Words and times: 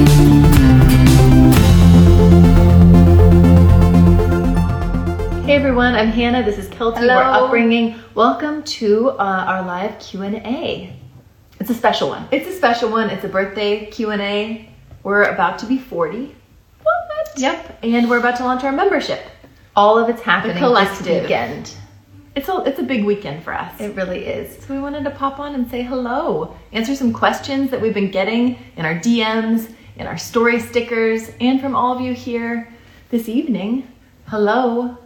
Hey 0.00 0.06
everyone, 5.56 5.94
I'm 5.94 6.08
Hannah. 6.08 6.42
This 6.42 6.56
is 6.56 6.68
Kelty. 6.68 7.00
Hello. 7.00 7.16
We're 7.16 7.22
upbringing. 7.22 8.00
Welcome 8.14 8.62
to 8.62 9.10
uh, 9.10 9.44
our 9.46 9.62
live 9.62 9.98
Q 9.98 10.22
and 10.22 10.36
A. 10.36 10.96
It's 11.58 11.68
a 11.68 11.74
special 11.74 12.08
one. 12.08 12.26
It's 12.30 12.48
a 12.48 12.52
special 12.52 12.90
one. 12.90 13.10
It's 13.10 13.24
a 13.24 13.28
birthday 13.28 13.90
Q&A. 13.90 14.70
We're 15.02 15.24
about 15.24 15.58
to 15.58 15.66
be 15.66 15.76
40. 15.76 16.34
What? 16.82 17.32
Yep. 17.36 17.80
And 17.82 18.08
we're 18.08 18.20
about 18.20 18.36
to 18.36 18.44
launch 18.44 18.64
our 18.64 18.72
membership. 18.72 19.20
All 19.76 19.98
of 19.98 20.08
it's 20.08 20.22
happening 20.22 20.54
this 20.54 20.62
collective. 20.62 21.24
weekend. 21.24 21.74
It's 22.34 22.48
a, 22.48 22.62
it's 22.64 22.78
a 22.78 22.84
big 22.84 23.04
weekend 23.04 23.42
for 23.42 23.52
us. 23.52 23.78
It 23.78 23.94
really 23.96 24.24
is. 24.24 24.64
So 24.64 24.72
we 24.72 24.80
wanted 24.80 25.04
to 25.04 25.10
pop 25.10 25.38
on 25.38 25.54
and 25.54 25.70
say 25.70 25.82
hello, 25.82 26.56
answer 26.72 26.94
some 26.94 27.12
questions 27.12 27.70
that 27.70 27.82
we've 27.82 27.92
been 27.92 28.10
getting 28.10 28.58
in 28.76 28.86
our 28.86 28.94
DMs, 28.94 29.74
in 30.00 30.06
our 30.06 30.16
story 30.16 30.58
stickers, 30.58 31.30
and 31.40 31.60
from 31.60 31.76
all 31.76 31.94
of 31.94 32.00
you 32.00 32.14
here 32.14 32.72
this 33.10 33.28
evening. 33.28 33.86
Hello. 34.26 34.96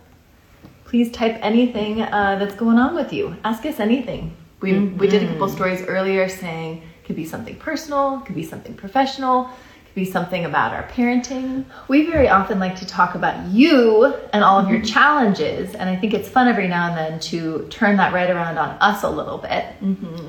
Please 0.85 1.11
type 1.11 1.37
anything 1.43 2.01
uh, 2.01 2.37
that's 2.39 2.55
going 2.55 2.79
on 2.79 2.95
with 2.95 3.13
you. 3.13 3.37
Ask 3.43 3.67
us 3.67 3.81
anything. 3.81 4.37
We, 4.61 4.79
we 4.79 5.09
did 5.09 5.25
a 5.25 5.27
couple 5.27 5.49
stories 5.49 5.83
earlier 5.83 6.29
saying 6.29 6.77
it 6.79 7.07
could 7.07 7.17
be 7.17 7.27
something 7.27 7.57
personal, 7.57 8.21
it 8.21 8.27
could 8.27 8.37
be 8.37 8.45
something 8.45 8.75
professional, 8.75 9.47
it 9.47 9.87
could 9.87 9.95
be 9.97 10.05
something 10.05 10.45
about 10.45 10.73
our 10.73 10.85
parenting. 10.85 11.65
We 11.89 12.07
very 12.09 12.29
often 12.29 12.61
like 12.61 12.77
to 12.77 12.87
talk 12.87 13.17
about 13.17 13.49
you 13.49 14.15
and 14.33 14.45
all 14.45 14.61
of 14.61 14.71
your 14.71 14.81
challenges, 14.81 15.75
and 15.75 15.91
I 15.91 15.97
think 15.97 16.15
it's 16.15 16.29
fun 16.29 16.47
every 16.47 16.69
now 16.69 16.89
and 16.89 16.97
then 16.97 17.21
to 17.31 17.67
turn 17.69 17.97
that 17.97 18.15
right 18.15 18.31
around 18.31 18.59
on 18.59 18.71
us 18.81 19.03
a 19.03 19.11
little 19.11 19.39
bit 19.39 19.65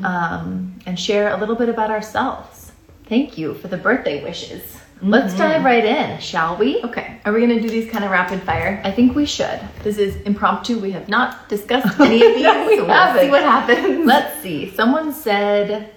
um, 0.03 0.79
and 0.87 0.99
share 0.99 1.35
a 1.35 1.37
little 1.37 1.55
bit 1.55 1.69
about 1.69 1.91
ourselves. 1.91 2.64
Thank 3.07 3.37
you 3.37 3.53
for 3.55 3.67
the 3.67 3.77
birthday 3.77 4.23
wishes. 4.23 4.77
Let's 5.01 5.33
mhm. 5.33 5.37
dive 5.39 5.63
right 5.65 5.83
in, 5.85 6.19
shall 6.19 6.57
we? 6.57 6.81
Okay, 6.83 7.19
are 7.25 7.33
we 7.33 7.41
gonna 7.41 7.61
do 7.61 7.69
these 7.69 7.91
kind 7.91 8.03
of 8.05 8.11
rapid 8.11 8.41
fire? 8.43 8.81
I 8.83 8.91
think 8.91 9.13
we 9.15 9.25
should. 9.25 9.59
This 9.83 9.97
is 9.97 10.15
impromptu. 10.21 10.79
We 10.79 10.91
have 10.91 11.09
not 11.09 11.47
discussed 11.49 11.99
any 11.99 12.25
of 12.25 12.33
these. 12.33 12.43
No, 12.43 12.65
we 12.67 12.77
so 12.77 12.85
we'll 12.85 12.93
haven't. 12.93 13.23
see 13.25 13.29
what 13.29 13.43
happens. 13.43 14.05
Let's 14.05 14.41
see. 14.41 14.71
Someone 14.71 15.11
said, 15.13 15.91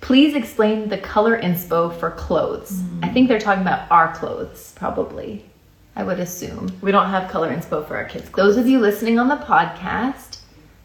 please 0.00 0.34
explain 0.34 0.88
the 0.88 0.98
color 0.98 1.40
inspo 1.40 1.96
for 1.98 2.10
clothes. 2.10 2.80
Hmm. 2.80 3.04
I 3.04 3.08
think 3.08 3.28
they're 3.28 3.38
talking 3.40 3.62
about 3.62 3.90
our 3.90 4.12
clothes, 4.14 4.72
probably. 4.76 5.44
I 5.94 6.02
would 6.04 6.20
assume. 6.20 6.76
we 6.82 6.92
don't 6.92 7.08
have 7.08 7.30
color 7.30 7.56
inspo 7.56 7.86
for 7.86 7.96
our 7.96 8.04
kids. 8.04 8.28
clothes. 8.28 8.56
Those 8.56 8.56
of 8.58 8.66
you 8.68 8.80
listening 8.80 9.18
on 9.18 9.28
the 9.28 9.36
podcast, 9.36 10.40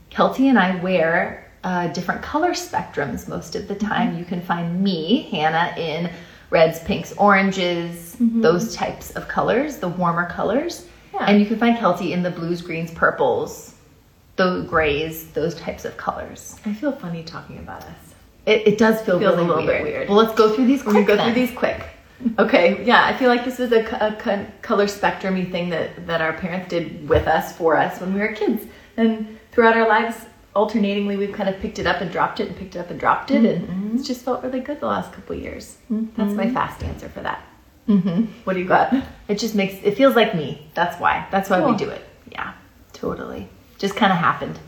Kelty 0.10 0.46
and 0.48 0.58
I 0.58 0.76
wear 0.82 1.51
uh, 1.64 1.88
different 1.90 2.22
color 2.22 2.52
spectrums 2.52 3.28
most 3.28 3.56
of 3.56 3.68
the 3.68 3.76
time. 3.76 4.18
You 4.18 4.26
can 4.26 4.42
find 4.42 4.82
me, 4.82 5.24
Hannah, 5.32 5.74
in 5.78 6.12
reds, 6.50 6.80
pinks, 6.84 7.14
oranges, 7.14 8.16
those 8.20 8.76
types 8.76 9.12
of 9.12 9.28
colors, 9.28 9.78
the 9.78 9.88
warmer 9.88 10.28
colors. 10.30 10.88
Yeah. 11.14 11.26
And 11.28 11.40
you 11.40 11.46
can 11.46 11.58
find 11.58 11.78
Kelty 11.78 12.12
in 12.12 12.24
the 12.24 12.32
blues, 12.32 12.62
greens, 12.62 12.92
purples, 12.92 13.76
the 14.38 14.66
grays, 14.68 15.28
those 15.32 15.56
types 15.56 15.86
of 15.86 15.98
colors. 15.98 16.58
I 16.66 16.74
feel 16.74 16.92
funny 16.92 17.24
talking 17.24 17.60
about 17.60 17.84
us. 17.84 18.14
It, 18.46 18.68
it 18.68 18.78
does 18.78 19.02
feel 19.02 19.20
Feels 19.20 19.36
a 19.36 19.42
little 19.42 19.58
weird. 19.58 19.68
bit 19.68 19.84
weird. 19.84 20.10
Well, 20.10 20.18
let's 20.18 20.36
go 20.36 20.54
through 20.54 20.66
these 20.68 20.82
quick. 20.82 20.94
gonna 20.94 21.06
go 21.06 21.16
then. 21.16 21.34
through 21.34 21.46
these 21.46 21.56
quick. 21.58 21.86
Okay, 22.38 22.84
yeah, 22.86 23.06
I 23.06 23.16
feel 23.18 23.30
like 23.30 23.46
this 23.46 23.58
was 23.60 23.72
a, 23.72 23.82
a 24.00 24.16
co- 24.20 24.46
color 24.62 24.86
spectrumy 24.86 25.52
thing 25.52 25.70
that, 25.70 26.06
that 26.08 26.22
our 26.22 26.34
parents 26.34 26.70
did 26.70 27.08
with 27.10 27.28
us, 27.28 27.56
for 27.56 27.76
us, 27.76 28.00
when 28.00 28.14
we 28.14 28.20
were 28.20 28.34
kids. 28.34 28.66
And 28.98 29.40
throughout 29.52 29.76
our 29.76 29.88
lives, 29.88 30.18
alternatingly, 30.56 31.18
we've 31.18 31.34
kind 31.34 31.50
of 31.50 31.60
picked 31.60 31.80
it 31.80 31.88
up 31.88 32.02
and 32.02 32.12
dropped 32.12 32.40
it 32.40 32.48
and 32.48 32.58
picked 32.58 32.76
it 32.76 32.80
up 32.80 32.90
and 32.90 33.00
dropped 33.00 33.32
it. 33.32 33.46
And 33.46 33.68
mm-hmm. 33.68 33.98
it's 33.98 34.08
just 34.08 34.24
felt 34.24 34.44
really 34.44 34.60
good 34.60 34.80
the 34.80 34.88
last 34.88 35.12
couple 35.14 35.36
of 35.36 35.42
years. 35.42 35.78
Mm-hmm. 35.92 36.22
That's 36.22 36.34
my 36.34 36.50
fast 36.50 36.84
answer 36.84 37.10
for 37.10 37.22
that. 37.22 37.44
Mhm. 37.88 38.28
What 38.44 38.54
do 38.54 38.60
you 38.60 38.68
got? 38.68 38.94
It 39.28 39.40
just 39.40 39.56
makes 39.56 39.76
it 39.84 39.98
feels 39.98 40.16
like 40.16 40.36
me. 40.36 40.68
That's 40.74 41.00
why. 41.00 41.28
That's 41.32 41.50
why 41.50 41.62
we 41.62 41.76
do 41.76 41.90
it. 41.90 42.04
Yeah, 42.32 42.54
totally. 42.94 43.48
Just 43.78 43.96
kind 43.96 44.12
of 44.12 44.20
happened. 44.20 44.60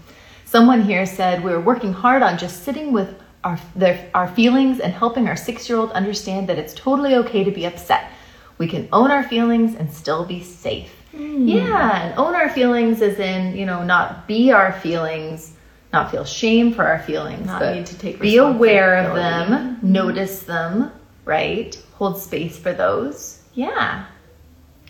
Someone 0.46 0.82
here 0.82 1.06
said 1.06 1.44
we're 1.44 1.60
working 1.60 1.94
hard 1.94 2.24
on 2.24 2.38
just 2.38 2.64
sitting 2.64 2.92
with 2.92 3.16
our 3.44 3.60
their, 3.76 4.10
our 4.14 4.28
feelings 4.28 4.80
and 4.80 4.94
helping 4.94 5.28
our 5.28 5.36
six 5.36 5.70
year 5.70 5.78
old 5.78 5.92
understand 5.92 6.50
that 6.50 6.58
it's 6.58 6.74
totally 6.74 7.16
okay 7.16 7.44
to 7.44 7.52
be 7.52 7.66
upset. 7.66 8.10
We 8.58 8.68
can 8.68 8.88
own 8.92 9.12
our 9.12 9.24
feelings 9.24 9.76
and 9.76 9.92
still 9.92 10.26
be 10.26 10.44
safe. 10.44 10.92
Hmm. 11.12 11.48
Yeah, 11.48 12.04
and 12.04 12.18
own 12.18 12.36
our 12.36 12.50
feelings 12.50 13.02
as 13.02 13.20
in 13.20 13.56
you 13.56 13.66
know 13.66 13.84
not 13.84 14.28
be 14.28 14.52
our 14.52 14.74
feelings, 14.74 15.53
not 15.94 16.10
feel 16.12 16.26
shame 16.26 16.74
for 16.74 16.86
our 16.86 17.00
feelings, 17.00 17.46
Not 17.46 17.60
but 17.60 17.76
need 17.76 17.86
to 17.86 17.98
take 17.98 18.20
responsibility. 18.20 18.32
be 18.32 18.38
aware 18.38 18.96
of 18.98 19.16
them, 19.16 19.78
mm-hmm. 19.78 19.92
notice 19.92 20.40
them, 20.42 20.92
right? 21.24 21.80
Hold 21.94 22.20
space 22.20 22.58
for 22.58 22.74
those. 22.74 23.42
Yeah. 23.54 24.06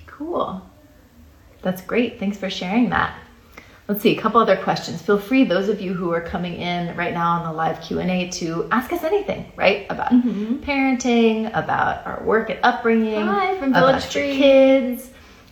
Cool. 0.07 0.61
That's 1.61 1.81
great. 1.81 2.19
Thanks 2.19 2.37
for 2.37 2.49
sharing 2.49 2.89
that. 2.89 3.19
Let's 3.87 4.01
see 4.01 4.17
a 4.17 4.21
couple 4.21 4.39
other 4.39 4.55
questions. 4.55 5.01
Feel 5.01 5.19
free, 5.19 5.43
those 5.43 5.67
of 5.67 5.81
you 5.81 5.93
who 5.93 6.13
are 6.13 6.21
coming 6.21 6.53
in 6.53 6.95
right 6.95 7.13
now 7.13 7.31
on 7.31 7.43
the 7.43 7.51
live 7.51 7.81
Q 7.81 7.99
and 7.99 8.09
A, 8.09 8.29
to 8.29 8.69
ask 8.71 8.93
us 8.93 9.03
anything, 9.03 9.51
right? 9.57 9.85
About 9.89 10.13
mm-hmm. 10.13 10.57
parenting, 10.59 11.47
about 11.53 12.07
our 12.07 12.23
work 12.23 12.49
at 12.49 12.59
upbringing, 12.63 13.25
Hi, 13.27 13.57
from 13.59 13.71
about 13.71 13.87
Village 13.87 14.15
your 14.15 14.23
Tree. 14.23 14.37
kids, 14.37 15.09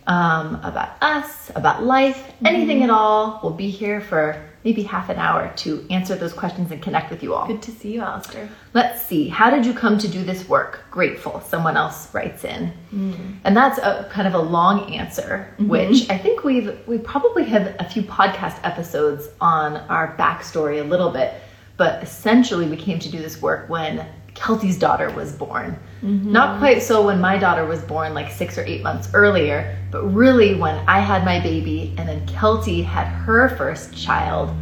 um, 0.08 0.56
about 0.64 1.02
us, 1.02 1.52
about 1.56 1.84
life, 1.84 2.32
anything 2.44 2.78
mm-hmm. 2.78 2.86
at 2.86 2.90
all. 2.90 3.40
We'll 3.44 3.54
be 3.54 3.70
here 3.70 4.02
for 4.02 4.44
maybe 4.64 4.84
half 4.84 5.10
an 5.10 5.18
hour 5.18 5.52
to 5.56 5.86
answer 5.90 6.16
those 6.16 6.34
questions 6.34 6.72
and 6.72 6.82
connect 6.82 7.10
with 7.10 7.24
you 7.24 7.34
all. 7.34 7.48
Good 7.48 7.62
to 7.64 7.72
see 7.72 7.94
you, 7.94 8.02
Alistair. 8.02 8.50
Let's 8.74 9.02
see. 9.02 9.28
How 9.28 9.50
did 9.50 9.66
you 9.66 9.74
come 9.74 9.98
to 9.98 10.08
do 10.08 10.24
this 10.24 10.48
work? 10.48 10.86
Grateful. 10.92 11.42
Someone 11.42 11.78
else 11.78 12.14
writes 12.14 12.44
in, 12.44 12.72
mm-hmm. 12.94 13.34
and 13.44 13.58
that's 13.58 13.80
a 13.80 14.10
kind 14.12 14.28
of 14.28 14.34
a 14.34 14.40
long 14.42 14.94
answer, 14.94 15.54
mm-hmm. 15.54 15.68
which 15.68 16.10
I 16.10 16.18
think 16.18 16.44
we've 16.44 16.78
we 16.88 16.98
probably 16.98 17.44
have 17.46 17.76
a 17.80 17.90
few 17.90 18.04
podcast 18.04 18.60
episodes 18.64 19.30
on 19.40 19.78
our 19.78 20.16
backstory 20.18 20.80
a 20.80 20.84
little 20.84 21.10
bit, 21.10 21.34
but 21.78 22.04
essentially 22.04 22.68
we 22.68 22.78
came 22.78 23.00
to 23.00 23.10
do 23.10 23.20
this 23.20 23.42
work 23.42 23.70
when 23.70 24.06
Kelty's 24.34 24.78
daughter 24.78 25.12
was 25.12 25.32
born. 25.32 25.78
Mm-hmm. 26.04 26.32
Not 26.32 26.60
quite 26.60 26.82
so 26.82 27.06
when 27.06 27.22
my 27.22 27.38
daughter 27.38 27.66
was 27.66 27.82
born, 27.82 28.14
like 28.14 28.32
six 28.32 28.58
or 28.58 28.64
eight 28.66 28.82
months 28.82 29.10
earlier, 29.14 29.78
but 29.92 30.04
really 30.04 30.56
when 30.56 30.78
I 30.88 31.00
had 31.00 31.24
my 31.24 31.40
baby 31.40 31.94
and 31.98 32.10
then 32.10 32.26
Kelty 32.28 32.84
had 32.84 33.06
her 33.06 33.56
first 33.56 33.96
child 33.96 34.56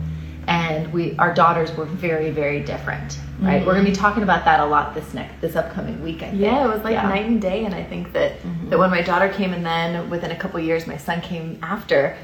and 0.49 0.91
we 0.91 1.15
our 1.17 1.33
daughters 1.33 1.71
were 1.77 1.85
very 1.85 2.31
very 2.31 2.59
different 2.59 3.19
right 3.39 3.57
mm-hmm. 3.57 3.67
we're 3.67 3.73
going 3.73 3.85
to 3.85 3.91
be 3.91 3.95
talking 3.95 4.23
about 4.23 4.43
that 4.45 4.59
a 4.59 4.65
lot 4.65 4.95
this 4.95 5.13
next 5.13 5.39
this 5.41 5.55
upcoming 5.55 6.01
week 6.03 6.17
I 6.23 6.31
think. 6.31 6.41
Yeah, 6.41 6.65
it 6.65 6.67
was 6.67 6.83
like 6.83 6.93
Yeah. 6.93 7.07
night 7.07 7.25
and 7.27 7.39
day, 7.41 7.65
and 7.65 7.73
I 7.73 7.83
think 7.83 8.11
that 8.13 8.41
mm-hmm. 8.41 8.69
that 8.69 8.79
when 8.79 8.89
my 8.89 9.01
daughter 9.01 9.29
came, 9.29 9.53
and 9.53 9.65
then 9.65 10.09
within 10.09 10.31
a 10.31 10.35
couple 10.35 10.59
years, 10.59 10.87
my 10.87 10.97
son 10.97 11.21
came 11.21 11.59
after. 11.61 12.17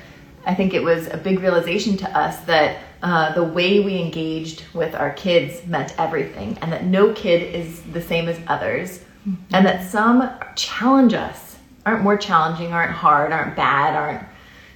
I 0.48 0.54
think 0.54 0.74
it 0.74 0.84
was 0.84 1.08
a 1.08 1.18
big 1.18 1.40
realization 1.40 1.98
to 1.98 2.18
us 2.18 2.40
that 2.42 2.78
uh, 3.02 3.34
the 3.34 3.44
way 3.44 3.80
we 3.80 4.00
engaged 4.00 4.64
with 4.74 4.94
our 4.96 5.12
kids 5.14 5.66
meant 5.66 5.94
everything, 6.00 6.58
and 6.62 6.72
that 6.72 6.86
no 6.86 7.14
kid 7.14 7.56
is 7.56 7.82
the 7.94 8.02
same 8.02 8.28
as 8.28 8.40
others, 8.48 9.05
and 9.52 9.66
that 9.66 9.90
some 9.90 10.32
challenge 10.56 11.14
us, 11.14 11.58
aren't 11.86 12.04
more 12.04 12.18
challenging, 12.18 12.74
aren't 12.74 12.92
hard, 12.92 13.32
aren't 13.32 13.56
bad, 13.56 13.96
aren't 13.96 14.24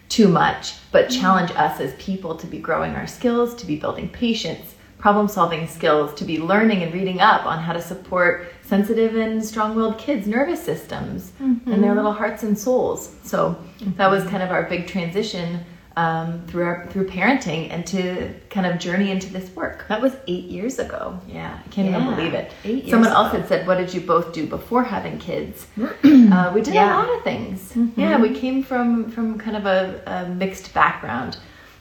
too 0.09 0.27
much, 0.27 0.75
but 0.91 1.09
challenge 1.09 1.51
us 1.51 1.79
as 1.79 1.93
people 1.95 2.35
to 2.35 2.47
be 2.47 2.57
growing 2.57 2.95
our 2.95 3.07
skills, 3.07 3.53
to 3.55 3.65
be 3.65 3.75
building 3.75 4.09
patience, 4.09 4.75
problem 4.97 5.27
solving 5.27 5.67
skills, 5.67 6.13
to 6.15 6.25
be 6.25 6.39
learning 6.39 6.83
and 6.83 6.93
reading 6.93 7.19
up 7.21 7.45
on 7.45 7.59
how 7.59 7.73
to 7.73 7.81
support 7.81 8.51
sensitive 8.61 9.15
and 9.15 9.43
strong 9.43 9.75
willed 9.75 9.97
kids' 9.97 10.27
nervous 10.27 10.63
systems 10.63 11.31
mm-hmm. 11.41 11.71
and 11.71 11.83
their 11.83 11.95
little 11.95 12.11
hearts 12.11 12.43
and 12.43 12.57
souls. 12.57 13.15
So 13.23 13.55
mm-hmm. 13.79 13.91
that 13.97 14.09
was 14.09 14.23
kind 14.25 14.43
of 14.43 14.51
our 14.51 14.63
big 14.63 14.87
transition 14.87 15.63
um, 15.95 16.45
through 16.47 16.63
our, 16.63 16.87
through 16.87 17.07
parenting 17.07 17.69
and 17.71 17.85
to 17.87 18.33
kind 18.49 18.65
of 18.65 18.79
journey 18.79 19.11
into 19.11 19.31
this 19.33 19.49
work. 19.55 19.85
That 19.89 20.01
was 20.01 20.15
eight 20.27 20.45
years 20.45 20.79
ago. 20.79 21.19
Yeah, 21.27 21.59
I 21.65 21.69
can't 21.69 21.89
yeah. 21.89 22.01
even 22.01 22.15
believe 22.15 22.33
it. 22.33 22.51
Eight 22.63 22.75
years 22.85 22.89
Someone 22.91 23.09
ago. 23.11 23.19
else 23.21 23.31
had 23.33 23.47
said, 23.47 23.67
"What 23.67 23.77
did 23.77 23.93
you 23.93 24.01
both 24.01 24.31
do 24.33 24.45
before 24.47 24.83
having 24.83 25.17
kids?" 25.19 25.65
uh, 25.81 26.51
we 26.53 26.61
did 26.61 26.73
Yeah. 26.73 26.95
a 26.95 26.99
lot 27.05 27.17
of 27.17 27.23
things. 27.23 27.73
Mm-hmm. 27.73 27.99
Yeah, 27.99 28.19
we 28.21 28.33
came 28.33 28.63
from 28.63 29.09
from 29.11 29.37
kind 29.37 29.57
of 29.57 29.65
a, 29.65 30.01
a 30.05 30.29
mixed 30.29 30.73
background. 30.73 31.37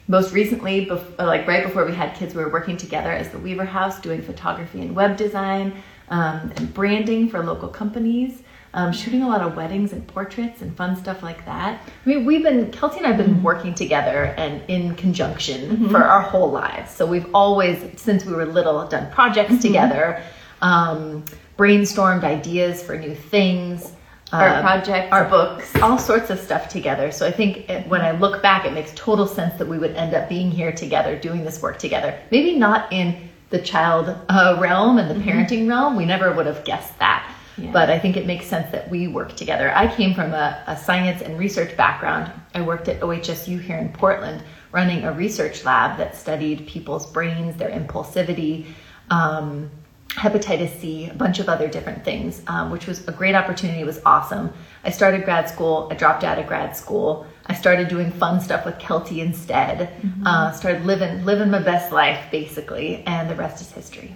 Most 0.07 0.33
recently, 0.33 0.87
bef- 0.87 1.13
uh, 1.19 1.25
like 1.25 1.47
right 1.47 1.63
before 1.63 1.85
we 1.85 1.93
had 1.93 2.15
kids, 2.15 2.33
we 2.33 2.43
were 2.43 2.51
working 2.51 2.77
together 2.77 3.11
as 3.11 3.29
the 3.29 3.37
Weaver 3.37 3.65
House, 3.65 3.99
doing 4.01 4.21
photography 4.23 4.81
and 4.81 4.95
web 4.95 5.17
design 5.17 5.71
um, 6.09 6.51
and 6.55 6.73
branding 6.73 7.29
for 7.29 7.43
local 7.43 7.69
companies. 7.69 8.41
Um, 8.79 8.93
shooting 8.93 9.23
a 9.23 9.27
lot 9.27 9.41
of 9.41 9.57
weddings 9.57 9.91
and 9.91 10.07
portraits 10.07 10.61
and 10.61 10.73
fun 10.77 10.95
stuff 10.95 11.21
like 11.21 11.43
that. 11.45 11.81
I 12.05 12.09
mean, 12.09 12.23
we've 12.23 12.43
been, 12.43 12.71
Kelty 12.71 12.97
and 12.97 13.05
I 13.05 13.11
have 13.11 13.19
Mm-hmm. 13.19 13.33
been 13.33 13.43
working 13.43 13.73
together 13.75 14.33
and 14.37 14.61
in 14.69 14.95
conjunction 14.95 15.89
for 15.89 16.01
our 16.03 16.21
whole 16.21 16.49
lives. 16.49 16.89
So 16.91 17.05
we've 17.05 17.27
always, 17.33 17.77
since 17.99 18.23
we 18.23 18.31
were 18.33 18.45
little, 18.45 18.87
done 18.87 19.11
projects 19.11 19.51
Mm-hmm. 19.51 19.61
together, 19.61 20.23
um, 20.61 21.25
brainstormed 21.57 22.23
ideas 22.23 22.81
for 22.81 22.97
new 22.97 23.15
things. 23.15 23.91
Art 24.31 24.51
um, 24.57 24.61
projects, 24.61 25.11
our 25.11 25.25
books. 25.27 25.75
all 25.81 25.97
sorts 25.97 26.29
of 26.29 26.39
stuff 26.39 26.69
together. 26.69 27.11
So 27.11 27.25
I 27.27 27.31
think 27.31 27.69
it, 27.69 27.85
when 27.87 28.01
I 28.01 28.11
look 28.11 28.41
back, 28.41 28.63
it 28.65 28.73
makes 28.73 28.93
total 28.95 29.27
sense 29.27 29.55
that 29.59 29.67
we 29.67 29.77
would 29.77 29.95
end 29.95 30.13
up 30.13 30.29
being 30.29 30.51
here 30.51 30.71
together, 30.71 31.17
doing 31.19 31.43
this 31.43 31.61
work 31.61 31.79
together. 31.79 32.17
Maybe 32.31 32.55
not 32.57 32.93
in 32.93 33.29
the 33.49 33.59
child 33.59 34.15
uh, 34.29 34.57
realm 34.61 34.99
and 34.99 35.09
the 35.09 35.19
parenting 35.25 35.67
realm. 35.67 35.95
We 35.97 36.05
never 36.05 36.31
would 36.31 36.45
have 36.45 36.63
guessed 36.63 36.97
that. 36.99 37.21
Mm-hmm. 37.59 37.65
Yeah. 37.67 37.71
But 37.71 37.89
I 37.89 37.99
think 37.99 38.17
it 38.17 38.25
makes 38.25 38.45
sense 38.45 38.71
that 38.71 38.89
we 38.89 39.07
work 39.07 39.35
together. 39.35 39.71
I 39.75 39.93
came 39.93 40.13
from 40.13 40.33
a, 40.33 40.63
a 40.67 40.77
science 40.77 41.21
and 41.21 41.37
research 41.37 41.75
background. 41.75 42.31
I 42.53 42.61
worked 42.61 42.87
at 42.87 43.01
OHSU 43.01 43.61
here 43.61 43.77
in 43.77 43.89
Portland, 43.89 44.43
running 44.71 45.03
a 45.03 45.11
research 45.11 45.65
lab 45.65 45.97
that 45.97 46.15
studied 46.15 46.67
people's 46.67 47.11
brains, 47.11 47.57
their 47.57 47.69
impulsivity. 47.69 48.65
Um, 49.09 49.69
hepatitis 50.09 50.79
C, 50.79 51.07
a 51.07 51.13
bunch 51.13 51.39
of 51.39 51.47
other 51.47 51.67
different 51.67 52.03
things, 52.03 52.41
um, 52.47 52.71
which 52.71 52.87
was 52.87 53.07
a 53.07 53.11
great 53.11 53.35
opportunity. 53.35 53.81
It 53.81 53.85
was 53.85 54.01
awesome. 54.05 54.51
I 54.83 54.89
started 54.89 55.23
grad 55.23 55.47
school. 55.49 55.87
I 55.91 55.95
dropped 55.95 56.23
out 56.23 56.39
of 56.39 56.47
grad 56.47 56.75
school. 56.75 57.27
I 57.45 57.53
started 57.53 57.89
doing 57.89 58.11
fun 58.11 58.41
stuff 58.41 58.65
with 58.65 58.75
Kelty 58.79 59.19
instead. 59.19 59.89
Uh, 60.25 60.51
started 60.51 60.85
living 60.85 61.25
living 61.25 61.49
my 61.51 61.59
best 61.59 61.91
life 61.91 62.25
basically, 62.31 63.03
and 63.05 63.29
the 63.29 63.35
rest 63.35 63.61
is 63.61 63.71
history. 63.71 64.15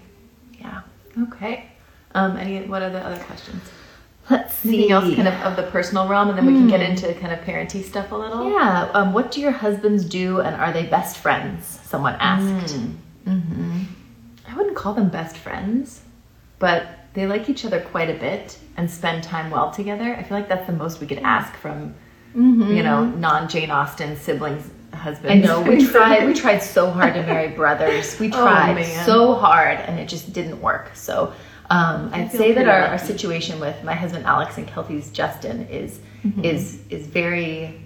Yeah. 0.59 0.81
Okay. 1.23 1.69
Um, 2.15 2.37
any 2.37 2.61
what 2.67 2.81
are 2.81 2.89
the 2.89 2.99
other 2.99 3.21
questions? 3.23 3.61
Let's 4.29 4.53
see. 4.53 4.69
Anything 4.69 4.91
else 4.91 5.15
kind 5.15 5.27
of 5.27 5.33
of 5.41 5.55
the 5.57 5.63
personal 5.71 6.07
realm, 6.07 6.29
and 6.29 6.37
then 6.37 6.45
we 6.45 6.53
can 6.53 6.67
get 6.67 6.81
into 6.81 7.13
kind 7.15 7.33
of 7.33 7.39
parenting 7.39 7.83
stuff 7.83 8.11
a 8.11 8.15
little. 8.15 8.49
Yeah. 8.49 8.89
Um, 8.93 9.11
what 9.13 9.31
do 9.31 9.41
your 9.41 9.51
husbands 9.51 10.05
do, 10.05 10.39
and 10.39 10.55
are 10.55 10.71
they 10.71 10.85
best 10.85 11.17
friends? 11.17 11.79
Someone 11.83 12.15
asked. 12.19 12.75
I 13.27 14.55
wouldn't 14.55 14.75
call 14.75 14.93
them 14.93 15.09
best 15.09 15.37
friends, 15.37 16.01
but 16.59 16.85
they 17.13 17.25
like 17.27 17.49
each 17.49 17.65
other 17.65 17.79
quite 17.81 18.09
a 18.09 18.13
bit 18.19 18.57
and 18.77 18.89
spend 18.89 19.23
time 19.23 19.49
well 19.51 19.71
together. 19.71 20.15
I 20.15 20.23
feel 20.23 20.37
like 20.37 20.49
that's 20.49 20.67
the 20.67 20.73
most 20.73 20.99
we 20.99 21.07
could 21.07 21.19
ask 21.19 21.53
from, 21.55 21.93
you 22.35 22.83
know, 22.83 23.05
non 23.05 23.47
Jane 23.49 23.71
Austen 23.71 24.15
siblings, 24.17 24.69
husbands. 24.93 25.47
I 25.47 25.47
know 25.47 25.61
we 25.61 25.85
tried. 25.91 26.25
We 26.25 26.33
tried 26.33 26.59
so 26.59 26.89
hard 26.89 27.13
to 27.15 27.23
marry 27.23 27.49
brothers. 27.49 28.19
We 28.19 28.27
Oh, 28.27 28.41
tried 28.41 28.75
man. 28.75 29.05
so 29.05 29.33
hard, 29.35 29.79
and 29.79 29.99
it 29.99 30.07
just 30.07 30.33
didn't 30.33 30.61
work. 30.61 30.91
So 30.95 31.33
um, 31.75 32.09
I'd 32.13 32.31
say 32.31 32.51
that 32.53 32.67
our, 32.67 32.81
our 32.93 32.97
situation 33.11 33.59
with 33.59 33.77
my 33.83 33.93
husband 34.03 34.25
Alex 34.25 34.57
and 34.57 34.67
Kelty's 34.67 35.09
Justin 35.11 35.67
is 35.67 35.99
Mm-hmm. 36.23 36.45
is 36.45 36.79
is 36.89 37.05
very 37.07 37.81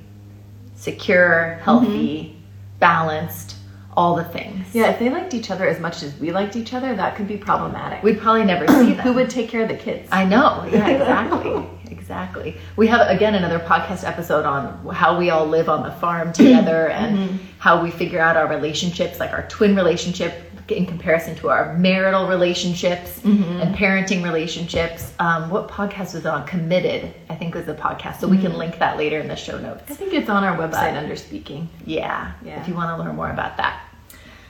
secure, 0.75 1.59
healthy, 1.63 2.35
balanced, 2.79 3.55
all 3.95 4.15
the 4.15 4.23
things. 4.25 4.67
Yeah, 4.75 4.91
if 4.91 4.99
they 4.99 5.09
liked 5.09 5.33
each 5.33 5.49
other 5.49 5.67
as 5.67 5.79
much 5.79 6.03
as 6.03 6.15
we 6.19 6.31
liked 6.31 6.55
each 6.55 6.73
other, 6.73 6.95
that 6.95 7.15
could 7.15 7.27
be 7.27 7.37
problematic. 7.37 8.03
we'd 8.03 8.19
probably 8.19 8.45
never 8.45 8.67
see 8.67 8.93
them. 8.93 8.99
Who 8.99 9.13
would 9.13 9.29
take 9.29 9.49
care 9.49 9.63
of 9.63 9.69
the 9.69 9.75
kids? 9.77 10.07
I 10.11 10.23
know. 10.25 10.67
Yeah, 10.71 10.87
exactly. 10.87 11.65
exactly. 11.89 12.57
We 12.75 12.85
have 12.87 13.09
again 13.09 13.33
another 13.35 13.57
podcast 13.59 14.03
episode 14.07 14.45
on 14.45 14.85
how 14.93 15.17
we 15.17 15.31
all 15.31 15.47
live 15.47 15.67
on 15.67 15.81
the 15.81 15.91
farm 15.93 16.31
together 16.41 16.89
and 16.89 17.39
how 17.57 17.81
we 17.81 17.89
figure 17.89 18.19
out 18.19 18.37
our 18.37 18.47
relationships, 18.47 19.19
like 19.19 19.31
our 19.31 19.47
twin 19.47 19.75
relationship 19.75 20.46
in 20.71 20.85
comparison 20.85 21.35
to 21.37 21.49
our 21.49 21.73
marital 21.77 22.27
relationships 22.27 23.19
and 23.23 23.75
parenting 23.75 24.23
relationships. 24.23 25.13
Um, 25.19 25.49
what 25.49 25.67
podcast 25.67 26.13
was 26.13 26.25
on? 26.25 26.45
Committed, 26.47 27.13
I 27.29 27.35
think 27.35 27.55
was 27.55 27.65
the 27.65 27.73
podcast. 27.73 28.19
So 28.19 28.27
we 28.27 28.37
can 28.37 28.57
link 28.57 28.79
that 28.79 28.97
later 28.97 29.19
in 29.19 29.27
the 29.27 29.35
show 29.35 29.57
notes. 29.59 29.83
I 29.89 29.93
think 29.95 30.13
it's 30.13 30.29
on 30.29 30.43
our 30.43 30.57
website 30.57 30.95
under 30.97 31.15
speaking. 31.15 31.69
Yeah, 31.85 32.31
Yeah. 32.43 32.61
if 32.61 32.67
you 32.67 32.73
want 32.73 32.95
to 32.97 33.03
learn 33.03 33.15
more 33.15 33.29
about 33.31 33.57
that. 33.57 33.81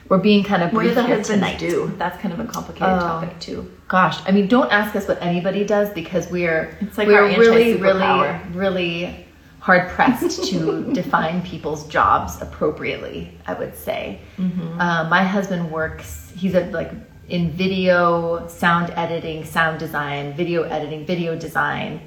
We're 0.08 0.18
being 0.18 0.42
kind 0.42 0.62
of 0.62 0.72
What 0.72 0.82
do 0.84 0.86
brief 0.88 0.94
the 0.94 1.04
here 1.06 1.22
tonight. 1.22 1.58
do? 1.58 1.92
That's 1.98 2.18
kind 2.22 2.32
of 2.32 2.40
a 2.40 2.44
complicated 2.44 2.88
Oh. 2.94 2.98
topic 3.00 3.38
too. 3.40 3.70
Gosh, 3.88 4.18
I 4.26 4.30
mean, 4.30 4.48
don't 4.48 4.72
ask 4.72 4.96
us 4.96 5.06
what 5.06 5.20
anybody 5.22 5.64
does 5.66 5.90
because 5.90 6.30
we're 6.30 6.74
It's 6.80 6.96
like 6.96 7.08
we're 7.08 7.26
really, 7.38 7.74
really, 7.76 8.40
really 8.54 9.26
hard 9.68 9.90
pressed 9.90 10.44
to 10.50 10.92
define 11.00 11.42
people's 11.42 11.86
jobs 11.88 12.40
appropriately. 12.40 13.30
I 13.46 13.52
would 13.52 13.76
say. 13.76 14.20
Mm-hmm. 14.38 14.80
Uh, 14.80 15.04
my 15.10 15.22
husband 15.22 15.70
works. 15.70 16.32
He's 16.34 16.54
a, 16.54 16.64
like 16.70 16.90
in 17.28 17.50
video, 17.52 18.46
sound 18.48 18.90
editing, 18.96 19.44
sound 19.44 19.78
design, 19.78 20.32
video 20.34 20.62
editing, 20.62 21.04
video 21.04 21.36
design. 21.36 22.00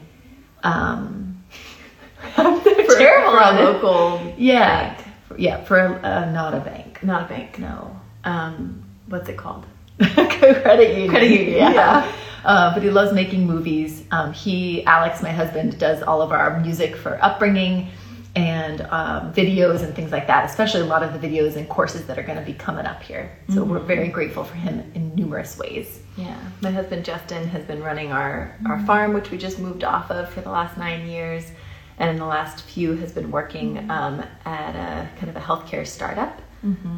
Um, 0.63 1.44
for, 2.34 2.96
terrible 2.98 3.31
for 3.31 3.44
a 3.44 3.52
local 3.63 4.34
yeah, 4.38 4.96
bank. 4.96 5.08
yeah, 5.38 5.63
for 5.63 5.78
a, 5.78 6.02
uh, 6.02 6.31
not 6.31 6.56
a 6.56 6.60
bank. 6.62 7.04
not 7.04 7.25
a 7.25 7.28
bank. 7.28 7.60
No, 7.60 7.96
Um, 8.24 8.84
what's 9.08 9.30
it 9.30 9.38
called? 9.38 9.66
credit 10.00 10.90
union. 10.98 11.10
Credit 11.10 11.31
union, 11.31 11.58
yeah. 11.58 12.12
Uh, 12.44 12.74
but 12.74 12.82
he 12.84 12.90
loves 12.90 13.14
making 13.14 13.46
movies. 13.46 14.04
Um, 14.12 14.34
he, 14.34 14.86
Alex, 14.86 15.22
my 15.22 15.32
husband, 15.32 15.78
does 15.78 16.02
all 16.02 16.22
of 16.22 16.32
our 16.32 16.60
music 16.60 16.96
for 16.96 17.24
upbringing 17.24 17.90
and 18.36 18.82
um, 18.82 19.34
videos 19.34 19.84
and 19.84 19.94
things 19.94 20.12
like 20.12 20.26
that, 20.28 20.46
especially 20.50 20.82
a 20.82 20.86
lot 20.86 21.04
of 21.04 21.20
the 21.20 21.28
videos 21.28 21.58
and 21.58 21.68
courses 21.68 22.06
that 22.08 22.18
are 22.18 22.24
going 22.24 22.38
to 22.38 22.46
be 22.46 22.54
coming 22.54 22.86
up 22.86 23.04
here. 23.04 23.30
So 23.54 23.64
we're 23.64 23.80
very 23.80 24.08
grateful 24.08 24.46
for 24.46 24.56
him 24.56 24.89
in 24.96 25.13
numerous 25.15 25.58
ways. 25.58 26.00
Yeah, 26.15 26.39
my 26.62 26.72
husband 26.72 27.04
Justin 27.04 27.46
has 27.50 27.65
been 27.65 27.84
running 27.84 28.12
our, 28.13 28.56
our 28.70 28.80
farm, 28.86 29.13
which 29.13 29.32
we 29.32 29.38
just 29.38 29.60
moved 29.60 29.84
off 29.84 30.10
of 30.12 30.30
for 30.30 30.39
the 30.42 30.50
last 30.50 30.77
nine 30.77 31.08
years, 31.08 31.51
and 32.00 32.10
in 32.10 32.18
the 32.18 32.25
last 32.25 32.63
few 32.63 32.96
has 32.96 33.12
been 33.12 33.30
working 33.32 33.89
um, 33.92 34.24
at 34.46 34.75
a 34.75 35.10
kind 35.18 35.30
of 35.30 35.36
a 35.36 35.42
healthcare 35.42 35.86
startup 35.86 36.42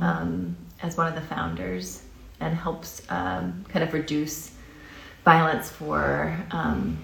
um, 0.04 0.56
as 0.84 0.98
one 0.98 1.08
of 1.08 1.16
the 1.16 1.22
founders, 1.22 2.04
and 2.42 2.56
helps 2.56 3.02
um, 3.10 3.66
kind 3.70 3.84
of 3.84 3.94
reduce 3.94 4.52
violence 5.24 5.70
for 5.70 6.38
um, 6.52 6.98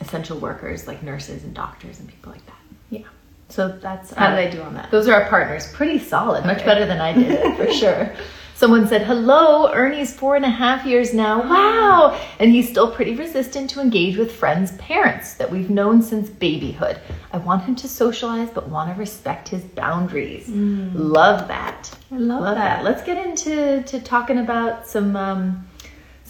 essential 0.00 0.38
workers 0.38 0.86
like 0.86 1.02
nurses 1.02 1.44
and 1.44 1.54
doctors 1.54 1.98
and 2.00 2.08
people 2.08 2.32
like 2.32 2.44
that. 2.46 2.58
Yeah. 2.90 3.00
So 3.48 3.68
that's 3.68 4.12
How 4.14 4.28
uh, 4.28 4.36
did 4.36 4.48
I 4.48 4.50
do 4.50 4.62
on 4.62 4.74
that? 4.74 4.90
Those 4.90 5.08
are 5.08 5.14
our 5.20 5.28
partners. 5.28 5.70
Pretty 5.72 5.98
solid. 5.98 6.44
Much 6.44 6.58
Okay. 6.58 6.66
better 6.66 6.86
than 6.86 7.00
I 7.00 7.12
did 7.12 7.56
for 7.56 7.70
sure. 7.72 8.12
Someone 8.56 8.86
said, 8.86 9.02
Hello, 9.02 9.72
Ernie's 9.72 10.14
four 10.14 10.36
and 10.36 10.44
a 10.44 10.48
half 10.50 10.86
years 10.86 11.12
now. 11.12 11.42
Wow. 11.94 12.20
And 12.40 12.50
he's 12.50 12.68
still 12.68 12.90
pretty 12.90 13.14
resistant 13.14 13.70
to 13.70 13.80
engage 13.80 14.16
with 14.16 14.32
friends' 14.34 14.72
parents 14.78 15.34
that 15.34 15.50
we've 15.50 15.70
known 15.70 16.02
since 16.02 16.28
babyhood. 16.28 16.98
I 17.32 17.38
want 17.38 17.62
him 17.64 17.76
to 17.76 17.88
socialize, 17.88 18.50
but 18.50 18.68
want 18.68 18.92
to 18.92 18.98
respect 18.98 19.48
his 19.48 19.62
boundaries. 19.62 20.48
Love 20.48 21.46
that. 21.48 21.94
I 22.10 22.16
love 22.16 22.54
that. 22.56 22.82
Let's 22.84 23.02
get 23.02 23.24
into 23.24 23.82
to 23.82 24.00
talking 24.00 24.38
about 24.38 24.86
some 24.86 25.14
um, 25.14 25.66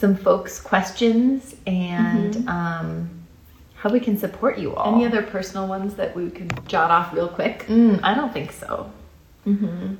some 0.05 0.15
folks' 0.15 0.61
questions 0.61 1.57
and 1.67 2.47
um, 2.47 3.09
how 3.75 3.89
we 3.89 3.99
can 3.99 4.19
support 4.19 4.59
you 4.59 4.75
all. 4.75 4.95
Any 4.95 5.07
other 5.07 5.23
personal 5.23 5.67
ones 5.67 5.95
that 5.95 6.15
we 6.15 6.29
could 6.29 6.53
jot 6.69 6.91
off 6.91 7.15
real 7.15 7.27
quick? 7.27 7.65
Mm, 7.69 8.01
I 8.03 8.13
don't 8.15 8.31
think 8.31 8.53
so. 8.53 8.93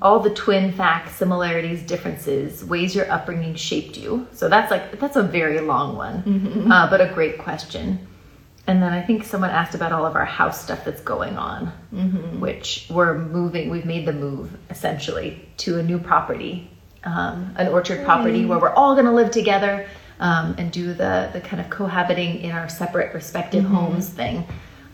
All 0.03 0.21
the 0.21 0.29
twin 0.29 0.73
facts, 0.73 1.17
similarities, 1.17 1.83
differences, 1.83 2.63
ways 2.67 2.95
your 2.95 3.11
upbringing 3.11 3.55
shaped 3.55 3.97
you. 3.97 4.27
So 4.33 4.51
that's 4.51 4.71
like 4.71 5.01
that's 5.01 5.17
a 5.17 5.23
very 5.23 5.61
long 5.61 5.97
one, 5.97 6.23
uh, 6.71 6.87
but 6.91 7.01
a 7.01 7.11
great 7.15 7.39
question. 7.39 8.07
And 8.67 8.83
then 8.83 8.93
I 8.93 9.01
think 9.01 9.25
someone 9.25 9.51
asked 9.51 9.75
about 9.75 9.93
all 9.93 10.05
of 10.05 10.17
our 10.17 10.25
house 10.27 10.63
stuff 10.63 10.85
that's 10.85 11.01
going 11.03 11.37
on, 11.39 11.67
which 12.41 12.87
we're 12.91 13.19
moving. 13.19 13.71
We've 13.71 13.85
made 13.87 14.05
the 14.07 14.13
move 14.13 14.51
essentially 14.71 15.47
to 15.59 15.79
a 15.79 15.83
new 15.83 15.99
property, 15.99 16.71
um, 17.05 17.55
an 17.57 17.69
orchard 17.69 18.05
property 18.05 18.45
where 18.47 18.59
we're 18.59 18.71
all 18.75 18.95
going 18.95 19.07
to 19.07 19.13
live 19.13 19.31
together 19.31 19.87
um, 20.21 20.55
and 20.59 20.73
do 20.73 20.95
the 20.95 21.31
the 21.33 21.41
kind 21.41 21.61
of 21.61 21.69
cohabiting 21.71 22.41
in 22.41 22.53
our 22.53 22.69
separate 22.69 23.15
respective 23.15 23.65
homes 23.65 24.09
thing. 24.09 24.47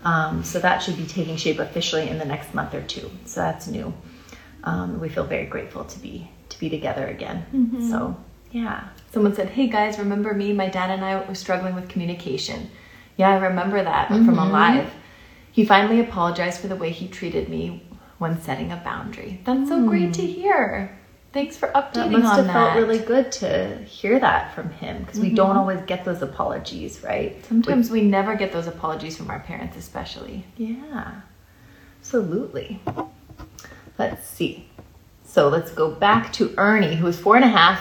Um, 0.04 0.42
so 0.44 0.58
that 0.60 0.78
should 0.82 0.96
be 0.96 1.06
taking 1.06 1.36
shape 1.36 1.58
officially 1.58 2.08
in 2.08 2.18
the 2.18 2.24
next 2.24 2.54
month 2.54 2.74
or 2.74 2.80
two. 2.82 3.10
So 3.26 3.40
that's 3.40 3.66
new. 3.66 3.92
Um, 4.64 4.98
we 5.00 5.08
feel 5.08 5.24
very 5.24 5.46
grateful 5.46 5.84
to 5.84 5.98
be 5.98 6.30
to 6.48 6.58
be 6.58 6.68
together 6.70 7.06
again. 7.06 7.44
So 7.90 8.16
Yeah. 8.50 8.88
Someone 9.12 9.34
said, 9.34 9.50
Hey 9.50 9.68
guys, 9.68 9.98
remember 9.98 10.34
me? 10.34 10.52
My 10.52 10.68
dad 10.68 10.90
and 10.90 11.04
I 11.04 11.24
were 11.26 11.34
struggling 11.34 11.74
with 11.74 11.88
communication. 11.88 12.70
Yeah, 13.16 13.30
I 13.30 13.36
remember 13.38 13.82
that 13.82 14.08
from 14.08 14.26
Mm-hmm. 14.26 14.38
a 14.38 14.48
live. 14.50 14.90
He 15.52 15.64
finally 15.64 16.00
apologized 16.00 16.60
for 16.60 16.68
the 16.68 16.76
way 16.76 16.90
he 16.90 17.06
treated 17.08 17.48
me 17.48 17.82
when 18.18 18.40
setting 18.40 18.72
a 18.72 18.76
boundary. 18.76 19.40
That's 19.44 19.68
so 19.68 19.86
great 19.86 20.14
to 20.14 20.22
hear. 20.22 20.96
Thanks 21.32 21.56
for 21.56 21.68
updating 21.68 21.94
That 21.94 22.10
must 22.10 22.36
have 22.36 22.46
that. 22.46 22.52
felt 22.52 22.76
really 22.76 22.98
good 22.98 23.30
to 23.32 23.76
hear 23.84 24.18
that 24.18 24.52
from 24.52 24.70
him 24.70 25.04
because 25.04 25.20
we 25.20 25.30
don't 25.30 25.50
mm-hmm. 25.50 25.58
always 25.58 25.80
get 25.82 26.04
those 26.04 26.22
apologies, 26.22 27.04
right? 27.04 27.44
Sometimes 27.46 27.88
we 27.88 28.02
never 28.02 28.34
get 28.34 28.52
those 28.52 28.66
apologies 28.66 29.16
from 29.16 29.30
our 29.30 29.38
parents, 29.38 29.76
especially. 29.76 30.44
Yeah, 30.56 31.20
absolutely. 32.00 32.80
Let's 33.96 34.26
see. 34.28 34.66
So 35.24 35.48
let's 35.48 35.70
go 35.70 35.92
back 35.92 36.32
to 36.34 36.52
Ernie, 36.56 36.96
who 36.96 37.06
is 37.06 37.20
four 37.20 37.36
and 37.36 37.44
a 37.44 37.48
half, 37.48 37.80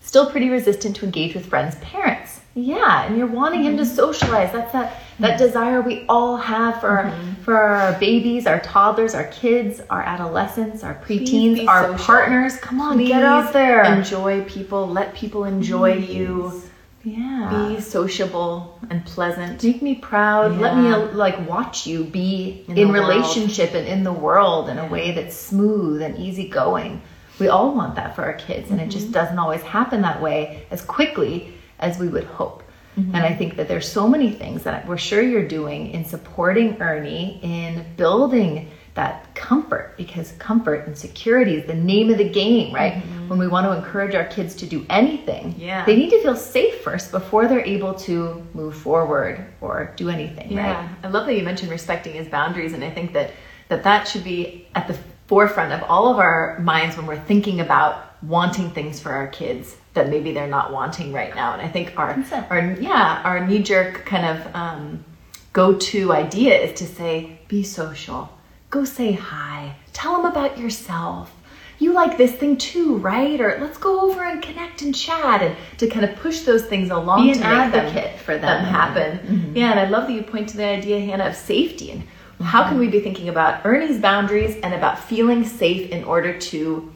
still 0.00 0.30
pretty 0.30 0.50
resistant 0.50 0.96
to 0.96 1.06
engage 1.06 1.34
with 1.34 1.46
friends' 1.46 1.76
parents. 1.76 2.40
Yeah, 2.54 3.06
and 3.06 3.16
you're 3.16 3.26
wanting 3.26 3.62
him 3.62 3.78
to 3.78 3.84
mm-hmm. 3.84 3.94
socialize. 3.94 4.52
That's 4.52 4.72
that 4.72 5.02
that 5.20 5.38
desire 5.38 5.80
we 5.80 6.04
all 6.08 6.36
have 6.36 6.80
for 6.80 7.12
for 7.44 7.56
our 7.56 7.98
babies, 7.98 8.46
our 8.46 8.60
toddlers, 8.60 9.14
our 9.14 9.24
kids, 9.28 9.80
our 9.90 10.02
adolescents, 10.02 10.82
our 10.84 10.94
preteens, 10.96 11.66
our 11.66 11.88
social. 11.92 12.04
partners. 12.04 12.56
Come 12.58 12.80
on, 12.80 12.96
Please 12.96 13.08
get 13.08 13.22
out 13.22 13.52
there. 13.52 13.82
Enjoy 13.84 14.44
people. 14.44 14.86
Let 14.86 15.14
people 15.14 15.44
enjoy 15.44 15.94
you. 15.94 16.62
yeah. 17.02 17.68
Be 17.74 17.80
sociable 17.80 18.78
and 18.90 19.04
pleasant. 19.06 19.62
Make 19.64 19.80
me 19.82 19.94
proud. 19.96 20.58
Let 20.58 20.76
me 20.76 20.88
uh, 20.90 21.12
like 21.12 21.48
watch 21.48 21.86
you 21.86 22.04
be 22.04 22.64
In 22.68 22.76
in, 22.76 22.86
the 22.88 22.92
world. 22.92 23.08
relationship 23.08 23.74
and 23.74 23.86
in 23.86 24.04
the 24.04 24.12
world 24.12 24.68
in 24.68 24.78
a 24.78 24.86
way 24.86 25.12
that's 25.12 25.34
smooth 25.36 26.02
and 26.02 26.18
easygoing. 26.18 27.00
We 27.38 27.48
all 27.48 27.74
want 27.74 27.94
that 27.94 28.14
for 28.14 28.22
our 28.22 28.34
kids, 28.34 28.70
and 28.70 28.78
it 28.78 28.82
Mm-hmm. 28.84 28.90
just 28.90 29.12
doesn't 29.12 29.38
always 29.38 29.62
happen 29.62 30.02
that 30.02 30.20
way 30.20 30.66
as 30.70 30.82
quickly 30.82 31.54
as 31.78 31.98
we 31.98 32.08
would 32.08 32.24
hope. 32.24 32.59
Mm-hmm. 32.98 33.14
And 33.14 33.24
I 33.24 33.34
think 33.34 33.56
that 33.56 33.68
there's 33.68 33.90
so 33.90 34.08
many 34.08 34.30
things 34.32 34.64
that 34.64 34.86
we're 34.86 34.98
sure 34.98 35.22
you're 35.22 35.46
doing 35.46 35.90
in 35.92 36.04
supporting 36.04 36.80
Ernie 36.82 37.38
in 37.42 37.84
building 37.96 38.70
that 38.94 39.32
comfort 39.36 39.94
because 39.96 40.32
comfort 40.32 40.86
and 40.86 40.98
security 40.98 41.54
is 41.54 41.64
the 41.66 41.74
name 41.74 42.10
of 42.10 42.18
the 42.18 42.28
game, 42.28 42.74
right? 42.74 43.00
When 43.28 43.38
we 43.38 43.46
want 43.46 43.64
to 43.66 43.72
encourage 43.72 44.16
our 44.16 44.24
kids 44.24 44.54
to 44.56 44.66
do 44.66 44.84
anything, 44.90 45.52
Mm-hmm. 45.52 45.60
Yeah. 45.60 45.84
they 45.86 45.94
need 45.96 46.10
to 46.10 46.20
feel 46.22 46.34
safe 46.36 46.80
first 46.82 47.12
before 47.12 47.46
they're 47.46 47.64
able 47.64 47.94
to 47.94 48.44
move 48.52 48.74
forward 48.74 49.46
or 49.60 49.92
do 49.96 50.08
anything, 50.10 50.50
Yeah, 50.52 50.80
right? 50.80 50.90
I 51.04 51.08
love 51.08 51.26
that 51.26 51.34
you 51.36 51.44
mentioned 51.44 51.70
respecting 51.70 52.14
his 52.14 52.26
boundaries, 52.28 52.72
and 52.72 52.82
I 52.82 52.90
think 52.90 53.12
that 53.12 53.30
that 53.68 53.84
that 53.84 54.08
should 54.08 54.24
be 54.24 54.66
at 54.74 54.88
the 54.88 54.98
forefront 55.28 55.72
of 55.72 55.88
all 55.88 56.08
of 56.12 56.18
our 56.18 56.58
minds 56.58 56.96
when 56.96 57.06
we're 57.06 57.20
thinking 57.20 57.60
about 57.60 58.20
wanting 58.24 58.68
things 58.72 58.98
for 58.98 59.12
our 59.12 59.28
kids 59.28 59.76
that 59.94 60.08
maybe 60.08 60.32
they're 60.32 60.46
not 60.46 60.72
wanting 60.72 61.12
right 61.12 61.34
now. 61.34 61.52
And 61.52 61.62
I 61.62 61.68
think 61.68 61.94
our 61.98 62.10
our 62.50 62.72
yeah 62.80 63.22
our 63.24 63.46
knee 63.46 63.62
jerk 63.62 64.04
kind 64.06 64.26
of 64.26 64.54
um, 64.54 65.04
go 65.52 65.74
to 65.76 66.12
idea 66.12 66.54
is 66.58 66.78
to 66.78 66.86
say 66.86 67.38
be 67.48 67.62
social, 67.62 68.28
go 68.70 68.84
say 68.84 69.12
hi, 69.12 69.74
tell 69.92 70.16
them 70.16 70.26
about 70.30 70.58
yourself. 70.58 71.34
You 71.80 71.94
like 71.94 72.18
this 72.18 72.32
thing 72.32 72.58
too, 72.58 72.96
right? 72.98 73.40
Or 73.40 73.56
let's 73.58 73.78
go 73.78 74.02
over 74.02 74.22
and 74.22 74.42
connect 74.42 74.82
and 74.82 74.94
chat, 74.94 75.40
and 75.42 75.56
to 75.78 75.88
kind 75.88 76.04
of 76.04 76.14
push 76.16 76.40
those 76.40 76.64
things 76.66 76.90
along 76.90 77.26
Be 77.26 77.32
to 77.34 77.42
an 77.42 77.72
make 77.72 77.72
them- 77.94 78.18
for 78.18 78.36
them. 78.36 78.42
them 78.42 78.64
happen. 78.66 79.52
Yeah, 79.54 79.70
and 79.70 79.80
I 79.80 79.88
love 79.88 80.06
that 80.06 80.12
you 80.12 80.22
point 80.22 80.50
to 80.50 80.58
the 80.58 80.64
idea, 80.66 81.00
Hannah, 81.00 81.24
of 81.28 81.34
safety 81.36 81.90
and 81.92 82.02
how 82.42 82.66
can 82.68 82.78
we 82.78 82.88
be 82.88 83.00
thinking 83.00 83.28
about 83.28 83.64
Ernie's 83.66 83.98
boundaries 83.98 84.56
and 84.62 84.72
about 84.74 84.98
feeling 84.98 85.44
safe 85.44 85.90
in 85.90 86.04
order 86.04 86.38
to 86.38 86.90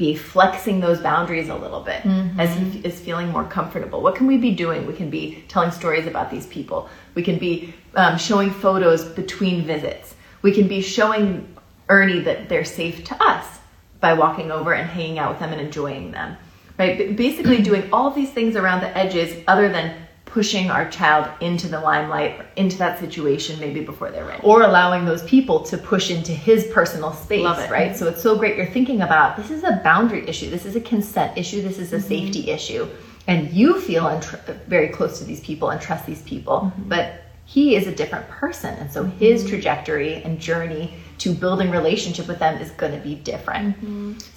be 0.00 0.14
flexing 0.14 0.80
those 0.80 0.98
boundaries 0.98 1.50
a 1.50 1.54
little 1.54 1.82
bit 1.82 2.00
as 2.38 2.56
he 2.56 2.80
is 2.80 2.98
feeling 2.98 3.28
more 3.28 3.44
comfortable. 3.44 4.00
What 4.00 4.14
can 4.14 4.26
we 4.26 4.38
be 4.38 4.54
doing? 4.54 4.86
We 4.86 4.94
can 4.94 5.10
be 5.10 5.44
telling 5.46 5.70
stories 5.70 6.06
about 6.06 6.30
these 6.30 6.46
people. 6.46 6.88
We 7.14 7.22
can 7.22 7.38
be 7.38 7.74
um, 7.94 8.16
showing 8.16 8.50
photos 8.50 9.04
between 9.04 9.66
visits. 9.66 10.14
We 10.40 10.52
can 10.52 10.68
be 10.68 10.80
showing 10.80 11.54
Ernie 11.90 12.20
that 12.20 12.48
they're 12.48 12.64
safe 12.64 13.04
to 13.04 13.22
us 13.22 13.46
by 14.00 14.14
walking 14.14 14.50
over 14.50 14.72
and 14.72 14.88
hanging 14.88 15.18
out 15.18 15.32
with 15.32 15.40
them 15.40 15.52
and 15.52 15.60
enjoying 15.60 16.12
them. 16.12 16.38
Right? 16.78 17.14
Basically, 17.14 17.60
doing 17.70 17.92
all 17.92 18.10
these 18.10 18.30
things 18.30 18.56
around 18.56 18.80
the 18.80 18.96
edges, 18.96 19.44
other 19.46 19.68
than 19.68 19.94
pushing 20.30 20.70
our 20.70 20.88
child 20.90 21.28
into 21.40 21.66
the 21.66 21.80
limelight 21.80 22.38
or 22.38 22.46
into 22.54 22.78
that 22.78 23.00
situation 23.00 23.58
maybe 23.58 23.80
before 23.80 24.10
they're 24.10 24.24
ready. 24.24 24.40
Or 24.44 24.62
allowing 24.62 25.04
those 25.04 25.24
people 25.24 25.64
to 25.64 25.76
push 25.76 26.10
into 26.10 26.32
his 26.32 26.66
personal 26.68 27.12
space, 27.12 27.42
Love 27.42 27.58
it. 27.58 27.70
right? 27.70 27.96
So 27.96 28.06
it's 28.06 28.22
so 28.22 28.36
great 28.36 28.56
you're 28.56 28.66
thinking 28.66 29.02
about 29.02 29.36
this 29.36 29.50
is 29.50 29.64
a 29.64 29.80
boundary 29.82 30.28
issue, 30.28 30.48
this 30.48 30.64
is 30.64 30.76
a 30.76 30.80
consent 30.80 31.36
issue, 31.36 31.62
this 31.62 31.78
is 31.78 31.92
a 31.92 31.96
mm-hmm. 31.96 32.08
safety 32.08 32.50
issue. 32.50 32.86
And 33.26 33.52
you 33.52 33.80
feel 33.80 34.04
untr- 34.04 34.64
very 34.66 34.88
close 34.88 35.18
to 35.18 35.24
these 35.24 35.40
people 35.40 35.70
and 35.70 35.80
trust 35.80 36.06
these 36.06 36.22
people, 36.22 36.60
mm-hmm. 36.60 36.88
but 36.88 37.24
he 37.44 37.74
is 37.74 37.88
a 37.88 37.92
different 37.92 38.28
person. 38.28 38.74
And 38.76 38.92
so 38.92 39.02
his 39.04 39.40
mm-hmm. 39.40 39.50
trajectory 39.50 40.22
and 40.22 40.38
journey 40.38 40.94
to 41.18 41.34
building 41.34 41.72
relationship 41.72 42.28
with 42.28 42.38
them 42.38 42.60
is 42.62 42.70
going 42.70 42.92
to 42.92 43.00
be 43.00 43.16
different. 43.16 43.76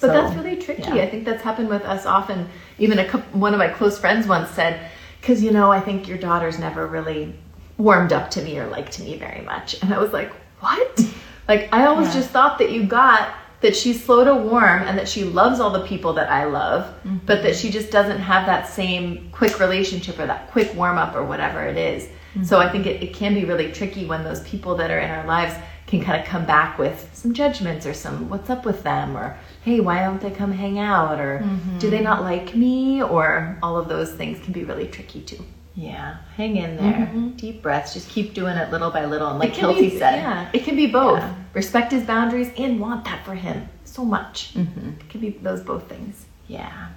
So, 0.00 0.06
that's 0.08 0.34
really 0.34 0.56
tricky. 0.56 0.82
yeah. 0.82 1.04
I 1.04 1.08
think 1.08 1.24
that's 1.24 1.42
happened 1.42 1.68
with 1.68 1.82
us 1.82 2.04
often. 2.04 2.48
Even 2.78 2.98
a 2.98 3.04
couple, 3.06 3.38
one 3.38 3.54
of 3.54 3.58
my 3.58 3.68
close 3.68 3.96
friends 3.96 4.26
once 4.26 4.50
said, 4.50 4.90
"Because 5.24 5.42
you 5.42 5.52
know, 5.52 5.72
I 5.72 5.80
think 5.80 6.06
your 6.06 6.18
daughter's 6.18 6.58
never 6.58 6.86
really 6.86 7.34
warmed 7.78 8.12
up 8.12 8.30
to 8.32 8.42
me 8.42 8.58
or 8.58 8.66
liked 8.66 9.00
me 9.00 9.16
very 9.16 9.40
much." 9.40 9.80
And 9.82 9.94
I 9.94 9.98
was 9.98 10.12
like, 10.12 10.30
"What?" 10.60 11.06
like 11.48 11.70
I 11.72 11.86
always 11.86 12.08
Yeah. 12.08 12.20
just 12.20 12.30
thought 12.30 12.58
that 12.58 12.70
you 12.70 12.84
got 12.84 13.32
that 13.62 13.74
she's 13.74 14.04
slow 14.04 14.24
to 14.24 14.34
warm 14.34 14.82
and 14.82 14.98
that 14.98 15.08
she 15.08 15.24
loves 15.24 15.58
all 15.58 15.70
the 15.70 15.86
people 15.86 16.12
that 16.12 16.30
I 16.30 16.44
love, 16.44 16.82
mm-hmm. 16.84 17.16
but 17.24 17.42
that 17.44 17.56
she 17.56 17.70
just 17.70 17.90
doesn't 17.90 18.18
have 18.18 18.44
that 18.44 18.68
same 18.68 19.30
quick 19.32 19.58
relationship 19.58 20.18
or 20.18 20.26
that 20.26 20.50
quick 20.50 20.74
warm 20.74 20.98
up 20.98 21.14
or 21.16 21.24
whatever 21.24 21.62
it 21.64 21.78
is. 21.78 22.04
Mm-hmm. 22.04 22.44
So 22.44 22.60
I 22.60 22.68
think 22.68 22.84
it, 22.84 23.02
it 23.02 23.14
can 23.14 23.32
be 23.32 23.46
really 23.46 23.72
tricky 23.72 24.04
when 24.04 24.22
those 24.22 24.42
people 24.42 24.74
that 24.76 24.90
are 24.90 24.98
in 24.98 25.08
our 25.10 25.26
lives 25.26 25.54
can 25.86 26.04
kind 26.04 26.20
of 26.20 26.26
come 26.26 26.44
back 26.44 26.78
with 26.78 27.08
some 27.14 27.32
judgments 27.32 27.86
or 27.86 27.94
some 27.94 28.28
what's 28.28 28.50
up 28.50 28.66
with 28.66 28.82
them 28.82 29.16
or 29.16 29.34
hey 29.64 29.80
why 29.80 30.00
don't 30.04 30.20
they 30.20 30.30
come 30.30 30.52
hang 30.52 30.78
out 30.78 31.18
or 31.20 31.40
mm-hmm. 31.40 31.78
do 31.78 31.90
they 31.90 32.00
not 32.00 32.22
like 32.22 32.54
me 32.54 33.02
or 33.02 33.58
all 33.62 33.76
of 33.76 33.88
those 33.88 34.12
things 34.12 34.38
can 34.44 34.52
be 34.52 34.64
really 34.64 34.86
tricky 34.86 35.20
too 35.22 35.42
Yeah, 35.76 36.18
hang 36.36 36.54
in 36.56 36.76
there. 36.76 37.06
Mm-hmm. 37.06 37.30
Deep 37.30 37.60
breaths. 37.60 37.94
Just 37.94 38.08
keep 38.08 38.32
doing 38.32 38.56
it 38.56 38.70
little 38.70 38.90
by 38.92 39.06
little. 39.06 39.26
And 39.28 39.40
like 39.40 39.54
Kelty 39.54 39.90
said, 39.98 40.16
yeah 40.22 40.48
it 40.52 40.62
can 40.64 40.76
be 40.76 40.86
both 40.86 41.18
Yeah. 41.18 41.34
respect 41.52 41.90
his 41.92 42.04
boundaries 42.04 42.50
and 42.56 42.78
want 42.78 43.04
that 43.06 43.24
for 43.26 43.34
him 43.34 43.68
so 43.84 44.04
much 44.04 44.54
Mm-hmm. 44.54 44.88
it 45.00 45.08
can 45.10 45.20
be 45.20 45.30
those 45.30 45.62
both 45.62 45.88
things 45.88 46.26
yeah. 46.46 46.90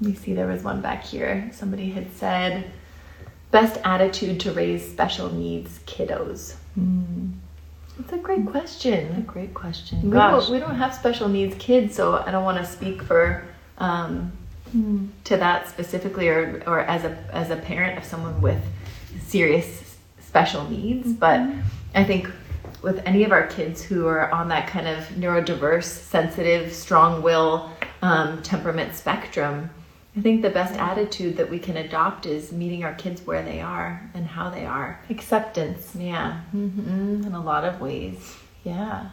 let 0.00 0.10
me 0.10 0.14
see 0.16 0.32
there 0.34 0.46
was 0.54 0.62
one 0.64 0.80
back 0.80 1.04
here 1.04 1.50
somebody 1.52 1.90
had 1.90 2.08
said 2.22 2.70
best 3.50 3.78
attitude 3.84 4.40
to 4.40 4.50
raise 4.52 4.82
special 4.96 5.28
needs 5.32 5.78
kiddos 5.86 6.56
mm. 6.78 7.32
That's 7.98 8.12
a 8.12 8.18
great 8.18 8.46
question. 8.46 9.16
A 9.16 9.20
great 9.20 9.54
question. 9.54 10.02
We 10.02 10.10
don't, 10.10 10.50
we 10.50 10.58
don't 10.58 10.74
have 10.74 10.94
special 10.94 11.28
needs 11.28 11.54
kids, 11.58 11.94
so 11.94 12.16
I 12.16 12.30
don't 12.30 12.44
want 12.44 12.58
to 12.58 12.64
speak 12.64 13.02
for 13.02 13.44
um, 13.78 14.32
to 15.24 15.36
that 15.36 15.68
specifically, 15.68 16.28
or 16.28 16.62
or 16.66 16.80
as 16.80 17.04
a 17.04 17.16
as 17.32 17.50
a 17.50 17.56
parent 17.56 17.96
of 17.96 18.04
someone 18.04 18.40
with 18.42 18.60
serious 19.26 19.96
special 20.18 20.68
needs. 20.68 21.12
But 21.12 21.48
I 21.94 22.02
think 22.02 22.28
with 22.82 23.00
any 23.06 23.24
of 23.24 23.32
our 23.32 23.46
kids 23.46 23.82
who 23.82 24.06
are 24.06 24.30
on 24.32 24.48
that 24.48 24.66
kind 24.68 24.88
of 24.88 25.04
neurodiverse, 25.10 25.84
sensitive, 25.84 26.72
strong 26.72 27.22
will, 27.22 27.70
um, 28.02 28.42
temperament 28.42 28.94
spectrum, 28.94 29.70
I 30.16 30.20
think 30.20 30.42
the 30.42 30.50
best 30.50 30.74
attitude 30.74 31.36
that 31.38 31.50
we 31.50 31.58
can 31.58 31.76
adopt 31.76 32.24
is 32.26 32.52
meeting 32.52 32.84
our 32.84 32.94
kids 32.94 33.22
where 33.26 33.42
they 33.42 33.60
are 33.60 34.08
and 34.14 34.26
how 34.26 34.48
they 34.48 34.64
are. 34.64 35.00
acceptance 35.10 35.94
Yeah, 35.96 36.40
mm-hmm. 36.54 37.24
in 37.26 37.34
a 37.34 37.42
lot 37.42 37.64
of 37.64 37.80
ways. 37.80 38.36
Yeah. 38.62 39.10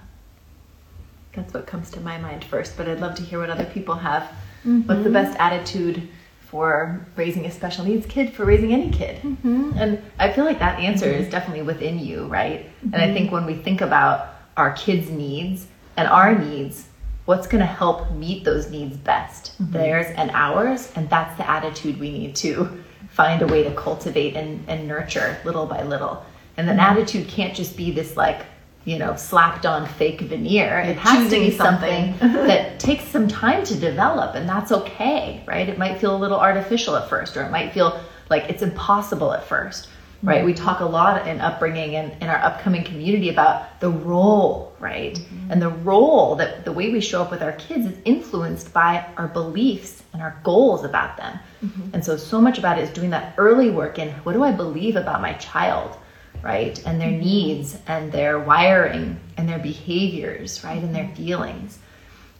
that's 1.33 1.53
what 1.53 1.65
comes 1.65 1.89
to 1.91 1.99
my 2.01 2.17
mind 2.17 2.43
first. 2.43 2.77
But 2.77 2.87
I'd 2.87 2.99
love 2.99 3.15
to 3.15 3.23
hear 3.23 3.39
what 3.39 3.49
other 3.49 3.65
people 3.65 3.95
have. 3.95 4.23
Mm-hmm. 4.63 4.81
What's 4.81 5.03
the 5.03 5.09
best 5.09 5.37
attitude 5.39 6.07
for 6.41 7.05
raising 7.15 7.45
a 7.45 7.51
special 7.51 7.83
needs 7.83 8.05
kid, 8.05 8.31
for 8.33 8.45
raising 8.45 8.71
any 8.71 8.91
kid? 8.91 9.21
Mm-hmm. 9.23 9.71
And 9.77 10.03
I 10.19 10.31
feel 10.31 10.45
like 10.45 10.59
that 10.59 10.79
answer 10.79 11.09
is 11.09 11.23
mm-hmm. 11.23 11.31
definitely 11.31 11.63
within 11.63 11.97
you, 11.97 12.27
right? 12.27 12.69
And 12.83 12.97
I 12.97 13.11
think 13.11 13.31
when 13.31 13.45
we 13.45 13.55
think 13.55 13.81
about 13.81 14.35
our 14.55 14.73
kids' 14.73 15.09
needs 15.09 15.65
and 15.97 16.07
our 16.07 16.37
needs, 16.37 16.87
what's 17.25 17.47
going 17.47 17.61
to 17.61 17.65
help 17.65 18.11
meet 18.11 18.43
those 18.43 18.69
needs 18.69 18.97
best? 18.97 19.53
Mm-hmm. 19.53 19.73
Theirs 19.73 20.07
and 20.15 20.31
ours. 20.31 20.91
And 20.95 21.09
that's 21.09 21.37
the 21.37 21.49
attitude 21.49 21.99
we 21.99 22.11
need 22.11 22.35
to 22.37 22.83
find 23.09 23.41
a 23.41 23.47
way 23.47 23.63
to 23.63 23.73
cultivate 23.73 24.35
and, 24.35 24.63
and 24.67 24.87
nurture 24.87 25.37
little 25.43 25.65
by 25.65 25.83
little. 25.83 26.25
And 26.57 26.67
that 26.67 26.77
mm-hmm. 26.77 26.97
attitude 26.97 27.27
can't 27.27 27.55
just 27.55 27.77
be 27.77 27.91
this 27.91 28.17
like, 28.17 28.45
you 28.85 28.97
know, 28.97 29.15
slapped 29.15 29.65
on 29.65 29.87
fake 29.87 30.21
veneer. 30.21 30.79
It 30.79 30.97
has 30.97 31.29
to 31.29 31.39
be 31.39 31.51
something, 31.51 32.17
something. 32.17 32.33
that 32.47 32.79
takes 32.79 33.05
some 33.05 33.27
time 33.27 33.63
to 33.65 33.75
develop, 33.75 34.33
and 34.35 34.49
that's 34.49 34.71
okay, 34.71 35.43
right? 35.45 35.69
It 35.69 35.77
might 35.77 35.99
feel 35.99 36.15
a 36.15 36.17
little 36.17 36.39
artificial 36.39 36.95
at 36.95 37.07
first, 37.07 37.37
or 37.37 37.43
it 37.43 37.51
might 37.51 37.73
feel 37.73 38.01
like 38.29 38.49
it's 38.49 38.63
impossible 38.63 39.33
at 39.33 39.43
first. 39.43 39.87
Right? 40.23 40.45
We 40.45 40.53
talk 40.53 40.79
a 40.81 40.85
lot 40.85 41.27
in 41.27 41.41
upbringing 41.41 41.95
and 41.95 42.11
in 42.21 42.29
our 42.29 42.37
upcoming 42.37 42.83
community 42.83 43.29
about 43.29 43.79
the 43.79 43.89
role, 43.89 44.73
right? 44.79 45.15
Mm-hmm. 45.15 45.51
And 45.51 45.61
the 45.61 45.69
role 45.69 46.35
that 46.35 46.63
the 46.63 46.71
way 46.71 46.91
we 46.91 47.01
show 47.01 47.21
up 47.23 47.31
with 47.31 47.41
our 47.41 47.53
kids 47.53 47.87
is 47.87 47.97
influenced 48.05 48.71
by 48.71 49.05
our 49.17 49.27
beliefs 49.27 50.03
and 50.13 50.21
our 50.21 50.39
goals 50.43 50.83
about 50.83 51.17
them. 51.17 51.39
Mm-hmm. 51.63 51.89
And 51.93 52.05
so, 52.05 52.17
so 52.17 52.39
much 52.39 52.59
about 52.59 52.77
it 52.77 52.83
is 52.83 52.89
doing 52.91 53.09
that 53.11 53.33
early 53.37 53.71
work 53.71 53.97
in 53.97 54.09
what 54.23 54.33
do 54.33 54.43
I 54.43 54.51
believe 54.51 54.95
about 54.95 55.21
my 55.21 55.33
child, 55.33 55.97
right? 56.43 56.81
And 56.85 57.01
their 57.01 57.09
mm-hmm. 57.09 57.25
needs 57.25 57.77
and 57.87 58.11
their 58.11 58.39
wiring 58.39 59.19
and 59.37 59.49
their 59.49 59.59
behaviors, 59.59 60.63
right? 60.63 60.81
And 60.81 60.93
their 60.93 61.05
mm-hmm. 61.05 61.15
feelings. 61.15 61.79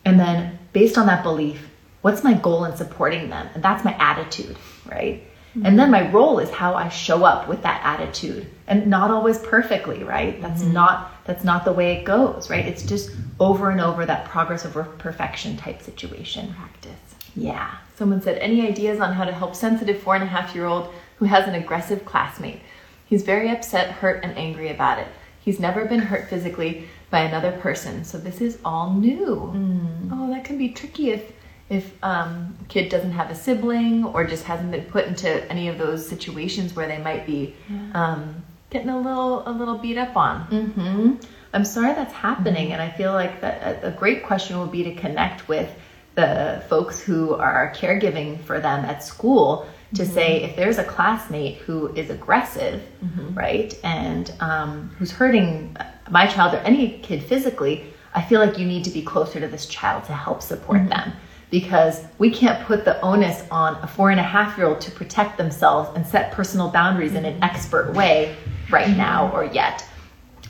And 0.06 0.20
then, 0.20 0.60
based 0.74 0.98
on 0.98 1.08
that 1.08 1.24
belief, 1.24 1.70
what's 2.02 2.24
my 2.24 2.34
goal 2.34 2.66
in 2.66 2.76
supporting 2.76 3.30
them? 3.30 3.48
And 3.54 3.64
that's 3.64 3.84
my 3.84 3.94
attitude, 4.00 4.58
right? 4.86 5.24
Mm-hmm. 5.52 5.66
And 5.66 5.78
then 5.78 5.92
my 5.92 6.10
role 6.12 6.40
is 6.40 6.50
how 6.50 6.76
I 6.76 6.88
show 6.88 7.26
up 7.26 7.48
with 7.50 7.62
that 7.64 7.82
attitude 7.84 8.48
and 8.68 8.88
not 8.88 9.12
always 9.12 9.38
perfectly, 9.38 10.04
right? 10.04 10.42
That's 10.42 10.64
mm-hmm. 10.64 10.74
not 10.74 11.12
that's 11.26 11.44
not 11.44 11.66
the 11.66 11.74
way 11.74 11.98
it 11.98 12.06
goes, 12.06 12.50
right? 12.50 12.66
It's 12.66 12.84
just 12.84 13.12
over 13.40 13.70
and 13.70 13.82
over 13.82 14.06
that 14.06 14.26
progress 14.26 14.66
over 14.66 14.84
perfection 14.84 15.58
type 15.58 15.82
situation. 15.82 16.54
Practice. 16.54 16.92
Yeah. 17.36 17.76
Someone 17.96 18.22
said, 18.22 18.38
any 18.38 18.66
ideas 18.66 19.00
on 19.00 19.14
how 19.14 19.26
to 19.26 19.32
help 19.32 19.56
sensitive 19.56 20.02
four 20.02 20.16
and 20.16 20.24
a 20.24 20.28
half 20.28 20.56
year 20.56 20.66
old 20.66 20.94
who 21.18 21.26
has 21.26 21.48
an 21.48 21.56
aggressive 21.56 22.06
classmate? 22.06 22.60
He's 23.06 23.24
very 23.24 23.50
upset, 23.50 23.92
hurt, 23.92 24.24
and 24.24 24.38
angry 24.38 24.70
about 24.70 25.00
it. 25.00 25.08
He's 25.42 25.60
never 25.60 25.86
been 25.86 26.00
hurt 26.00 26.30
physically 26.30 26.88
by 27.10 27.22
another 27.22 27.52
person, 27.52 28.06
so 28.06 28.18
this 28.18 28.42
is 28.42 28.58
all 28.64 28.94
new. 28.94 29.52
Mm. 29.54 30.10
Oh, 30.14 30.30
that 30.30 30.46
can 30.46 30.58
be 30.58 30.70
tricky 30.70 31.12
if 31.12 31.32
if 31.72 31.94
um, 32.04 32.54
a 32.62 32.66
kid 32.66 32.90
doesn't 32.90 33.14
have 33.14 33.32
a 33.32 33.36
sibling 33.36 34.04
or 34.04 34.26
just 34.26 34.44
hasn't 34.44 34.72
been 34.72 34.84
put 34.84 35.06
into 35.06 35.50
any 35.50 35.70
of 35.70 35.78
those 35.78 36.06
situations 36.06 36.76
where 36.76 36.86
they 36.86 36.98
might 36.98 37.26
be 37.26 37.56
yeah. 37.70 37.92
um, 37.94 38.44
getting 38.70 38.90
a 38.90 39.00
little 39.00 39.48
a 39.48 39.52
little 39.52 39.78
beat 39.78 39.98
up 39.98 40.18
on. 40.18 40.46
Mm-hmm. 40.48 41.14
I'm 41.54 41.64
sorry 41.64 41.94
that's 41.94 42.14
happening, 42.14 42.66
mm-hmm. 42.66 42.74
and 42.74 42.82
I 42.82 42.92
feel 42.92 43.14
like 43.14 43.40
that 43.40 43.84
a 43.84 43.92
great 43.92 44.26
question 44.26 44.60
would 44.60 44.72
be 44.72 44.84
to 44.84 44.96
connect 44.96 45.48
with 45.48 45.74
the 46.16 46.62
folks 46.68 47.00
who 47.00 47.36
are 47.36 47.74
caregiving 47.74 48.44
for 48.44 48.60
them 48.60 48.84
at 48.84 49.02
school 49.02 49.66
to 49.96 50.04
mm-hmm. 50.04 50.14
say 50.14 50.44
if 50.44 50.58
there's 50.58 50.78
a 50.78 50.84
classmate 50.84 51.56
who 51.60 51.88
is 51.94 52.10
aggressive, 52.10 52.84
mm-hmm. 53.02 53.34
right, 53.34 53.80
and 53.86 54.34
um, 54.42 54.92
who's 54.98 55.12
hurting 55.12 55.78
my 56.10 56.28
child 56.28 56.54
or 56.54 56.58
any 56.58 57.00
kid 57.00 57.24
physically, 57.24 57.86
I 58.14 58.22
feel 58.22 58.42
like 58.42 58.58
you 58.58 58.66
need 58.66 58.84
to 58.84 58.90
be 58.90 59.02
closer 59.02 59.40
to 59.40 59.48
this 59.48 59.68
child 59.68 60.04
to 60.06 60.14
help 60.14 60.42
support 60.42 60.80
mm-hmm. 60.80 60.90
them 60.90 61.14
because 61.52 62.04
we 62.18 62.32
can't 62.32 62.66
put 62.66 62.86
the 62.86 63.00
onus 63.02 63.44
on 63.52 63.76
a 63.84 63.88
four 63.88 64.10
and 64.10 64.20
a 64.20 64.24
half 64.24 64.58
year 64.58 64.66
old 64.66 64.82
to 64.82 64.90
protect 64.90 65.38
themselves 65.38 65.90
and 65.96 66.08
set 66.08 66.32
personal 66.32 66.70
boundaries 66.70 67.14
in 67.14 67.26
an 67.26 67.34
mm-hmm. 67.36 67.44
expert 67.44 67.94
way 67.94 68.36
right 68.72 68.88
mm-hmm. 68.88 68.98
now 68.98 69.32
or 69.34 69.44
yet. 69.44 69.86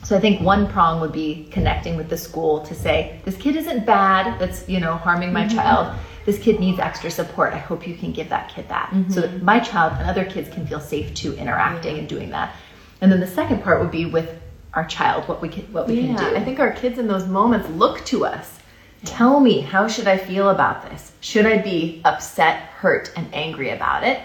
So 0.04 0.16
I 0.16 0.20
think 0.20 0.40
one 0.40 0.66
prong 0.68 1.00
would 1.00 1.12
be 1.12 1.48
connecting 1.50 1.96
with 1.96 2.08
the 2.08 2.16
school 2.16 2.60
to 2.62 2.74
say, 2.74 3.20
this 3.24 3.36
kid 3.36 3.56
isn't 3.56 3.84
bad, 3.84 4.40
that's, 4.40 4.68
you 4.68 4.80
know, 4.80 4.96
harming 4.96 5.32
my 5.32 5.44
mm-hmm. 5.44 5.56
child. 5.56 5.96
This 6.24 6.38
kid 6.38 6.60
needs 6.60 6.78
extra 6.78 7.10
support. 7.10 7.52
I 7.52 7.58
hope 7.58 7.86
you 7.86 7.96
can 7.96 8.12
give 8.12 8.28
that 8.28 8.48
kid 8.48 8.68
that. 8.68 8.90
Mm-hmm. 8.90 9.12
So 9.12 9.22
that 9.22 9.42
my 9.42 9.58
child 9.58 9.94
and 9.98 10.08
other 10.08 10.24
kids 10.24 10.48
can 10.48 10.66
feel 10.66 10.80
safe 10.80 11.12
too 11.14 11.34
interacting 11.34 11.98
and 11.98 12.08
doing 12.08 12.30
that. 12.30 12.54
And 13.00 13.10
then 13.10 13.18
the 13.20 13.26
second 13.26 13.62
part 13.62 13.80
would 13.80 13.90
be 13.90 14.06
with 14.06 14.40
our 14.74 14.86
child, 14.86 15.28
what 15.28 15.42
we 15.42 15.48
can 15.48 15.64
what 15.72 15.88
we 15.88 16.00
yeah, 16.00 16.16
can 16.16 16.30
do. 16.30 16.36
I 16.36 16.44
think 16.44 16.58
our 16.60 16.72
kids 16.72 16.98
in 16.98 17.06
those 17.06 17.26
moments 17.26 17.68
look 17.70 18.04
to 18.06 18.24
us 18.24 18.58
Tell 19.04 19.40
me, 19.40 19.60
how 19.60 19.88
should 19.88 20.06
I 20.06 20.16
feel 20.16 20.50
about 20.50 20.88
this? 20.88 21.12
Should 21.20 21.46
I 21.46 21.58
be 21.58 22.00
upset, 22.04 22.60
hurt, 22.60 23.12
and 23.16 23.28
angry 23.34 23.70
about 23.70 24.04
it? 24.04 24.20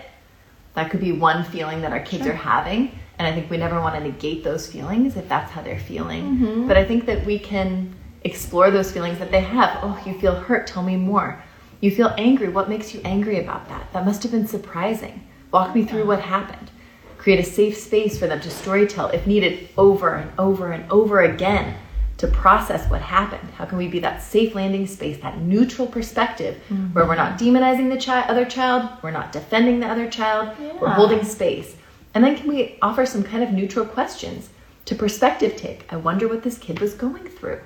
That 0.75 0.91
could 0.91 0.99
be 0.99 1.11
one 1.11 1.43
feeling 1.43 1.81
that 1.81 1.91
our 1.91 1.99
kids 1.99 2.23
sure. 2.23 2.33
are 2.33 2.35
having. 2.35 2.97
And 3.17 3.27
I 3.27 3.33
think 3.33 3.49
we 3.49 3.57
never 3.57 3.81
want 3.81 3.95
to 3.95 4.01
negate 4.01 4.43
those 4.43 4.71
feelings 4.71 5.17
if 5.17 5.27
that's 5.27 5.51
how 5.51 5.63
they're 5.63 5.79
feeling. 5.79 6.37
Mm-hmm. 6.37 6.67
But 6.67 6.77
I 6.77 6.85
think 6.85 7.07
that 7.07 7.25
we 7.25 7.39
can 7.39 7.95
explore 8.23 8.69
those 8.69 8.91
feelings 8.91 9.17
that 9.17 9.31
they 9.31 9.41
have. 9.41 9.79
Oh, 9.81 9.99
you 10.05 10.19
feel 10.19 10.35
hurt, 10.35 10.67
tell 10.67 10.83
me 10.83 10.95
more. 10.95 11.41
You 11.81 11.89
feel 11.89 12.13
angry, 12.17 12.49
what 12.49 12.69
makes 12.69 12.93
you 12.93 13.01
angry 13.03 13.39
about 13.39 13.67
that? 13.69 13.91
That 13.93 14.05
must 14.05 14.21
have 14.23 14.31
been 14.31 14.47
surprising. 14.47 15.27
Walk 15.51 15.73
me 15.73 15.85
through 15.85 16.05
what 16.05 16.21
happened. 16.21 16.69
Create 17.17 17.39
a 17.39 17.43
safe 17.43 17.75
space 17.77 18.19
for 18.19 18.27
them 18.27 18.39
to 18.41 18.49
storytell 18.49 19.13
if 19.13 19.25
needed 19.25 19.69
over 19.77 20.15
and 20.15 20.31
over 20.37 20.71
and 20.71 20.89
over 20.91 21.21
again 21.21 21.75
to 22.17 22.27
process 22.27 22.89
what 22.89 23.01
happened? 23.01 23.49
How 23.51 23.65
can 23.65 23.77
we 23.77 23.87
be 23.87 23.99
that 23.99 24.21
safe 24.21 24.55
landing 24.55 24.87
space, 24.87 25.21
that 25.21 25.37
neutral 25.39 25.87
perspective 25.87 26.59
mm-hmm. 26.69 26.93
where 26.93 27.05
we're 27.05 27.15
not 27.15 27.37
demonizing 27.39 27.91
the 27.93 28.03
chi- 28.03 28.27
other 28.27 28.45
child, 28.45 28.89
we're 29.03 29.11
not 29.11 29.31
defending 29.31 29.79
the 29.79 29.87
other 29.87 30.09
child, 30.09 30.55
yeah. 30.59 30.73
we're 30.79 30.89
holding 30.89 31.23
space. 31.23 31.75
And 32.13 32.23
then 32.23 32.35
can 32.35 32.47
we 32.47 32.77
offer 32.81 33.05
some 33.05 33.23
kind 33.23 33.43
of 33.43 33.51
neutral 33.51 33.85
questions 33.85 34.49
to 34.85 34.95
perspective 34.95 35.55
take? 35.55 35.85
I 35.93 35.97
wonder 35.97 36.27
what 36.27 36.41
this 36.41 36.57
kid 36.57 36.79
was 36.79 36.95
going 36.95 37.27
through. 37.27 37.61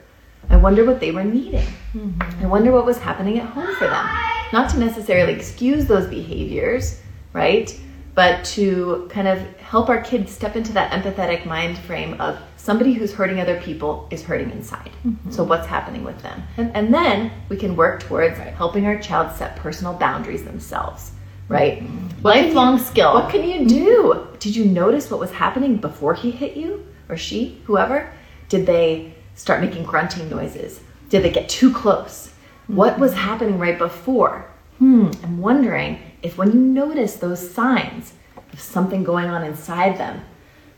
I 0.49 0.57
wonder 0.57 0.83
what 0.83 0.99
they 0.99 1.11
were 1.11 1.23
needing. 1.23 1.67
Mm-hmm. 1.93 2.43
I 2.43 2.47
wonder 2.47 2.71
what 2.71 2.85
was 2.85 2.97
happening 2.97 3.39
at 3.39 3.47
home 3.47 3.73
for 3.75 3.87
them. 3.87 4.09
Not 4.51 4.69
to 4.71 4.79
necessarily 4.79 5.33
excuse 5.33 5.85
those 5.85 6.07
behaviors, 6.07 6.99
right? 7.31 7.79
But 8.15 8.43
to 8.45 9.07
kind 9.09 9.27
of 9.29 9.39
help 9.59 9.87
our 9.87 10.01
kids 10.01 10.33
step 10.33 10.57
into 10.57 10.73
that 10.73 10.91
empathetic 10.91 11.45
mind 11.45 11.77
frame 11.77 12.19
of 12.19 12.37
somebody 12.61 12.93
who's 12.93 13.11
hurting 13.11 13.39
other 13.39 13.59
people 13.59 14.07
is 14.11 14.21
hurting 14.21 14.51
inside. 14.51 14.91
Mm-hmm. 15.03 15.31
So 15.31 15.43
what's 15.43 15.65
happening 15.65 16.03
with 16.03 16.21
them? 16.21 16.43
And, 16.57 16.75
and 16.75 16.93
then 16.93 17.31
we 17.49 17.57
can 17.57 17.75
work 17.75 18.03
towards 18.03 18.37
right. 18.37 18.53
helping 18.53 18.85
our 18.85 18.99
child 18.99 19.35
set 19.35 19.55
personal 19.55 19.93
boundaries 19.95 20.43
themselves. 20.43 21.11
Right? 21.47 21.81
Mm-hmm. 21.81 22.21
Lifelong 22.21 22.77
you, 22.77 22.83
skill. 22.83 23.13
What 23.15 23.31
can 23.31 23.43
you 23.49 23.67
do? 23.67 24.27
Did 24.39 24.55
you 24.55 24.65
notice 24.65 25.09
what 25.09 25.19
was 25.19 25.31
happening 25.31 25.77
before 25.77 26.13
he 26.13 26.29
hit 26.29 26.55
you 26.55 26.85
or 27.09 27.17
she, 27.17 27.59
whoever? 27.65 28.13
Did 28.47 28.67
they 28.67 29.15
start 29.33 29.61
making 29.61 29.83
grunting 29.83 30.29
noises? 30.29 30.81
Did 31.09 31.23
they 31.23 31.31
get 31.31 31.49
too 31.49 31.73
close? 31.73 32.27
Mm-hmm. 32.27 32.75
What 32.75 32.99
was 32.99 33.13
happening 33.15 33.57
right 33.57 33.77
before? 33.77 34.45
Hmm, 34.77 35.09
I'm 35.23 35.39
wondering 35.39 35.99
if 36.21 36.37
when 36.37 36.51
you 36.51 36.59
notice 36.59 37.15
those 37.15 37.51
signs 37.51 38.13
of 38.53 38.59
something 38.59 39.03
going 39.03 39.25
on 39.25 39.43
inside 39.43 39.97
them, 39.97 40.21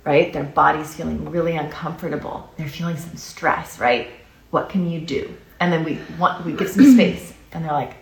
right? 0.05 0.33
Their 0.33 0.43
body's 0.43 0.93
feeling 0.93 1.29
really 1.29 1.55
uncomfortable. 1.55 2.49
They're 2.57 2.67
feeling 2.67 2.97
some 2.97 3.15
stress, 3.15 3.79
right? 3.79 4.09
What 4.51 4.69
can 4.69 4.89
you 4.89 4.99
do? 4.99 5.33
And 5.59 5.71
then 5.71 5.83
we 5.83 5.99
want 6.19 6.45
we 6.45 6.53
give 6.53 6.69
some 6.69 6.93
space, 6.93 7.33
and 7.51 7.63
they're 7.63 7.71
like, 7.71 7.93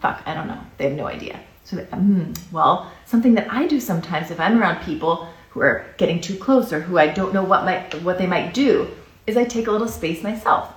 "Fuck, 0.00 0.22
I 0.26 0.34
don't 0.34 0.48
know." 0.48 0.60
They 0.78 0.84
have 0.84 0.94
no 0.94 1.06
idea. 1.06 1.38
So, 1.64 1.76
they, 1.76 1.84
mm, 1.84 2.36
well, 2.50 2.90
something 3.04 3.34
that 3.34 3.52
I 3.52 3.66
do 3.66 3.78
sometimes 3.78 4.30
if 4.30 4.40
I'm 4.40 4.60
around 4.60 4.82
people 4.82 5.28
who 5.50 5.60
are 5.60 5.84
getting 5.98 6.20
too 6.20 6.36
close 6.36 6.72
or 6.72 6.80
who 6.80 6.98
I 6.98 7.08
don't 7.08 7.34
know 7.34 7.44
what 7.44 7.64
might 7.64 8.02
what 8.02 8.18
they 8.18 8.26
might 8.26 8.54
do 8.54 8.88
is 9.26 9.36
I 9.36 9.44
take 9.44 9.66
a 9.66 9.70
little 9.70 9.88
space 9.88 10.22
myself. 10.22 10.72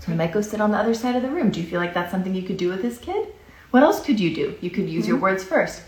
So 0.00 0.12
I 0.12 0.16
might 0.16 0.32
go 0.32 0.40
sit 0.40 0.60
on 0.60 0.70
the 0.70 0.78
other 0.78 0.94
side 0.94 1.16
of 1.16 1.22
the 1.22 1.30
room. 1.30 1.50
Do 1.50 1.60
you 1.60 1.66
feel 1.66 1.80
like 1.80 1.94
that's 1.94 2.10
something 2.10 2.34
you 2.34 2.42
could 2.42 2.56
do 2.56 2.68
with 2.68 2.82
this 2.82 2.98
kid? 2.98 3.28
What 3.70 3.82
else 3.82 4.04
could 4.04 4.20
you 4.20 4.34
do? 4.34 4.56
You 4.60 4.70
could 4.70 4.88
use 4.88 5.04
mm-hmm. 5.04 5.12
your 5.12 5.20
words 5.20 5.44
first. 5.44 5.82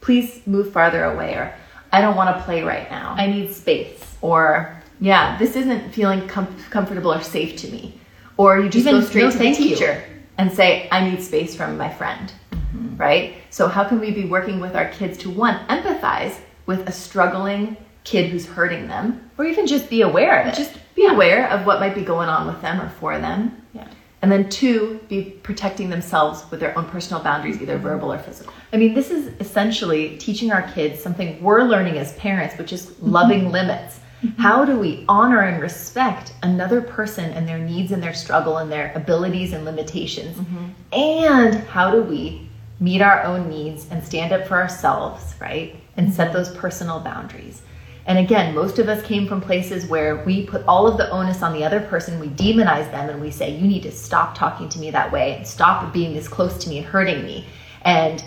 Please 0.00 0.46
move 0.46 0.72
farther 0.72 1.04
away 1.04 1.34
or 1.34 1.54
I 1.94 2.00
don't 2.00 2.16
want 2.16 2.36
to 2.36 2.42
play 2.42 2.62
right 2.64 2.90
now. 2.90 3.14
I 3.16 3.26
need 3.28 3.52
space. 3.52 4.16
Or, 4.20 4.76
yeah, 5.00 5.38
this 5.38 5.54
isn't 5.54 5.92
feeling 5.92 6.26
com- 6.26 6.56
comfortable 6.70 7.12
or 7.12 7.22
safe 7.22 7.56
to 7.58 7.68
me. 7.68 8.00
Or 8.36 8.58
you 8.58 8.68
just 8.68 8.84
Even, 8.84 9.00
go 9.00 9.06
straight 9.06 9.24
no, 9.24 9.30
to 9.30 9.38
the 9.38 9.54
teacher 9.54 10.04
you. 10.04 10.22
and 10.38 10.50
say, 10.50 10.88
I 10.90 11.08
need 11.08 11.22
space 11.22 11.54
from 11.54 11.78
my 11.78 11.88
friend. 11.88 12.32
Mm-hmm. 12.50 12.96
Right? 12.96 13.34
So, 13.50 13.68
how 13.68 13.84
can 13.84 14.00
we 14.00 14.10
be 14.10 14.24
working 14.24 14.58
with 14.58 14.74
our 14.74 14.88
kids 14.88 15.16
to 15.18 15.30
one, 15.30 15.56
empathize 15.68 16.40
with 16.66 16.88
a 16.88 16.92
struggling 16.92 17.76
kid 18.02 18.30
who's 18.30 18.44
hurting 18.44 18.88
them, 18.88 19.30
or 19.38 19.44
even 19.44 19.68
just 19.68 19.88
be 19.88 20.02
aware 20.02 20.40
of 20.40 20.48
it? 20.48 20.54
Just 20.56 20.74
be 20.96 21.02
yeah. 21.02 21.12
aware 21.12 21.48
of 21.50 21.64
what 21.64 21.78
might 21.78 21.94
be 21.94 22.02
going 22.02 22.28
on 22.28 22.48
with 22.48 22.60
them 22.60 22.80
or 22.80 22.88
for 22.88 23.18
them. 23.18 23.62
Yeah. 23.72 23.86
And 24.24 24.32
then 24.32 24.48
two, 24.48 25.00
be 25.10 25.22
protecting 25.42 25.90
themselves 25.90 26.50
with 26.50 26.58
their 26.58 26.78
own 26.78 26.86
personal 26.86 27.22
boundaries, 27.22 27.60
either 27.60 27.76
verbal 27.76 28.10
or 28.10 28.18
physical. 28.18 28.54
I 28.72 28.78
mean, 28.78 28.94
this 28.94 29.10
is 29.10 29.34
essentially 29.38 30.16
teaching 30.16 30.50
our 30.50 30.62
kids 30.62 30.98
something 30.98 31.42
we're 31.42 31.62
learning 31.64 31.98
as 31.98 32.14
parents, 32.14 32.56
which 32.56 32.72
is 32.72 32.98
loving 33.02 33.40
mm-hmm. 33.40 33.50
limits. 33.50 34.00
Mm-hmm. 34.22 34.40
How 34.40 34.64
do 34.64 34.78
we 34.78 35.04
honor 35.10 35.42
and 35.42 35.60
respect 35.60 36.32
another 36.42 36.80
person 36.80 37.32
and 37.32 37.46
their 37.46 37.58
needs 37.58 37.92
and 37.92 38.02
their 38.02 38.14
struggle 38.14 38.56
and 38.56 38.72
their 38.72 38.94
abilities 38.94 39.52
and 39.52 39.66
limitations? 39.66 40.38
Mm-hmm. 40.38 40.68
And 40.94 41.54
how 41.56 41.90
do 41.90 42.00
we 42.00 42.48
meet 42.80 43.02
our 43.02 43.24
own 43.24 43.50
needs 43.50 43.88
and 43.90 44.02
stand 44.02 44.32
up 44.32 44.46
for 44.48 44.56
ourselves, 44.56 45.34
right? 45.38 45.76
And 45.98 46.10
set 46.10 46.28
mm-hmm. 46.28 46.38
those 46.38 46.56
personal 46.56 46.98
boundaries. 46.98 47.60
And 48.06 48.18
again, 48.18 48.54
most 48.54 48.78
of 48.78 48.88
us 48.88 49.02
came 49.02 49.26
from 49.26 49.40
places 49.40 49.86
where 49.86 50.24
we 50.24 50.44
put 50.44 50.64
all 50.66 50.86
of 50.86 50.98
the 50.98 51.08
onus 51.10 51.42
on 51.42 51.54
the 51.54 51.64
other 51.64 51.80
person, 51.80 52.20
we 52.20 52.28
demonize 52.28 52.90
them, 52.90 53.08
and 53.08 53.20
we 53.20 53.30
say, 53.30 53.56
You 53.56 53.66
need 53.66 53.82
to 53.84 53.92
stop 53.92 54.36
talking 54.36 54.68
to 54.70 54.78
me 54.78 54.90
that 54.90 55.10
way 55.10 55.36
and 55.36 55.46
stop 55.46 55.92
being 55.92 56.12
this 56.12 56.28
close 56.28 56.58
to 56.64 56.68
me 56.68 56.78
and 56.78 56.86
hurting 56.86 57.24
me. 57.24 57.46
And 57.82 58.22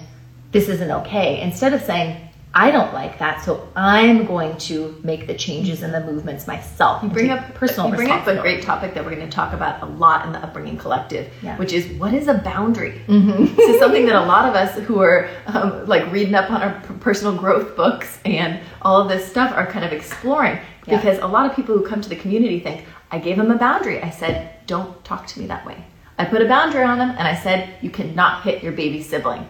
this 0.52 0.68
isn't 0.70 0.90
okay. 0.90 1.42
Instead 1.42 1.74
of 1.74 1.82
saying, 1.82 2.27
I 2.58 2.72
don't 2.72 2.92
like 2.92 3.20
that, 3.20 3.46
so 3.46 3.70
I'm 3.76 4.26
going 4.26 4.58
to 4.58 5.00
make 5.04 5.28
the 5.28 5.36
changes 5.36 5.84
and 5.84 5.94
the 5.94 6.00
movements 6.00 6.48
myself. 6.48 7.04
You 7.04 7.10
bring 7.10 7.30
up 7.30 7.54
personal. 7.54 7.92
You 7.92 7.96
bring 7.96 8.10
up 8.10 8.26
a 8.26 8.42
great 8.42 8.64
topic 8.64 8.96
that 8.96 9.06
we're 9.06 9.14
going 9.14 9.30
to 9.30 9.32
talk 9.32 9.54
about 9.54 9.84
a 9.84 9.86
lot 9.86 10.26
in 10.26 10.32
the 10.32 10.40
Upbringing 10.40 10.76
Collective, 10.76 11.32
yeah. 11.44 11.56
which 11.58 11.72
is 11.72 11.86
what 12.00 12.16
is 12.16 12.28
a 12.28 12.34
boundary. 12.34 13.00
Mm-hmm. 13.06 13.56
this 13.56 13.76
is 13.76 13.80
something 13.80 14.08
that 14.08 14.16
a 14.16 14.26
lot 14.26 14.50
of 14.50 14.56
us 14.56 14.76
who 14.86 15.00
are 15.00 15.30
um, 15.46 15.86
like 15.86 16.12
reading 16.12 16.34
up 16.34 16.50
on 16.50 16.64
our 16.64 16.82
personal 17.00 17.38
growth 17.38 17.76
books 17.76 18.18
and 18.26 18.60
all 18.82 19.00
of 19.00 19.08
this 19.08 19.30
stuff 19.30 19.54
are 19.54 19.68
kind 19.68 19.86
of 19.86 19.94
exploring 19.94 20.58
yeah. 20.88 20.98
because 20.98 21.20
a 21.20 21.28
lot 21.28 21.48
of 21.48 21.56
people 21.56 21.78
who 21.78 21.86
come 21.86 22.02
to 22.02 22.10
the 22.10 22.16
community 22.16 22.60
think 22.60 22.86
I 23.12 23.20
gave 23.20 23.38
them 23.38 23.52
a 23.52 23.58
boundary. 23.60 24.02
I 24.02 24.10
said, 24.10 24.66
don't 24.66 25.06
talk 25.06 25.28
to 25.28 25.40
me 25.40 25.46
that 25.46 25.64
way. 25.64 25.86
I 26.18 26.26
put 26.26 26.42
a 26.42 26.48
boundary 26.48 26.82
on 26.82 26.98
them 26.98 27.12
and 27.12 27.28
I 27.28 27.36
said, 27.36 27.76
you 27.84 27.92
cannot 27.92 28.42
hit 28.42 28.64
your 28.64 28.72
baby 28.72 29.04
sibling. 29.04 29.48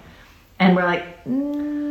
And 0.59 0.75
we're 0.75 0.83
like, 0.83 1.23
mm, 1.23 1.86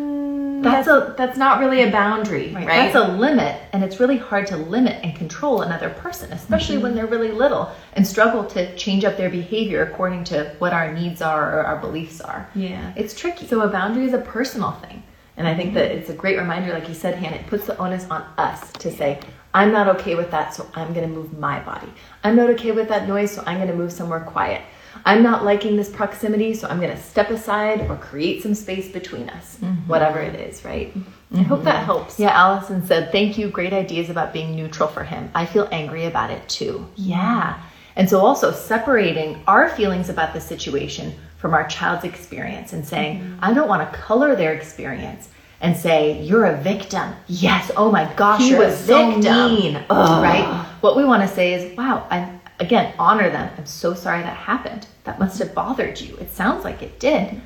that's, 0.71 0.87
that's, 0.87 1.11
a 1.11 1.15
that's 1.17 1.39
not 1.39 1.61
really 1.61 1.83
a 1.83 1.91
boundary, 1.91 2.53
right. 2.53 2.67
right. 2.67 2.93
That's 2.93 2.97
a 2.97 3.13
limit, 3.13 3.61
and 3.73 3.83
it's 3.83 4.01
really 4.01 4.17
hard 4.17 4.47
to 4.49 4.57
limit 4.57 5.03
and 5.03 5.17
control 5.17 5.63
another 5.63 5.91
person, 5.91 6.33
especially 6.33 6.77
mm-hmm. 6.77 6.85
when 6.85 6.95
they're 6.95 7.07
really 7.07 7.31
little 7.31 7.71
and 7.95 8.07
struggle 8.07 8.45
to 8.45 8.75
change 8.77 9.05
up 9.05 9.17
their 9.17 9.31
behavior 9.31 9.83
according 9.83 10.25
to 10.25 10.55
what 10.59 10.73
our 10.73 10.93
needs 10.93 11.23
are 11.23 11.59
or 11.59 11.65
our 11.65 11.79
beliefs 11.79 12.21
are. 12.21 12.49
Yeah, 12.55 12.93
it's 12.97 13.19
tricky. 13.19 13.47
So 13.47 13.61
a 13.63 13.69
boundary 13.69 14.07
is 14.07 14.15
a 14.15 14.19
personal 14.19 14.73
thing, 14.73 15.03
and 15.37 15.49
I 15.49 15.55
think 15.55 15.71
mm-hmm. 15.71 15.79
that 15.79 15.91
it's 15.93 16.11
a 16.11 16.15
great 16.15 16.39
reminder, 16.39 16.73
like 16.73 16.89
you 16.89 16.95
said, 16.95 17.15
Hannah. 17.15 17.37
It 17.37 17.47
puts 17.47 17.67
the 17.67 17.77
onus 17.79 18.07
on 18.11 18.23
us 18.39 18.73
to 18.73 18.91
say, 18.91 19.21
I'm 19.55 19.73
not 19.73 19.89
okay 19.97 20.15
with 20.17 20.31
that, 20.33 20.53
so 20.53 20.69
I'm 20.75 20.93
going 20.93 21.09
to 21.09 21.15
move 21.15 21.39
my 21.39 21.61
body. 21.61 21.91
I'm 22.23 22.37
not 22.37 22.51
okay 22.51 22.73
with 22.73 22.89
that 22.89 23.09
noise, 23.09 23.31
so 23.31 23.43
I'm 23.47 23.57
going 23.57 23.71
to 23.71 23.75
move 23.75 23.91
somewhere 23.91 24.21
quiet. 24.21 24.61
I'm 25.05 25.23
not 25.23 25.45
liking 25.45 25.77
this 25.77 25.91
proximity, 25.91 26.55
so 26.55 26.69
I'm 26.69 26.81
going 26.81 26.95
to 26.95 27.03
step 27.03 27.31
aside 27.31 27.89
or 27.91 27.97
create 27.97 28.43
some 28.43 28.55
space 28.55 28.91
between 28.91 29.29
us, 29.31 29.59
mm-hmm. 29.59 29.89
whatever 29.89 30.21
it 30.21 30.35
is, 30.35 30.65
right? 30.65 30.97
Mm-hmm. 30.97 31.41
I 31.41 31.43
hope 31.43 31.65
that 31.65 31.85
helps. 31.85 32.19
Yeah, 32.19 32.31
Allison 32.31 32.85
said, 32.87 33.13
Thank 33.13 33.37
you. 33.37 33.49
Great 33.49 33.73
ideas 33.73 34.11
about 34.11 34.33
being 34.33 34.55
neutral 34.55 34.89
for 34.89 35.05
him. 35.05 35.31
I 35.35 35.47
feel 35.47 35.69
angry 35.73 36.07
about 36.07 36.31
it 36.31 36.49
too. 36.49 36.87
Yeah. 36.97 37.61
And 37.97 38.09
so, 38.09 38.21
also 38.21 38.53
separating 38.53 39.43
our 39.47 39.69
feelings 39.71 40.09
about 40.09 40.35
the 40.35 40.41
situation 40.41 41.15
from 41.39 41.55
our 41.55 41.67
child's 41.67 42.05
experience 42.05 42.73
and 42.73 42.87
saying, 42.87 43.21
mm-hmm. 43.21 43.39
I 43.43 43.53
don't 43.55 43.69
want 43.69 43.91
to 43.91 43.99
color 43.99 44.37
their 44.37 44.53
experience 44.53 45.29
and 45.61 45.77
say, 45.77 46.23
You're 46.23 46.47
a 46.47 46.57
victim. 46.61 47.15
Yes. 47.27 47.71
Oh 47.77 47.91
my 47.91 48.13
gosh, 48.15 48.41
he 48.41 48.51
you're 48.51 48.61
was 48.61 48.75
a 48.75 48.85
victim. 48.85 49.23
so 49.23 49.49
mean. 49.49 49.85
Ugh. 49.91 50.23
Right? 50.23 50.67
What 50.81 50.97
we 50.97 51.05
want 51.05 51.23
to 51.23 51.29
say 51.29 51.55
is, 51.55 51.77
Wow, 51.77 52.07
I'm 52.11 52.36
again, 52.61 52.95
honor 52.99 53.31
them. 53.31 53.53
I'm 53.57 53.67
so 53.67 53.95
sorry 53.95 54.23
that 54.23 54.37
happened. 54.37 54.87
That 55.05 55.19
must 55.19 55.39
have 55.39 55.55
bothered 55.55 56.01
you. 56.01 56.17
It 56.17 56.31
sounds 56.31 56.65
like 56.65 56.83
it 56.83 56.99
did. 56.99 57.41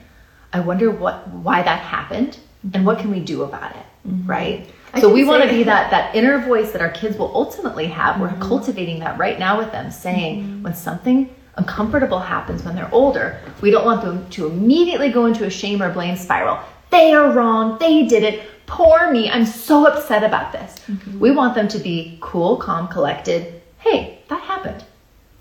I 0.52 0.60
wonder 0.60 0.90
what 0.90 1.28
why 1.28 1.62
that 1.62 1.80
happened 1.80 2.38
and 2.74 2.84
what 2.84 2.98
can 2.98 3.10
we 3.10 3.20
do 3.20 3.42
about 3.42 3.76
it, 3.76 3.86
mm-hmm. 4.06 4.28
right? 4.28 4.68
I 4.92 5.00
so 5.00 5.12
we 5.12 5.24
want 5.24 5.44
to 5.44 5.48
be 5.48 5.62
that 5.64 5.90
that 5.90 6.14
inner 6.14 6.38
voice 6.38 6.72
that 6.72 6.82
our 6.82 6.90
kids 6.90 7.16
will 7.16 7.34
ultimately 7.34 7.86
have. 7.86 8.16
Mm-hmm. 8.16 8.40
We're 8.40 8.48
cultivating 8.48 8.98
that 9.00 9.18
right 9.18 9.38
now 9.38 9.58
with 9.58 9.70
them, 9.72 9.90
saying 9.90 10.42
mm-hmm. 10.42 10.62
when 10.64 10.74
something 10.74 11.34
uncomfortable 11.56 12.18
happens 12.18 12.62
when 12.62 12.74
they're 12.74 12.92
older, 12.92 13.38
we 13.60 13.70
don't 13.70 13.84
want 13.84 14.02
them 14.02 14.28
to 14.30 14.46
immediately 14.46 15.10
go 15.10 15.26
into 15.26 15.44
a 15.44 15.50
shame 15.50 15.82
or 15.82 15.92
blame 15.92 16.16
spiral. 16.16 16.58
They 16.90 17.12
are 17.12 17.32
wrong. 17.32 17.78
They 17.78 18.06
did 18.06 18.24
it. 18.24 18.42
Poor 18.66 19.10
me. 19.12 19.30
I'm 19.30 19.46
so 19.46 19.86
upset 19.86 20.24
about 20.24 20.52
this. 20.52 20.78
Mm-hmm. 20.88 21.20
We 21.20 21.30
want 21.30 21.54
them 21.54 21.68
to 21.68 21.78
be 21.78 22.18
cool, 22.20 22.56
calm, 22.56 22.88
collected. 22.88 23.60
Hey, 23.78 24.22
that 24.28 24.40
happened 24.42 24.84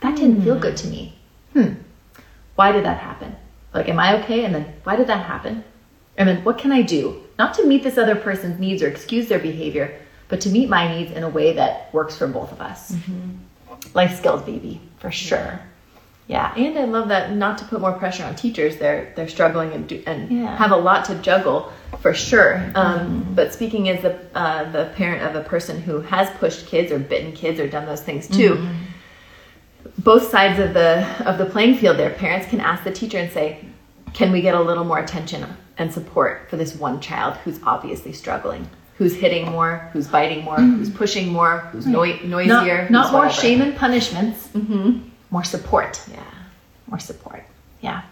that 0.01 0.15
didn't 0.15 0.41
feel 0.41 0.57
good 0.57 0.77
to 0.77 0.87
me. 0.87 1.13
Hmm. 1.53 1.73
Why 2.55 2.71
did 2.71 2.85
that 2.85 2.99
happen? 2.99 3.35
Like, 3.73 3.89
am 3.89 3.99
I 3.99 4.21
okay? 4.21 4.45
And 4.45 4.55
then, 4.55 4.73
why 4.83 4.95
did 4.95 5.07
that 5.07 5.25
happen? 5.25 5.63
And 6.17 6.27
then, 6.27 6.43
what 6.43 6.57
can 6.57 6.71
I 6.71 6.81
do? 6.81 7.23
Not 7.37 7.53
to 7.55 7.65
meet 7.65 7.83
this 7.83 7.97
other 7.97 8.15
person's 8.15 8.59
needs 8.59 8.81
or 8.83 8.87
excuse 8.87 9.27
their 9.27 9.39
behavior, 9.39 9.97
but 10.27 10.41
to 10.41 10.49
meet 10.49 10.69
my 10.69 10.93
needs 10.93 11.11
in 11.11 11.23
a 11.23 11.29
way 11.29 11.53
that 11.53 11.93
works 11.93 12.17
for 12.17 12.27
both 12.27 12.51
of 12.51 12.61
us. 12.61 12.91
Mm-hmm. 12.91 13.29
Life 13.93 14.17
skills, 14.17 14.43
baby, 14.43 14.81
for 14.97 15.11
sure. 15.11 15.59
Yeah. 16.27 16.53
And 16.55 16.77
I 16.77 16.83
love 16.83 17.07
that 17.07 17.33
not 17.33 17.57
to 17.59 17.65
put 17.65 17.81
more 17.81 17.93
pressure 17.93 18.23
on 18.23 18.35
teachers. 18.35 18.77
They're 18.77 19.13
they're 19.15 19.27
struggling 19.27 19.71
and 19.71 19.87
do, 19.87 20.03
and 20.05 20.29
yeah. 20.29 20.55
have 20.57 20.71
a 20.71 20.77
lot 20.77 21.05
to 21.05 21.15
juggle 21.15 21.71
for 22.01 22.13
sure. 22.13 22.57
Um, 22.75 22.99
mm-hmm. 22.99 23.33
But 23.33 23.51
speaking 23.51 23.89
as 23.89 24.03
the 24.03 24.19
uh, 24.35 24.69
the 24.71 24.91
parent 24.95 25.23
of 25.23 25.35
a 25.35 25.47
person 25.47 25.81
who 25.81 26.01
has 26.01 26.29
pushed 26.37 26.67
kids 26.67 26.91
or 26.91 26.99
bitten 26.99 27.31
kids 27.31 27.59
or 27.59 27.67
done 27.67 27.85
those 27.85 28.01
things 28.01 28.27
too. 28.27 28.55
Mm-hmm 28.55 28.88
both 29.99 30.29
sides 30.29 30.59
of 30.59 30.73
the 30.73 31.05
of 31.27 31.37
the 31.37 31.45
playing 31.45 31.75
field 31.75 31.97
there 31.97 32.09
parents 32.11 32.47
can 32.47 32.59
ask 32.59 32.83
the 32.83 32.91
teacher 32.91 33.17
and 33.17 33.31
say 33.31 33.63
can 34.13 34.31
we 34.31 34.41
get 34.41 34.55
a 34.55 34.61
little 34.61 34.83
more 34.83 34.99
attention 34.99 35.45
and 35.77 35.93
support 35.93 36.49
for 36.49 36.57
this 36.57 36.75
one 36.75 36.99
child 36.99 37.35
who's 37.37 37.59
obviously 37.63 38.13
struggling 38.13 38.67
who's 38.97 39.13
hitting 39.13 39.49
more 39.49 39.89
who's 39.91 40.07
biting 40.07 40.43
more 40.43 40.57
mm-hmm. 40.57 40.77
who's 40.77 40.89
pushing 40.89 41.29
more 41.29 41.59
who's 41.71 41.85
no- 41.85 42.03
noisier 42.03 42.87
not, 42.89 43.11
not 43.11 43.11
more 43.11 43.29
shame 43.29 43.61
and 43.61 43.75
punishments 43.75 44.47
mm-hmm. 44.49 44.99
more 45.31 45.43
support 45.43 46.01
yeah 46.11 46.23
more 46.87 46.99
support 46.99 47.43
yeah 47.81 48.03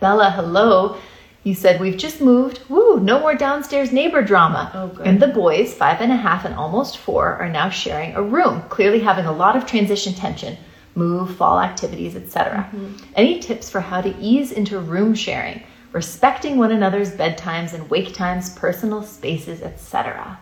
bella 0.00 0.30
hello 0.30 0.98
you 1.44 1.54
said 1.54 1.80
we've 1.80 1.96
just 1.96 2.20
moved. 2.20 2.60
Woo, 2.68 2.98
no 2.98 3.20
more 3.20 3.36
downstairs 3.36 3.92
neighbor 3.92 4.20
drama. 4.20 4.68
Oh, 4.74 4.88
good. 4.88 5.06
And 5.06 5.22
the 5.22 5.28
boys, 5.28 5.72
five 5.72 6.00
and 6.00 6.10
a 6.10 6.16
half 6.16 6.44
and 6.44 6.56
almost 6.56 6.98
four, 6.98 7.34
are 7.34 7.48
now 7.48 7.70
sharing 7.70 8.16
a 8.16 8.20
room, 8.20 8.62
clearly 8.62 8.98
having 8.98 9.26
a 9.26 9.32
lot 9.32 9.54
of 9.54 9.64
transition 9.64 10.12
tension 10.12 10.56
move, 10.96 11.36
fall 11.36 11.60
activities, 11.60 12.16
etc. 12.16 12.68
Mm-hmm. 12.72 13.04
Any 13.14 13.38
tips 13.38 13.70
for 13.70 13.80
how 13.80 14.00
to 14.00 14.16
ease 14.18 14.52
into 14.52 14.80
room 14.80 15.14
sharing, 15.14 15.62
respecting 15.92 16.58
one 16.58 16.72
another's 16.72 17.12
bedtimes 17.12 17.72
and 17.74 17.88
wake 17.90 18.14
times, 18.14 18.54
personal 18.54 19.02
spaces, 19.02 19.62
etc. 19.62 20.38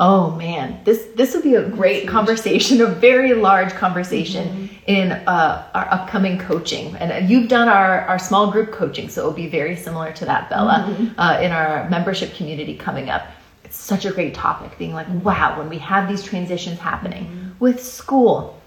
Oh 0.00 0.30
man, 0.32 0.80
this 0.84 1.08
this 1.16 1.34
would 1.34 1.44
be 1.44 1.54
a 1.54 1.68
great 1.68 2.08
conversation, 2.08 2.80
a 2.80 2.86
very 2.86 3.34
large 3.34 3.72
conversation 3.74 4.48
mm-hmm. 4.48 4.74
in 4.86 5.12
uh, 5.12 5.68
our 5.74 5.86
upcoming 5.90 6.38
coaching. 6.38 6.96
And 6.96 7.28
you've 7.28 7.48
done 7.48 7.68
our, 7.68 8.00
our 8.06 8.18
small 8.18 8.50
group 8.50 8.72
coaching, 8.72 9.08
so 9.08 9.22
it 9.22 9.26
will 9.26 9.32
be 9.32 9.48
very 9.48 9.76
similar 9.76 10.12
to 10.12 10.24
that, 10.24 10.48
Bella, 10.48 10.86
mm-hmm. 10.88 11.20
uh, 11.20 11.38
in 11.40 11.52
our 11.52 11.88
membership 11.90 12.34
community 12.34 12.76
coming 12.76 13.10
up. 13.10 13.26
It's 13.64 13.76
such 13.76 14.04
a 14.04 14.10
great 14.10 14.34
topic, 14.34 14.76
being 14.78 14.92
like, 14.92 15.06
wow, 15.22 15.58
when 15.58 15.68
we 15.68 15.78
have 15.78 16.08
these 16.08 16.24
transitions 16.24 16.78
happening 16.78 17.26
mm-hmm. 17.26 17.50
with 17.60 17.82
school, 17.82 18.60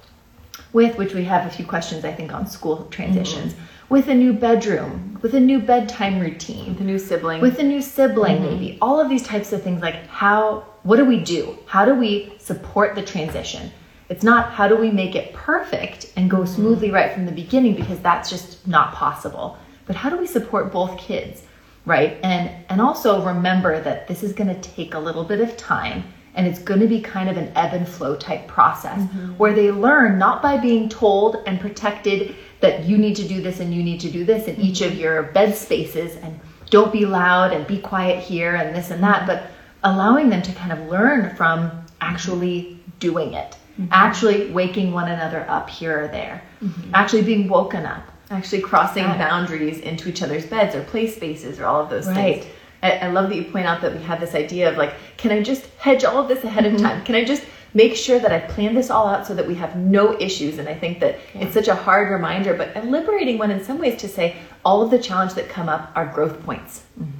with 0.75 0.97
which 0.97 1.13
we 1.13 1.23
have 1.23 1.47
a 1.47 1.49
few 1.49 1.65
questions 1.65 2.03
I 2.03 2.11
think 2.11 2.33
on 2.33 2.45
school 2.45 2.85
transitions, 2.91 3.53
mm-hmm. 3.53 3.93
with 3.93 4.09
a 4.09 4.13
new 4.13 4.33
bedroom, 4.33 5.17
with 5.21 5.33
a 5.33 5.39
new 5.39 5.59
bedtime 5.59 6.19
routine, 6.19 6.73
with 6.73 6.81
a 6.81 6.83
new 6.83 6.99
sibling, 6.99 7.39
with 7.39 7.59
a 7.59 7.63
new 7.63 7.81
sibling 7.81 8.39
mm-hmm. 8.39 8.59
maybe. 8.59 8.77
All 8.81 8.99
of 8.99 9.09
these 9.09 9.23
types 9.23 9.53
of 9.53 9.63
things 9.63 9.81
like 9.81 10.05
how 10.07 10.65
what 10.83 10.97
do 10.97 11.05
we 11.05 11.21
do? 11.21 11.57
How 11.65 11.85
do 11.85 11.95
we 11.95 12.33
support 12.39 12.93
the 12.93 13.01
transition? 13.01 13.71
It's 14.09 14.23
not 14.23 14.51
how 14.51 14.67
do 14.67 14.75
we 14.75 14.91
make 14.91 15.15
it 15.15 15.33
perfect 15.33 16.11
and 16.17 16.29
go 16.29 16.39
mm-hmm. 16.39 16.55
smoothly 16.55 16.91
right 16.91 17.13
from 17.13 17.25
the 17.25 17.31
beginning 17.31 17.75
because 17.75 17.99
that's 18.01 18.29
just 18.29 18.67
not 18.67 18.93
possible. 18.93 19.57
But 19.85 19.95
how 19.95 20.09
do 20.09 20.17
we 20.17 20.27
support 20.27 20.73
both 20.73 20.97
kids? 20.97 21.43
Right? 21.85 22.19
And 22.21 22.51
and 22.67 22.81
also 22.81 23.25
remember 23.25 23.79
that 23.79 24.09
this 24.09 24.23
is 24.23 24.33
going 24.33 24.53
to 24.53 24.59
take 24.59 24.93
a 24.93 24.99
little 24.99 25.23
bit 25.23 25.39
of 25.39 25.55
time 25.55 26.03
and 26.35 26.45
it's 26.45 26.59
going 26.59 26.81
to 26.81 26.87
be 26.87 27.01
kind 27.01 27.29
of 27.29 27.37
an 27.37 27.51
ebb 27.55 27.73
and 27.73 27.87
flow 27.87 28.15
type 28.15 28.47
process 28.47 28.99
mm-hmm. 28.99 29.31
where 29.37 29.53
they 29.53 29.71
learn 29.71 30.19
not 30.19 30.41
by 30.41 30.57
being 30.57 30.87
told 30.89 31.37
and 31.47 31.59
protected 31.59 32.35
that 32.59 32.83
you 32.83 32.97
need 32.97 33.15
to 33.15 33.27
do 33.27 33.41
this 33.41 33.59
and 33.59 33.73
you 33.73 33.81
need 33.81 33.99
to 34.01 34.11
do 34.11 34.23
this 34.23 34.47
in 34.47 34.55
mm-hmm. 34.55 34.65
each 34.65 34.81
of 34.81 34.91
mm-hmm. 34.91 35.01
your 35.01 35.23
bed 35.23 35.55
spaces 35.55 36.17
and 36.17 36.39
don't 36.69 36.91
be 36.91 37.05
loud 37.05 37.53
and 37.53 37.65
be 37.65 37.79
quiet 37.79 38.21
here 38.21 38.55
and 38.55 38.75
this 38.75 38.91
and 38.91 39.01
that, 39.01 39.25
but 39.25 39.43
allowing 39.83 40.29
them 40.29 40.41
to 40.41 40.51
kind 40.53 40.71
of 40.71 40.79
learn 40.89 41.35
from 41.35 41.71
actually 42.01 42.79
doing 42.99 43.33
it, 43.33 43.55
mm-hmm. 43.79 43.87
actually 43.91 44.51
waking 44.51 44.91
one 44.91 45.09
another 45.09 45.45
up 45.49 45.69
here 45.69 46.03
or 46.03 46.07
there, 46.07 46.43
mm-hmm. 46.61 46.91
actually 46.93 47.21
being 47.21 47.47
woken 47.47 47.85
up. 47.85 48.03
Actually 48.31 48.63
crossing 48.63 49.03
boundaries 49.03 49.77
into 49.81 50.09
each 50.09 50.23
other's 50.23 50.47
beds 50.47 50.73
or 50.73 50.81
play 50.85 51.05
spaces 51.05 51.59
or 51.59 51.65
all 51.65 51.79
of 51.79 51.91
those 51.91 52.07
right. 52.07 52.41
things 52.41 52.54
I, 52.85 53.07
I, 53.07 53.07
love 53.09 53.29
that 53.29 53.35
you 53.35 53.43
point 53.43 53.65
out 53.65 53.81
that 53.81 53.93
we 53.93 54.01
have 54.03 54.19
this 54.19 54.35
idea 54.35 54.69
of 54.69 54.77
like, 54.77 54.93
can 55.17 55.31
I 55.31 55.41
just 55.41 55.65
hedge 55.77 56.03
all 56.03 56.17
of 56.21 56.27
this 56.27 56.43
ahead 56.43 56.65
mm-hmm. 56.65 56.75
of 56.75 56.81
time? 56.81 57.03
Can 57.03 57.15
I 57.15 57.23
just 57.23 57.43
make 57.73 57.95
sure 57.95 58.19
that 58.19 58.31
I 58.31 58.39
plan 58.39 58.73
this 58.75 58.89
all 58.89 59.07
out 59.07 59.25
so 59.27 59.33
that 59.35 59.47
we 59.47 59.55
have 59.55 59.75
no 59.75 60.19
issues? 60.19 60.59
And 60.59 60.69
I 60.69 60.75
think 60.75 60.99
that 60.99 61.19
yeah. 61.33 61.41
it's 61.41 61.53
such 61.53 61.67
a 61.67 61.75
hard 61.75 62.11
reminder, 62.11 62.53
but 62.53 62.75
a 62.75 62.81
liberating 62.81 63.37
one 63.37 63.51
in 63.51 63.63
some 63.63 63.79
ways 63.79 63.99
to 64.01 64.07
say 64.07 64.35
all 64.63 64.81
of 64.81 64.91
the 64.91 64.99
challenges 64.99 65.35
that 65.35 65.49
come 65.49 65.69
up 65.69 65.91
are 65.95 66.05
growth 66.05 66.43
points. 66.43 66.83
Mm-hmm 66.99 67.14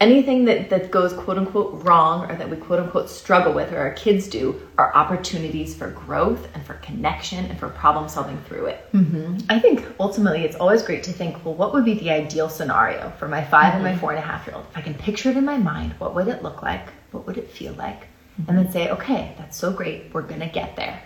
anything 0.00 0.46
that, 0.46 0.70
that 0.70 0.90
goes 0.90 1.12
quote 1.12 1.36
unquote 1.36 1.84
wrong 1.84 2.28
or 2.30 2.34
that 2.36 2.48
we 2.48 2.56
quote 2.56 2.80
unquote 2.80 3.08
struggle 3.10 3.52
with 3.52 3.72
or 3.72 3.78
our 3.78 3.92
kids 3.92 4.26
do 4.26 4.60
are 4.78 4.94
opportunities 4.94 5.74
for 5.74 5.90
growth 5.90 6.48
and 6.54 6.64
for 6.64 6.74
connection 6.74 7.44
and 7.44 7.58
for 7.58 7.68
problem 7.68 8.08
solving 8.08 8.38
through 8.44 8.66
it. 8.66 8.88
Mm-hmm. 8.92 9.38
I 9.50 9.60
think 9.60 9.86
ultimately 10.00 10.44
it's 10.44 10.56
always 10.56 10.82
great 10.82 11.02
to 11.04 11.12
think, 11.12 11.44
well, 11.44 11.54
what 11.54 11.74
would 11.74 11.84
be 11.84 11.94
the 11.94 12.10
ideal 12.10 12.48
scenario 12.48 13.10
for 13.18 13.28
my 13.28 13.44
5 13.44 13.50
mm-hmm. 13.50 13.74
and 13.74 13.84
my 13.84 13.90
mm-hmm. 13.90 14.00
four 14.00 14.10
and 14.10 14.18
a 14.18 14.22
half 14.22 14.46
year 14.46 14.56
old? 14.56 14.66
If 14.70 14.78
I 14.78 14.80
can 14.80 14.94
picture 14.94 15.30
it 15.30 15.36
in 15.36 15.44
my 15.44 15.58
mind, 15.58 15.92
what 15.98 16.14
would 16.14 16.28
it 16.28 16.42
look 16.42 16.62
like? 16.62 16.88
What 17.12 17.26
would 17.26 17.36
it 17.36 17.50
feel 17.50 17.74
like? 17.74 18.00
Mm-hmm. 18.00 18.50
And 18.50 18.58
then 18.58 18.72
say, 18.72 18.90
okay, 18.90 19.34
that's 19.36 19.56
so 19.56 19.70
great. 19.72 20.14
We're 20.14 20.22
going 20.22 20.40
to 20.40 20.48
get 20.48 20.76
there. 20.76 21.02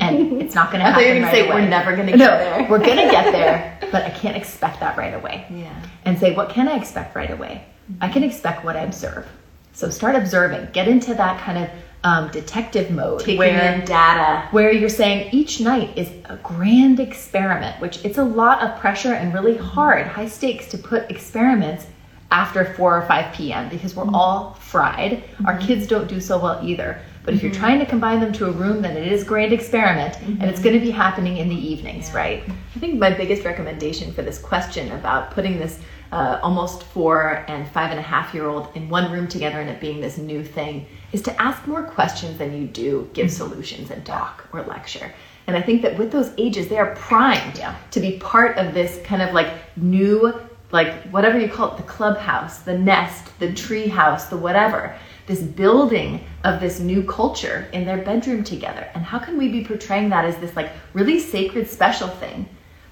And 0.00 0.40
it's 0.42 0.54
not 0.54 0.70
going 0.72 0.80
to 0.80 0.86
happen. 0.86 0.92
I 0.92 0.92
thought 0.94 1.00
you 1.00 1.14
were 1.14 1.20
going 1.20 1.30
to 1.30 1.30
say 1.30 1.46
away. 1.46 1.62
we're 1.62 1.68
never 1.68 1.94
going 1.94 2.06
to 2.10 2.16
get 2.16 2.18
no, 2.18 2.38
there. 2.38 2.70
we're 2.70 2.78
going 2.78 2.96
to 2.96 3.10
get 3.10 3.32
there, 3.32 3.78
but 3.92 4.04
I 4.04 4.10
can't 4.10 4.36
expect 4.36 4.80
that 4.80 4.96
right 4.96 5.14
away. 5.14 5.46
Yeah. 5.50 5.84
And 6.06 6.18
say, 6.18 6.34
what 6.34 6.48
can 6.48 6.68
I 6.68 6.76
expect 6.76 7.14
right 7.14 7.30
away? 7.30 7.66
I 8.00 8.08
can 8.08 8.22
expect 8.22 8.64
what 8.64 8.76
I 8.76 8.80
observe. 8.80 9.26
So 9.72 9.90
start 9.90 10.16
observing. 10.16 10.68
Get 10.72 10.88
into 10.88 11.14
that 11.14 11.40
kind 11.40 11.58
of 11.58 11.70
um, 12.02 12.30
detective 12.30 12.90
mode 12.90 13.20
Taking 13.20 13.38
where 13.38 13.74
in 13.74 13.84
data. 13.84 14.48
where 14.52 14.72
you're 14.72 14.88
saying 14.88 15.30
each 15.32 15.60
night 15.60 15.96
is 15.96 16.10
a 16.26 16.36
grand 16.42 16.98
experiment, 16.98 17.80
which 17.80 18.04
it's 18.04 18.18
a 18.18 18.24
lot 18.24 18.62
of 18.62 18.78
pressure 18.80 19.12
and 19.12 19.34
really 19.34 19.54
mm-hmm. 19.54 19.64
hard, 19.64 20.06
high 20.06 20.28
stakes 20.28 20.66
to 20.68 20.78
put 20.78 21.10
experiments 21.10 21.86
after 22.30 22.64
4 22.74 22.98
or 22.98 23.06
5 23.06 23.34
p.m. 23.34 23.68
because 23.68 23.94
we're 23.94 24.04
mm-hmm. 24.04 24.14
all 24.14 24.54
fried. 24.54 25.24
Our 25.44 25.54
mm-hmm. 25.54 25.66
kids 25.66 25.86
don't 25.86 26.08
do 26.08 26.20
so 26.20 26.38
well 26.38 26.60
either. 26.62 27.00
But 27.22 27.34
if 27.34 27.42
you're 27.42 27.52
trying 27.52 27.78
to 27.80 27.86
combine 27.86 28.20
them 28.20 28.32
to 28.34 28.46
a 28.46 28.50
room, 28.50 28.80
then 28.80 28.96
it 28.96 29.12
is 29.12 29.24
grand 29.24 29.52
experiment 29.52 30.18
and 30.22 30.44
it's 30.44 30.60
going 30.60 30.74
to 30.74 30.80
be 30.80 30.90
happening 30.90 31.36
in 31.36 31.50
the 31.50 31.54
evenings, 31.54 32.14
right? 32.14 32.42
I 32.74 32.78
think 32.78 32.98
my 32.98 33.10
biggest 33.10 33.44
recommendation 33.44 34.10
for 34.12 34.22
this 34.22 34.38
question 34.38 34.90
about 34.92 35.30
putting 35.32 35.58
this 35.58 35.80
uh, 36.12 36.40
almost 36.42 36.82
four 36.82 37.44
and 37.48 37.68
five 37.70 37.90
and 37.90 37.98
a 37.98 38.02
half 38.02 38.34
year 38.34 38.48
old 38.48 38.68
in 38.74 38.88
one 38.88 39.12
room 39.12 39.28
together 39.28 39.60
and 39.60 39.70
it 39.70 39.80
being 39.80 40.00
this 40.00 40.18
new 40.18 40.42
thing 40.42 40.86
is 41.12 41.22
to 41.22 41.42
ask 41.42 41.66
more 41.66 41.82
questions 41.82 42.38
than 42.38 42.56
you 42.56 42.66
do 42.66 43.08
give 43.12 43.30
solutions 43.30 43.90
and 43.90 44.04
talk 44.04 44.46
or 44.52 44.62
lecture. 44.62 45.12
And 45.46 45.56
I 45.56 45.62
think 45.62 45.82
that 45.82 45.98
with 45.98 46.12
those 46.12 46.32
ages, 46.38 46.68
they 46.68 46.78
are 46.78 46.94
primed 46.96 47.58
Yeah. 47.58 47.74
to 47.92 48.00
be 48.00 48.18
part 48.18 48.56
of 48.58 48.74
this 48.74 49.00
kind 49.04 49.22
of 49.22 49.32
like 49.34 49.52
new, 49.76 50.34
like 50.72 50.92
whatever 51.10 51.38
you 51.38 51.48
call 51.48 51.72
it, 51.72 51.76
the 51.76 51.82
clubhouse, 51.84 52.58
the 52.58 52.78
nest, 52.78 53.38
the 53.38 53.52
tree 53.52 53.88
house, 53.88 54.26
the 54.26 54.36
whatever, 54.36 54.94
this 55.26 55.40
building 55.42 56.24
of 56.44 56.60
this 56.60 56.80
new 56.80 57.02
culture 57.04 57.68
in 57.72 57.84
their 57.84 57.98
bedroom 57.98 58.42
together. 58.42 58.88
And 58.94 59.04
how 59.04 59.18
can 59.18 59.36
we 59.36 59.48
be 59.48 59.64
portraying 59.64 60.08
that 60.10 60.24
as 60.24 60.36
this 60.38 60.56
like 60.56 60.70
really 60.92 61.20
sacred, 61.20 61.68
special 61.68 62.08
thing 62.08 62.48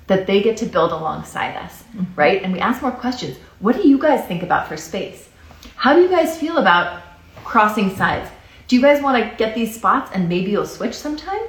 that 0.09 0.27
they 0.27 0.42
get 0.42 0.57
to 0.59 0.66
build 0.66 0.90
alongside 0.90 1.57
us, 1.57 1.85
right? 2.16 2.42
And 2.42 2.53
we 2.53 2.61
ask 2.61 2.83
more 2.83 2.90
questions. 2.90 3.37
What 3.61 3.77
do 3.77 3.88
you 3.88 3.99
guys 3.99 4.27
think 4.27 4.42
about 4.42 4.66
for 4.66 4.77
space? 4.77 5.29
How 5.77 5.94
do 5.94 6.01
you 6.01 6.09
guys 6.09 6.37
feel 6.37 6.59
about 6.59 7.03
crossing 7.44 7.94
sides? 7.94 8.31
Do 8.66 8.77
you 8.77 8.83
guys 8.83 9.03
want 9.03 9.23
to 9.23 9.37
get 9.37 9.55
these 9.55 9.75
spots 9.75 10.11
and 10.12 10.29
maybe 10.29 10.51
you'll 10.51 10.66
switch 10.66 10.94
sometime? 10.94 11.40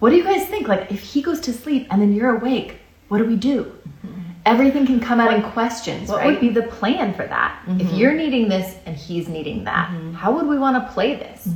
What 0.00 0.10
do 0.10 0.16
you 0.16 0.24
guys 0.24 0.46
think? 0.46 0.68
Like, 0.68 0.92
if 0.92 1.00
he 1.00 1.22
goes 1.22 1.40
to 1.40 1.52
sleep 1.52 1.86
and 1.90 2.02
then 2.02 2.12
you're 2.12 2.36
awake, 2.36 2.76
what 3.08 3.18
do 3.18 3.24
we 3.24 3.36
do? 3.36 3.64
Mm-hmm. 4.04 4.20
Everything 4.44 4.86
can 4.86 5.00
come 5.00 5.20
out 5.20 5.32
in 5.32 5.42
questions, 5.52 6.10
What 6.10 6.18
right? 6.18 6.26
would 6.26 6.40
be 6.40 6.50
the 6.50 6.64
plan 6.64 7.14
for 7.14 7.26
that? 7.26 7.62
If 7.66 7.86
mm-hmm. 7.86 7.96
you're 7.96 8.12
needing 8.12 8.48
this 8.48 8.76
and 8.84 8.94
he's 8.94 9.28
needing 9.28 9.64
that, 9.64 9.88
mm-hmm. 9.88 10.12
how 10.12 10.32
would 10.32 10.46
we 10.46 10.58
want 10.58 10.76
to 10.84 10.92
play 10.92 11.14
this? 11.14 11.48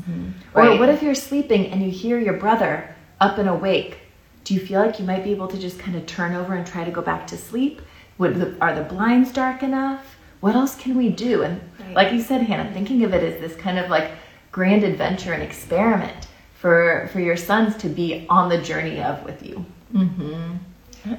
Or 0.55 0.63
Right. 0.63 0.81
what 0.81 0.89
if 0.89 1.03
you're 1.03 1.15
sleeping 1.15 1.67
and 1.67 1.83
you 1.83 1.91
hear 1.91 2.19
your 2.19 2.35
brother 2.35 2.95
up 3.21 3.39
and 3.39 3.49
awake? 3.49 3.99
Do 4.49 4.55
you 4.55 4.61
feel 4.61 4.81
like 4.81 4.99
you 4.99 5.05
might 5.05 5.25
be 5.25 5.31
able 5.31 5.47
to 5.47 5.59
just 5.59 5.79
kind 5.79 5.95
of 5.95 6.07
turn 6.07 6.33
over 6.33 6.55
and 6.55 6.67
try 6.67 6.83
to 6.83 6.91
go 6.91 7.03
back 7.03 7.27
to 7.27 7.37
sleep? 7.37 7.83
Would 8.17 8.37
the, 8.37 8.57
are 8.63 8.75
the 8.75 8.83
blinds 8.83 9.31
dark 9.31 9.63
enough? 9.63 10.17
What 10.41 10.55
else 10.55 10.75
can 10.75 10.97
we 10.97 11.11
do? 11.11 11.43
And 11.43 11.61
Right. 11.79 11.95
like 11.95 12.13
you 12.15 12.23
said, 12.23 12.41
Hannah, 12.41 12.73
thinking 12.73 13.05
of 13.05 13.13
it 13.13 13.23
as 13.23 13.39
this 13.43 13.55
kind 13.61 13.79
of 13.79 13.91
like 13.91 14.13
grand 14.51 14.85
adventure 14.85 15.35
and 15.35 15.43
experiment 15.43 16.29
for 16.55 17.11
for 17.13 17.21
your 17.21 17.37
sons 17.37 17.77
to 17.77 17.91
be 17.91 18.25
on 18.31 18.49
the 18.49 18.57
journey 18.57 19.03
of 19.03 19.23
with 19.23 19.45
you. 19.45 19.67
Mm-hmm. 19.95 20.55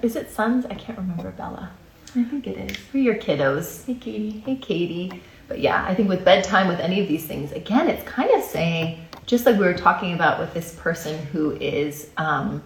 Is 0.02 0.16
it 0.16 0.32
sons? 0.32 0.66
I 0.66 0.74
can't 0.74 0.98
remember 0.98 1.30
Bella. 1.30 1.70
I 2.16 2.24
think 2.24 2.48
it 2.48 2.58
is. 2.58 2.78
For 2.78 2.98
your 2.98 3.14
kiddos. 3.14 3.86
Hey, 3.86 3.94
Katie. 3.94 4.40
Hey, 4.44 4.56
Katie. 4.56 5.22
But 5.48 5.60
yeah, 5.60 5.86
I 5.88 5.94
think 5.94 6.10
with 6.10 6.26
bedtime, 6.26 6.68
with 6.68 6.80
any 6.80 7.00
of 7.00 7.08
these 7.08 7.28
things, 7.28 7.52
again, 7.52 7.90
it's 7.90 8.04
kind 8.10 8.32
of 8.32 8.42
saying, 8.42 8.98
just 9.28 9.46
like 9.46 9.60
we 9.60 9.66
were 9.66 9.76
talking 9.76 10.16
about 10.16 10.40
with 10.40 10.52
this 10.56 10.74
person 10.74 11.24
who 11.28 11.52
is 11.58 12.10
um, 12.18 12.64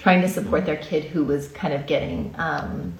trying 0.00 0.22
to 0.22 0.28
support 0.28 0.64
their 0.64 0.78
kid 0.78 1.04
who 1.04 1.24
was 1.24 1.48
kind 1.48 1.74
of 1.74 1.86
getting 1.86 2.34
um, 2.38 2.92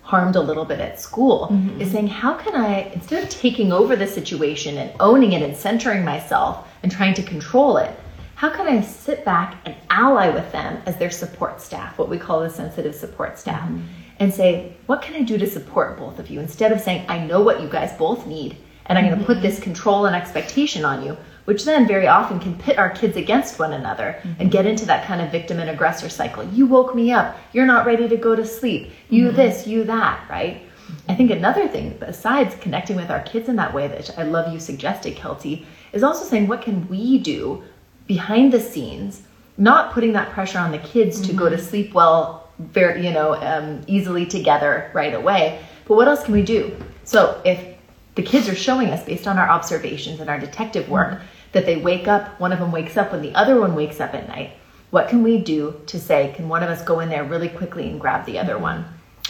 harmed 0.00 0.36
a 0.36 0.40
little 0.40 0.64
bit 0.64 0.80
at 0.80 0.98
school, 0.98 1.48
mm-hmm. 1.50 1.80
is 1.80 1.92
saying, 1.92 2.06
how 2.06 2.34
can 2.34 2.56
I, 2.56 2.90
instead 2.94 3.22
of 3.22 3.28
taking 3.28 3.72
over 3.72 3.94
the 3.94 4.06
situation 4.06 4.78
and 4.78 4.90
owning 4.98 5.32
it 5.32 5.42
and 5.42 5.54
centering 5.54 6.04
myself 6.04 6.66
and 6.82 6.90
trying 6.90 7.12
to 7.14 7.22
control 7.22 7.76
it, 7.76 7.94
how 8.36 8.50
can 8.50 8.66
I 8.66 8.80
sit 8.80 9.24
back 9.24 9.56
and 9.66 9.74
ally 9.90 10.30
with 10.30 10.50
them 10.52 10.82
as 10.86 10.96
their 10.96 11.10
support 11.10 11.60
staff, 11.60 11.98
what 11.98 12.08
we 12.08 12.18
call 12.18 12.40
the 12.40 12.50
sensitive 12.50 12.94
support 12.94 13.38
staff, 13.38 13.68
mm-hmm. 13.68 13.82
and 14.18 14.32
say, 14.32 14.76
what 14.86 15.02
can 15.02 15.14
I 15.14 15.22
do 15.22 15.36
to 15.36 15.46
support 15.46 15.98
both 15.98 16.18
of 16.18 16.30
you? 16.30 16.40
Instead 16.40 16.72
of 16.72 16.80
saying, 16.80 17.04
I 17.08 17.18
know 17.18 17.42
what 17.42 17.60
you 17.60 17.68
guys 17.68 17.92
both 17.98 18.26
need, 18.26 18.56
and 18.86 18.96
I'm 18.96 19.06
going 19.06 19.18
to 19.18 19.24
put 19.26 19.38
mm-hmm. 19.38 19.46
this 19.46 19.60
control 19.60 20.06
and 20.06 20.16
expectation 20.16 20.84
on 20.84 21.04
you, 21.04 21.16
which 21.46 21.64
then 21.64 21.88
very 21.88 22.06
often 22.06 22.38
can 22.38 22.56
pit 22.58 22.78
our 22.78 22.90
kids 22.90 23.16
against 23.16 23.58
one 23.58 23.72
another 23.72 24.20
and 24.22 24.36
mm-hmm. 24.36 24.48
get 24.50 24.66
into 24.66 24.84
that 24.84 25.06
kind 25.06 25.20
of 25.20 25.32
victim 25.32 25.58
and 25.58 25.70
aggressor 25.70 26.08
cycle. 26.08 26.44
You 26.44 26.66
woke 26.66 26.94
me 26.94 27.10
up. 27.12 27.36
You're 27.52 27.66
not 27.66 27.86
ready 27.86 28.08
to 28.08 28.16
go 28.16 28.36
to 28.36 28.44
sleep. 28.44 28.90
You 29.08 29.28
mm-hmm. 29.28 29.36
this, 29.36 29.66
you 29.66 29.84
that, 29.84 30.28
right? 30.28 30.62
Mm-hmm. 30.62 31.10
I 31.10 31.14
think 31.14 31.30
another 31.30 31.66
thing, 31.66 31.96
besides 31.98 32.54
connecting 32.56 32.96
with 32.96 33.10
our 33.10 33.22
kids 33.22 33.48
in 33.48 33.56
that 33.56 33.72
way, 33.72 33.88
that 33.88 34.18
I 34.18 34.22
love 34.22 34.52
you 34.52 34.60
suggested, 34.60 35.16
Kelty, 35.16 35.64
is 35.92 36.02
also 36.02 36.24
saying, 36.24 36.46
what 36.46 36.62
can 36.62 36.86
we 36.88 37.18
do 37.18 37.62
behind 38.06 38.52
the 38.52 38.60
scenes, 38.60 39.22
not 39.56 39.92
putting 39.92 40.12
that 40.12 40.30
pressure 40.30 40.58
on 40.58 40.70
the 40.70 40.78
kids 40.78 41.20
to 41.22 41.32
go 41.32 41.48
to 41.48 41.58
sleep 41.58 41.94
well, 41.94 42.48
very, 42.58 43.06
you 43.06 43.12
know, 43.12 43.34
um, 43.36 43.82
easily 43.86 44.26
together 44.26 44.90
right 44.94 45.14
away. 45.14 45.60
But 45.86 45.96
what 45.96 46.08
else 46.08 46.24
can 46.24 46.32
we 46.32 46.42
do? 46.42 46.76
So 47.04 47.40
if 47.44 47.76
the 48.14 48.22
kids 48.22 48.48
are 48.48 48.54
showing 48.54 48.88
us, 48.88 49.04
based 49.04 49.26
on 49.26 49.38
our 49.38 49.48
observations 49.48 50.20
and 50.20 50.30
our 50.30 50.40
detective 50.40 50.88
work, 50.88 51.20
that 51.56 51.64
they 51.64 51.76
wake 51.76 52.06
up, 52.06 52.38
one 52.38 52.52
of 52.52 52.58
them 52.58 52.70
wakes 52.70 52.98
up 52.98 53.12
when 53.12 53.22
the 53.22 53.34
other 53.34 53.58
one 53.58 53.74
wakes 53.74 53.98
up 53.98 54.12
at 54.12 54.28
night. 54.28 54.52
What 54.90 55.08
can 55.08 55.22
we 55.22 55.38
do 55.38 55.80
to 55.86 55.98
say, 55.98 56.34
can 56.36 56.50
one 56.50 56.62
of 56.62 56.68
us 56.68 56.84
go 56.84 57.00
in 57.00 57.08
there 57.08 57.24
really 57.24 57.48
quickly 57.48 57.88
and 57.88 57.98
grab 57.98 58.26
the 58.26 58.38
other 58.38 58.58
one? 58.58 58.84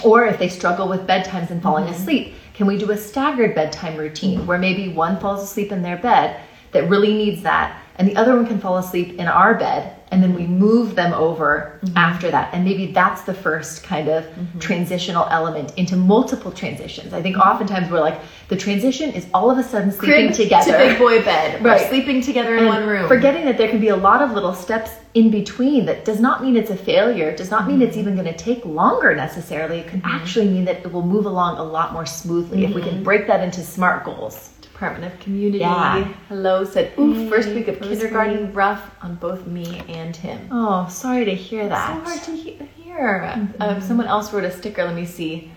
Or 0.04 0.26
if 0.26 0.36
they 0.36 0.48
struggle 0.48 0.88
with 0.88 1.06
bedtimes 1.06 1.50
and 1.50 1.62
falling 1.62 1.84
mm-hmm. 1.84 1.94
asleep, 1.94 2.34
can 2.52 2.66
we 2.66 2.78
do 2.78 2.90
a 2.90 2.96
staggered 2.96 3.54
bedtime 3.54 3.96
routine 3.96 4.44
where 4.44 4.58
maybe 4.58 4.88
one 4.88 5.20
falls 5.20 5.40
asleep 5.40 5.70
in 5.70 5.82
their 5.82 5.98
bed 5.98 6.40
that 6.72 6.90
really 6.90 7.14
needs 7.14 7.44
that, 7.44 7.80
and 7.94 8.08
the 8.08 8.16
other 8.16 8.34
one 8.34 8.46
can 8.46 8.58
fall 8.58 8.76
asleep 8.76 9.20
in 9.20 9.28
our 9.28 9.54
bed, 9.54 9.96
and 10.10 10.22
then 10.22 10.34
we 10.34 10.46
move 10.46 10.94
them 10.94 11.12
over 11.14 11.78
mm-hmm. 11.82 11.96
after 11.96 12.30
that. 12.30 12.54
And 12.54 12.64
maybe 12.64 12.86
that's 12.86 13.22
the 13.22 13.34
first 13.34 13.82
kind 13.82 14.08
of 14.08 14.24
mm-hmm. 14.24 14.58
transitional 14.58 15.26
element 15.30 15.74
into 15.76 15.96
multiple 15.96 16.52
transitions. 16.52 17.12
I 17.12 17.22
think 17.22 17.36
mm-hmm. 17.36 17.48
oftentimes 17.48 17.90
we're 17.90 18.00
like, 18.00 18.20
the 18.48 18.56
transition 18.56 19.10
is 19.10 19.26
all 19.34 19.50
of 19.50 19.58
a 19.58 19.62
sudden 19.62 19.90
sleeping 19.90 20.26
Crib 20.28 20.36
together. 20.36 20.72
to 20.72 20.78
big 20.78 20.98
boy 20.98 21.22
bed, 21.24 21.64
Right. 21.64 21.88
sleeping 21.88 22.20
together 22.20 22.54
in 22.54 22.60
And 22.60 22.68
one 22.68 22.86
room. 22.86 23.08
Forgetting 23.08 23.44
that 23.46 23.58
there 23.58 23.68
can 23.68 23.80
be 23.80 23.88
a 23.88 23.96
lot 23.96 24.22
of 24.22 24.32
little 24.32 24.54
steps 24.54 24.92
in 25.14 25.30
between 25.30 25.86
that 25.86 26.04
does 26.04 26.20
not 26.20 26.44
mean 26.44 26.56
it's 26.56 26.70
a 26.70 26.76
failure, 26.76 27.34
does 27.34 27.50
not 27.50 27.66
mean 27.66 27.82
it's 27.82 27.96
even 27.96 28.14
going 28.14 28.26
to 28.26 28.36
take 28.36 28.64
longer 28.64 29.14
necessarily. 29.16 29.78
It 29.78 29.88
could 29.88 30.02
actually 30.04 30.48
mean 30.48 30.64
that 30.66 30.84
it 30.84 30.92
will 30.92 31.06
move 31.06 31.26
along 31.26 31.58
a 31.58 31.64
lot 31.64 31.92
more 31.92 32.06
smoothly 32.06 32.64
if 32.64 32.74
we 32.74 32.82
can 32.82 33.02
break 33.02 33.26
that 33.26 33.42
into 33.42 33.62
smart 33.62 34.04
goals. 34.04 34.50
Department 34.76 35.10
of 35.10 35.18
Community. 35.20 35.60
Yeah. 35.60 36.04
Hello 36.28 36.62
said, 36.62 36.92
ooh, 36.98 37.14
Hey, 37.14 37.30
first 37.30 37.48
week 37.48 37.66
of 37.68 37.80
kindergarten 37.80 38.52
rough 38.52 38.90
on 39.02 39.14
both 39.14 39.46
me 39.46 39.80
and 39.88 40.14
him. 40.14 40.48
Oh, 40.52 40.86
sorry 40.90 41.24
to 41.24 41.34
hear 41.34 41.66
that. 41.66 42.04
So 42.04 42.10
hard 42.10 42.22
to 42.24 42.36
he- 42.36 42.58
hear. 42.76 43.48
Uh, 43.58 43.80
someone 43.80 44.06
else 44.06 44.34
wrote 44.34 44.44
a 44.44 44.50
sticker. 44.50 44.84
Let 44.84 44.94
me 44.94 45.06
see. 45.06 45.50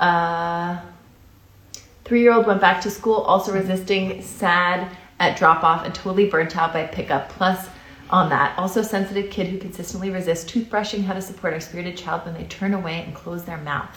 Uh, 0.00 0.80
Three-year-old 2.06 2.46
went 2.46 2.60
back 2.62 2.80
to 2.82 2.90
school, 2.90 3.16
also 3.16 3.52
resisting, 3.52 4.20
sad 4.22 4.90
at 5.20 5.38
drop-off, 5.38 5.84
and 5.84 5.94
totally 5.94 6.28
burnt 6.30 6.56
out 6.56 6.72
by 6.72 6.86
pickup. 6.86 7.28
Plus, 7.30 7.68
on 8.10 8.28
that, 8.30 8.58
also 8.58 8.80
sensitive 8.82 9.30
kid 9.30 9.48
who 9.48 9.58
consistently 9.58 10.10
resists 10.10 10.50
toothbrushing. 10.50 11.04
How 11.04 11.12
to 11.14 11.22
support 11.22 11.52
our 11.52 11.60
spirited 11.60 11.96
child 11.98 12.24
when 12.24 12.34
they 12.34 12.44
turn 12.44 12.72
away 12.74 13.02
and 13.04 13.14
close 13.14 13.44
their 13.44 13.58
mouth. 13.58 13.94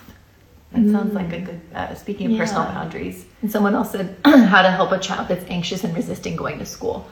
That 0.72 0.92
sounds 0.92 1.14
like 1.14 1.32
a 1.32 1.40
good. 1.40 1.62
Uh, 1.74 1.96
speaking 1.96 2.32
of 2.32 2.38
personal 2.38 2.64
boundaries. 2.64 3.26
And 3.42 3.52
someone 3.52 3.74
else 3.74 3.92
said 3.92 4.18
how 4.26 4.62
to 4.62 4.70
help 4.70 4.92
a 4.92 5.00
child 5.00 5.30
that's 5.30 5.46
anxious 5.50 5.84
and 5.84 5.96
resisting 5.96 6.36
going 6.36 6.60
to 6.60 6.66
school. 6.66 7.08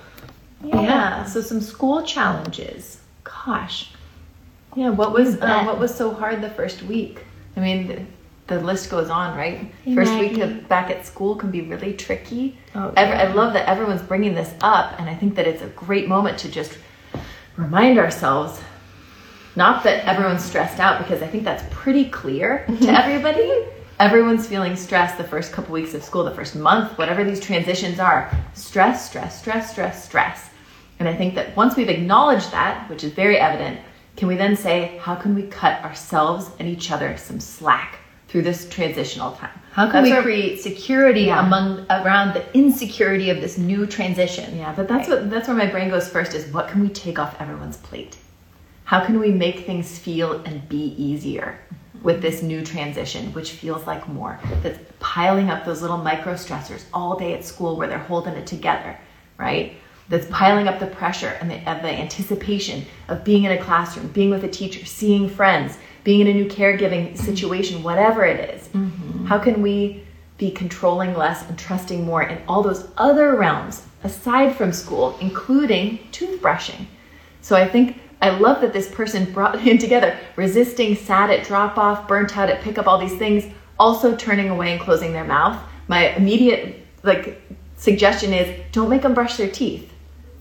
Yeah. 0.63 1.23
So 1.25 1.41
some 1.41 1.61
school 1.61 2.03
challenges. 2.03 2.99
Gosh. 3.23 3.91
Yeah, 4.75 4.89
what 4.89 5.13
was 5.13 5.39
uh, 5.41 5.63
what 5.63 5.79
was 5.79 5.95
so 5.95 6.13
hard 6.13 6.41
the 6.41 6.49
first 6.49 6.83
week? 6.83 7.19
I 7.55 7.61
mean, 7.61 7.87
the, 7.87 8.01
the 8.47 8.59
list 8.61 8.89
goes 8.89 9.09
on, 9.09 9.37
right? 9.37 9.71
Hey, 9.83 9.95
first 9.95 10.13
week 10.19 10.37
of 10.39 10.67
back 10.67 10.91
at 10.91 11.05
school 11.05 11.35
can 11.35 11.49
be 11.49 11.61
really 11.61 11.93
tricky. 11.93 12.57
Oh, 12.75 12.91
Ever, 12.97 13.13
I 13.13 13.33
love 13.33 13.53
that 13.53 13.69
everyone's 13.69 14.01
bringing 14.01 14.35
this 14.35 14.53
up, 14.61 14.99
and 14.99 15.09
I 15.09 15.15
think 15.15 15.35
that 15.35 15.47
it's 15.47 15.61
a 15.61 15.67
great 15.67 16.09
moment 16.09 16.37
to 16.39 16.49
just 16.49 16.77
remind 17.55 17.97
ourselves. 17.97 18.59
Not 19.55 19.83
that 19.83 20.05
everyone's 20.05 20.43
stressed 20.43 20.79
out, 20.79 20.97
because 20.99 21.21
I 21.21 21.27
think 21.27 21.43
that's 21.43 21.63
pretty 21.71 22.09
clear 22.09 22.65
to 22.67 22.73
mm-hmm. 22.73 22.89
everybody. 22.89 23.65
Everyone's 23.99 24.45
feeling 24.45 24.75
stressed 24.75 25.17
the 25.17 25.23
first 25.23 25.53
couple 25.53 25.73
weeks 25.73 25.93
of 25.93 26.03
school, 26.03 26.25
the 26.25 26.31
first 26.31 26.55
month, 26.55 26.97
whatever 26.97 27.23
these 27.23 27.39
transitions 27.39 27.99
are. 27.99 28.29
Stress, 28.53 29.09
stress, 29.09 29.39
stress, 29.39 29.71
stress, 29.71 30.03
stress. 30.03 30.49
And 30.99 31.07
I 31.07 31.15
think 31.15 31.35
that 31.35 31.55
once 31.55 31.75
we've 31.77 31.89
acknowledged 31.89 32.51
that, 32.51 32.89
which 32.89 33.05
is 33.05 33.13
very 33.13 33.37
evident, 33.37 33.79
can 34.17 34.27
we 34.27 34.35
then 34.35 34.57
say, 34.57 34.97
how 35.01 35.15
can 35.15 35.35
we 35.35 35.43
cut 35.43 35.81
ourselves 35.83 36.49
and 36.59 36.67
each 36.67 36.91
other 36.91 37.15
some 37.15 37.39
slack 37.39 37.99
through 38.27 38.41
this 38.41 38.67
transitional 38.67 39.31
time? 39.33 39.57
How 39.71 39.85
can 39.89 40.03
That's 40.03 40.05
we 40.05 40.11
our- 40.13 40.21
create 40.21 40.61
security 40.61 41.23
Yeah. 41.23 41.45
among 41.45 41.85
around 41.89 42.33
the 42.33 42.43
insecurity 42.53 43.29
of 43.29 43.41
this 43.41 43.57
new 43.57 43.85
transition? 43.85 44.57
Yeah, 44.57 44.73
but 44.75 44.87
that's 44.87 45.07
what 45.07 45.29
that's 45.29 45.47
where 45.47 45.57
my 45.57 45.67
brain 45.67 45.89
goes 45.89 46.09
first 46.09 46.33
is 46.33 46.45
what 46.53 46.69
can 46.69 46.81
we 46.81 46.89
take 46.89 47.19
off 47.19 47.35
everyone's 47.41 47.77
plate? 47.77 48.17
How 48.85 49.03
can 49.05 49.19
we 49.19 49.31
make 49.31 49.65
things 49.65 49.99
feel 49.99 50.41
and 50.45 50.67
be 50.69 50.95
easier? 50.97 51.59
with 52.05 52.21
this 52.21 52.43
new 52.43 52.63
transition, 52.63 53.33
which 53.33 53.53
feels 53.53 53.87
like 53.87 54.07
more. 54.07 54.39
That's 54.61 54.79
piling 54.99 55.49
up 55.49 55.65
those 55.65 55.81
little 55.81 55.97
micro 55.97 56.35
stressors 56.35 56.83
all 56.93 57.17
day 57.17 57.33
at 57.33 57.43
school 57.43 57.75
where 57.75 57.87
they're 57.87 57.97
holding 57.97 58.35
it 58.35 58.45
together, 58.45 58.95
right? 59.39 59.73
That's 60.07 60.27
piling 60.29 60.67
up 60.67 60.79
the 60.79 60.85
pressure 60.85 61.35
and 61.41 61.49
the, 61.49 61.55
of 61.67 61.81
the 61.81 61.89
anticipation 61.89 62.85
of 63.07 63.23
being 63.23 63.45
in 63.45 63.53
a 63.53 63.61
classroom, 63.61 64.09
being 64.09 64.29
with 64.29 64.43
a 64.43 64.47
teacher, 64.47 64.85
seeing 64.85 65.27
friends, 65.27 65.79
being 66.03 66.21
in 66.21 66.27
a 66.27 66.33
new 66.33 66.45
caregiving 66.45 67.17
situation, 67.17 67.81
whatever 67.81 68.23
it 68.23 68.51
is. 68.51 68.67
Mm-hmm. 68.67 69.25
How 69.25 69.39
can 69.39 69.63
we 69.63 70.03
be 70.37 70.51
controlling 70.51 71.15
less 71.15 71.49
and 71.49 71.57
trusting 71.57 72.05
more 72.05 72.21
in 72.21 72.39
all 72.47 72.61
those 72.61 72.87
other 72.97 73.35
realms 73.35 73.81
aside 74.03 74.55
from 74.55 74.71
school, 74.71 75.17
including 75.21 75.97
toothbrushing? 76.11 76.85
So 77.41 77.55
I 77.55 77.67
think 77.67 77.99
I 78.21 78.29
love 78.29 78.61
that 78.61 78.73
this 78.73 78.89
person 78.89 79.31
brought 79.33 79.65
in 79.67 79.77
together 79.77 80.17
resisting, 80.35 80.95
sad 80.95 81.29
at 81.29 81.45
drop 81.45 81.77
off, 81.77 82.07
burnt 82.07 82.37
out 82.37 82.49
at 82.49 82.61
pick 82.61 82.77
up, 82.77 82.87
all 82.87 82.97
these 82.97 83.17
things, 83.17 83.45
also 83.77 84.15
turning 84.15 84.49
away 84.49 84.71
and 84.71 84.81
closing 84.81 85.13
their 85.13 85.25
mouth. 85.25 85.61
My 85.87 86.09
immediate 86.15 86.85
like 87.03 87.41
suggestion 87.77 88.33
is 88.33 88.59
don't 88.71 88.89
make 88.89 89.01
them 89.03 89.13
brush 89.13 89.37
their 89.37 89.49
teeth 89.49 89.91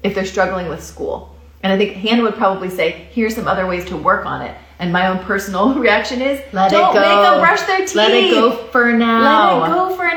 if 0.02 0.14
they're 0.14 0.24
struggling 0.24 0.68
with 0.68 0.82
school. 0.82 1.37
And 1.62 1.72
I 1.72 1.78
think 1.78 1.94
Hannah 1.96 2.22
would 2.22 2.34
probably 2.34 2.68
say, 2.70 3.08
here's 3.10 3.34
some 3.34 3.48
other 3.48 3.66
ways 3.66 3.84
to 3.87 3.96
work 3.96 4.26
on 4.26 4.42
it. 4.42 4.54
And 4.78 4.92
my 4.92 5.06
own 5.06 5.18
personal 5.24 5.74
reaction 5.78 6.20
is, 6.20 6.40
Let 6.52 6.70
don't 6.70 6.90
it 6.90 7.00
go. 7.00 7.00
make 7.00 7.30
them 7.30 7.40
brush 7.40 7.62
their 7.62 7.78
teeth. 7.78 7.94
Let 7.94 8.10
it 8.12 8.30
go 8.30 8.56
for 8.66 8.92
now. 8.92 9.60
Let 9.60 9.70
it 9.70 9.74
go 9.74 9.96
for 9.96 10.16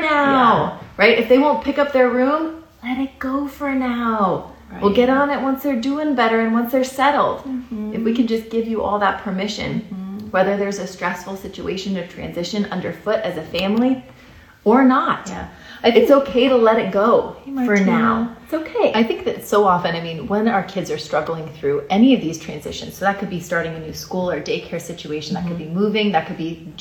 Yeah. 0.80 0.84
Right? 0.98 1.18
If 1.18 1.28
they 1.28 1.38
won't 1.38 1.64
pick 1.64 1.78
up 1.78 1.92
their 1.92 2.10
room, 2.10 2.64
let 2.82 2.98
it 2.98 3.18
go 3.18 3.48
for 3.48 3.74
now. 3.74 4.52
Right. 4.70 4.82
We'll 4.82 4.94
get 4.94 5.08
on 5.08 5.30
it 5.30 5.40
once 5.40 5.62
they're 5.62 5.80
doing 5.80 6.14
better 6.14 6.40
and 6.40 6.52
once 6.52 6.72
they're 6.72 6.84
settled. 6.84 7.40
Mm-hmm. 7.40 7.94
If 7.94 8.02
we 8.02 8.14
can 8.14 8.26
just 8.26 8.50
give 8.50 8.66
you 8.66 8.82
all 8.82 8.98
that 8.98 9.22
permission, 9.22 9.80
whether 10.30 10.56
there's 10.56 10.78
a 10.78 10.86
stressful 10.86 11.36
situation 11.36 11.96
of 11.96 12.08
transition 12.08 12.66
underfoot 12.66 13.20
as 13.20 13.38
a 13.38 13.42
family 13.42 14.04
or 14.64 14.84
not. 14.84 15.28
Yeah. 15.28 15.48
I 15.82 15.90
think 15.90 16.02
it's 16.02 16.10
okay 16.10 16.48
to 16.48 16.56
let 16.56 16.78
it 16.78 16.92
go 16.92 17.36
for 17.46 17.76
now. 17.76 18.36
It's 18.44 18.52
okay. 18.52 18.92
I 18.94 19.02
think 19.02 19.24
that 19.24 19.46
so 19.46 19.64
often, 19.64 19.94
I 19.94 20.02
mean, 20.02 20.26
when 20.26 20.48
our 20.48 20.64
kids 20.64 20.90
are 20.90 20.98
struggling 20.98 21.48
through 21.54 21.86
any 21.88 22.14
of 22.14 22.20
these 22.20 22.38
transitions, 22.38 22.96
so 22.96 23.04
that 23.04 23.18
could 23.18 23.30
be 23.30 23.40
starting 23.40 23.74
a 23.74 23.78
new 23.78 23.92
school 23.92 24.28
or 24.30 24.40
daycare 24.40 24.80
situation, 24.80 25.34
that 25.34 25.46
could 25.46 25.58
be 25.58 25.66
moving, 25.66 26.12
that 26.12 26.26
could 26.26 26.36
be 26.36 26.72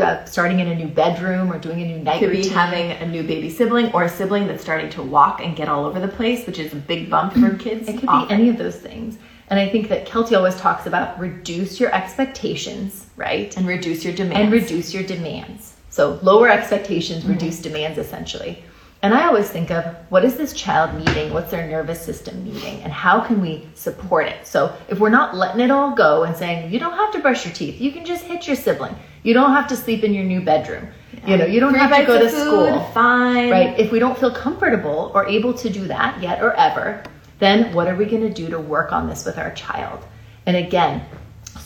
uh, 0.00 0.24
starting 0.24 0.60
in 0.60 0.68
a 0.68 0.74
new 0.74 0.88
bedroom 0.88 1.52
or 1.52 1.58
doing 1.58 1.82
a 1.82 1.86
new 1.86 1.98
night 1.98 2.18
could 2.18 2.30
be 2.30 2.38
routine. 2.38 2.52
having 2.52 2.90
a 2.92 3.06
new 3.06 3.22
baby 3.22 3.50
sibling 3.50 3.92
or 3.92 4.04
a 4.04 4.08
sibling 4.08 4.46
that's 4.46 4.62
starting 4.62 4.90
to 4.90 5.02
walk 5.02 5.40
and 5.40 5.56
get 5.56 5.68
all 5.68 5.84
over 5.84 6.00
the 6.00 6.08
place, 6.08 6.46
which 6.46 6.58
is 6.58 6.72
a 6.72 6.76
big 6.76 7.10
bump 7.10 7.34
for 7.34 7.54
kids. 7.56 7.88
It 7.88 7.98
could 7.98 8.08
often. 8.08 8.28
be 8.28 8.34
any 8.34 8.48
of 8.48 8.58
those 8.58 8.76
things. 8.76 9.18
And 9.48 9.60
I 9.60 9.68
think 9.68 9.88
that 9.90 10.06
Kelty 10.06 10.36
always 10.36 10.56
talks 10.56 10.86
about 10.86 11.18
reduce 11.20 11.78
your 11.78 11.94
expectations, 11.94 13.06
right? 13.16 13.54
and 13.56 13.66
reduce 13.66 14.04
your 14.04 14.14
demands. 14.14 14.40
and 14.40 14.52
reduce 14.52 14.94
your 14.94 15.02
demands. 15.02 15.76
So 15.90 16.18
lower 16.22 16.48
expectations, 16.48 17.24
reduce 17.24 17.60
demands 17.60 17.98
essentially. 17.98 18.64
And 19.04 19.12
I 19.12 19.26
always 19.26 19.50
think 19.50 19.70
of 19.70 19.84
what 20.08 20.24
is 20.24 20.36
this 20.36 20.54
child 20.54 20.94
needing? 20.94 21.30
What's 21.34 21.50
their 21.50 21.68
nervous 21.68 22.00
system 22.00 22.42
needing? 22.42 22.80
And 22.80 22.90
how 22.90 23.20
can 23.20 23.38
we 23.38 23.68
support 23.74 24.26
it? 24.28 24.46
So 24.46 24.74
if 24.88 24.98
we're 24.98 25.10
not 25.10 25.36
letting 25.36 25.60
it 25.60 25.70
all 25.70 25.94
go 25.94 26.22
and 26.22 26.34
saying, 26.34 26.72
you 26.72 26.78
don't 26.78 26.94
have 26.94 27.12
to 27.12 27.18
brush 27.18 27.44
your 27.44 27.52
teeth, 27.52 27.82
you 27.82 27.92
can 27.92 28.06
just 28.06 28.24
hit 28.24 28.46
your 28.46 28.56
sibling. 28.56 28.96
You 29.22 29.34
don't 29.34 29.50
have 29.50 29.68
to 29.68 29.76
sleep 29.76 30.04
in 30.04 30.14
your 30.14 30.24
new 30.24 30.40
bedroom. 30.40 30.88
You 31.26 31.36
know, 31.36 31.44
you 31.44 31.60
don't 31.60 31.72
Three 31.72 31.80
have 31.80 31.94
to 31.94 32.06
go 32.06 32.18
to 32.18 32.30
food, 32.30 32.46
school. 32.46 32.80
Fine. 32.94 33.50
Right? 33.50 33.78
If 33.78 33.92
we 33.92 33.98
don't 33.98 34.16
feel 34.18 34.30
comfortable 34.30 35.12
or 35.14 35.26
able 35.26 35.52
to 35.52 35.68
do 35.68 35.86
that 35.86 36.22
yet 36.22 36.42
or 36.42 36.54
ever, 36.54 37.02
then 37.40 37.74
what 37.74 37.88
are 37.88 37.96
we 37.96 38.06
going 38.06 38.22
to 38.22 38.32
do 38.32 38.48
to 38.48 38.58
work 38.58 38.90
on 38.90 39.06
this 39.06 39.26
with 39.26 39.36
our 39.36 39.52
child? 39.52 40.02
And 40.46 40.56
again, 40.56 41.04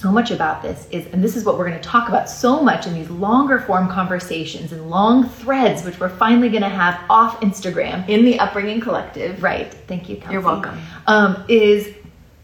so 0.01 0.13
much 0.13 0.31
about 0.31 0.63
this 0.63 0.87
is, 0.91 1.07
and 1.13 1.23
this 1.25 1.37
is 1.37 1.45
what 1.45 1.59
we're 1.59 1.69
going 1.69 1.81
to 1.81 1.89
talk 1.89 2.09
about 2.09 2.31
so 2.31 2.63
much 2.63 2.87
in 2.87 2.95
these 2.95 3.11
longer 3.11 3.59
form 3.59 3.89
conversations 3.89 4.71
and 4.71 4.89
long 4.89 5.29
threads, 5.29 5.83
which 5.83 5.99
we're 5.99 6.09
finally 6.09 6.49
going 6.49 6.63
to 6.63 6.69
have 6.69 7.01
off 7.11 7.41
Instagram. 7.41 8.09
In 8.09 8.25
the 8.25 8.39
Upbringing 8.39 8.81
Collective. 8.81 9.43
Right. 9.43 9.73
Thank 9.89 10.09
you, 10.09 10.17
Kelty. 10.17 10.33
You're 10.33 10.41
welcome. 10.41 10.79
Um, 11.09 11.45
is 11.49 11.93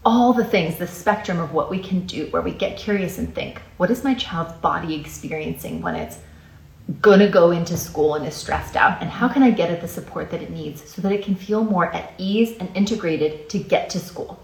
all 0.03 0.33
the 0.33 0.43
things, 0.43 0.77
the 0.77 0.87
spectrum 0.87 1.39
of 1.39 1.53
what 1.53 1.69
we 1.69 1.79
can 1.79 2.05
do, 2.05 2.27
where 2.27 2.41
we 2.41 2.51
get 2.51 2.77
curious 2.77 3.17
and 3.19 3.33
think, 3.33 3.61
what 3.77 3.89
is 3.89 4.03
my 4.03 4.13
child's 4.15 4.53
body 4.59 4.93
experiencing 4.93 5.81
when 5.81 5.95
it's 5.95 6.19
going 7.01 7.19
to 7.19 7.27
go 7.29 7.51
into 7.51 7.77
school 7.77 8.15
and 8.15 8.25
is 8.27 8.35
stressed 8.35 8.75
out? 8.75 9.01
And 9.01 9.09
how 9.09 9.29
can 9.29 9.41
I 9.41 9.51
get 9.51 9.71
it 9.71 9.79
the 9.79 9.87
support 9.87 10.29
that 10.31 10.41
it 10.41 10.51
needs 10.51 10.87
so 10.93 11.01
that 11.01 11.11
it 11.13 11.23
can 11.23 11.35
feel 11.35 11.63
more 11.63 11.91
at 11.93 12.13
ease 12.17 12.57
and 12.59 12.69
integrated 12.75 13.49
to 13.49 13.59
get 13.59 13.89
to 13.91 13.99
school? 13.99 14.43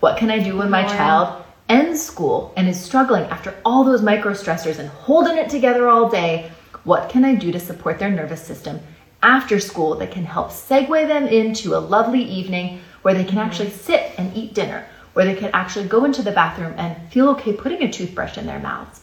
What 0.00 0.18
can 0.18 0.30
I 0.30 0.38
do 0.38 0.58
when 0.58 0.70
my 0.70 0.86
child 0.86 1.44
ends 1.70 2.02
school 2.02 2.52
and 2.56 2.68
is 2.68 2.78
struggling 2.78 3.22
after 3.24 3.54
all 3.64 3.84
those 3.84 4.02
micro 4.02 4.32
stressors 4.32 4.80
and 4.80 4.88
holding 4.88 5.38
it 5.38 5.48
together 5.48 5.88
all 5.88 6.10
day? 6.10 6.50
What 6.82 7.08
can 7.08 7.24
I 7.24 7.36
do 7.36 7.52
to 7.52 7.60
support 7.60 7.98
their 7.98 8.10
nervous 8.10 8.42
system 8.42 8.80
after 9.22 9.60
school 9.60 9.94
that 9.96 10.10
can 10.10 10.24
help 10.24 10.48
segue 10.48 11.06
them 11.06 11.28
into 11.28 11.76
a 11.76 11.78
lovely 11.78 12.22
evening 12.22 12.80
where 13.02 13.14
they 13.14 13.24
can 13.24 13.38
actually 13.38 13.70
sit 13.70 14.12
and 14.18 14.36
eat 14.36 14.52
dinner, 14.52 14.84
where 15.12 15.24
they 15.24 15.36
can 15.36 15.50
actually 15.52 15.86
go 15.86 16.04
into 16.04 16.22
the 16.22 16.32
bathroom 16.32 16.74
and 16.76 16.96
feel 17.12 17.28
okay 17.30 17.52
putting 17.52 17.82
a 17.82 17.92
toothbrush 17.92 18.36
in 18.36 18.46
their 18.46 18.58
mouths? 18.58 19.00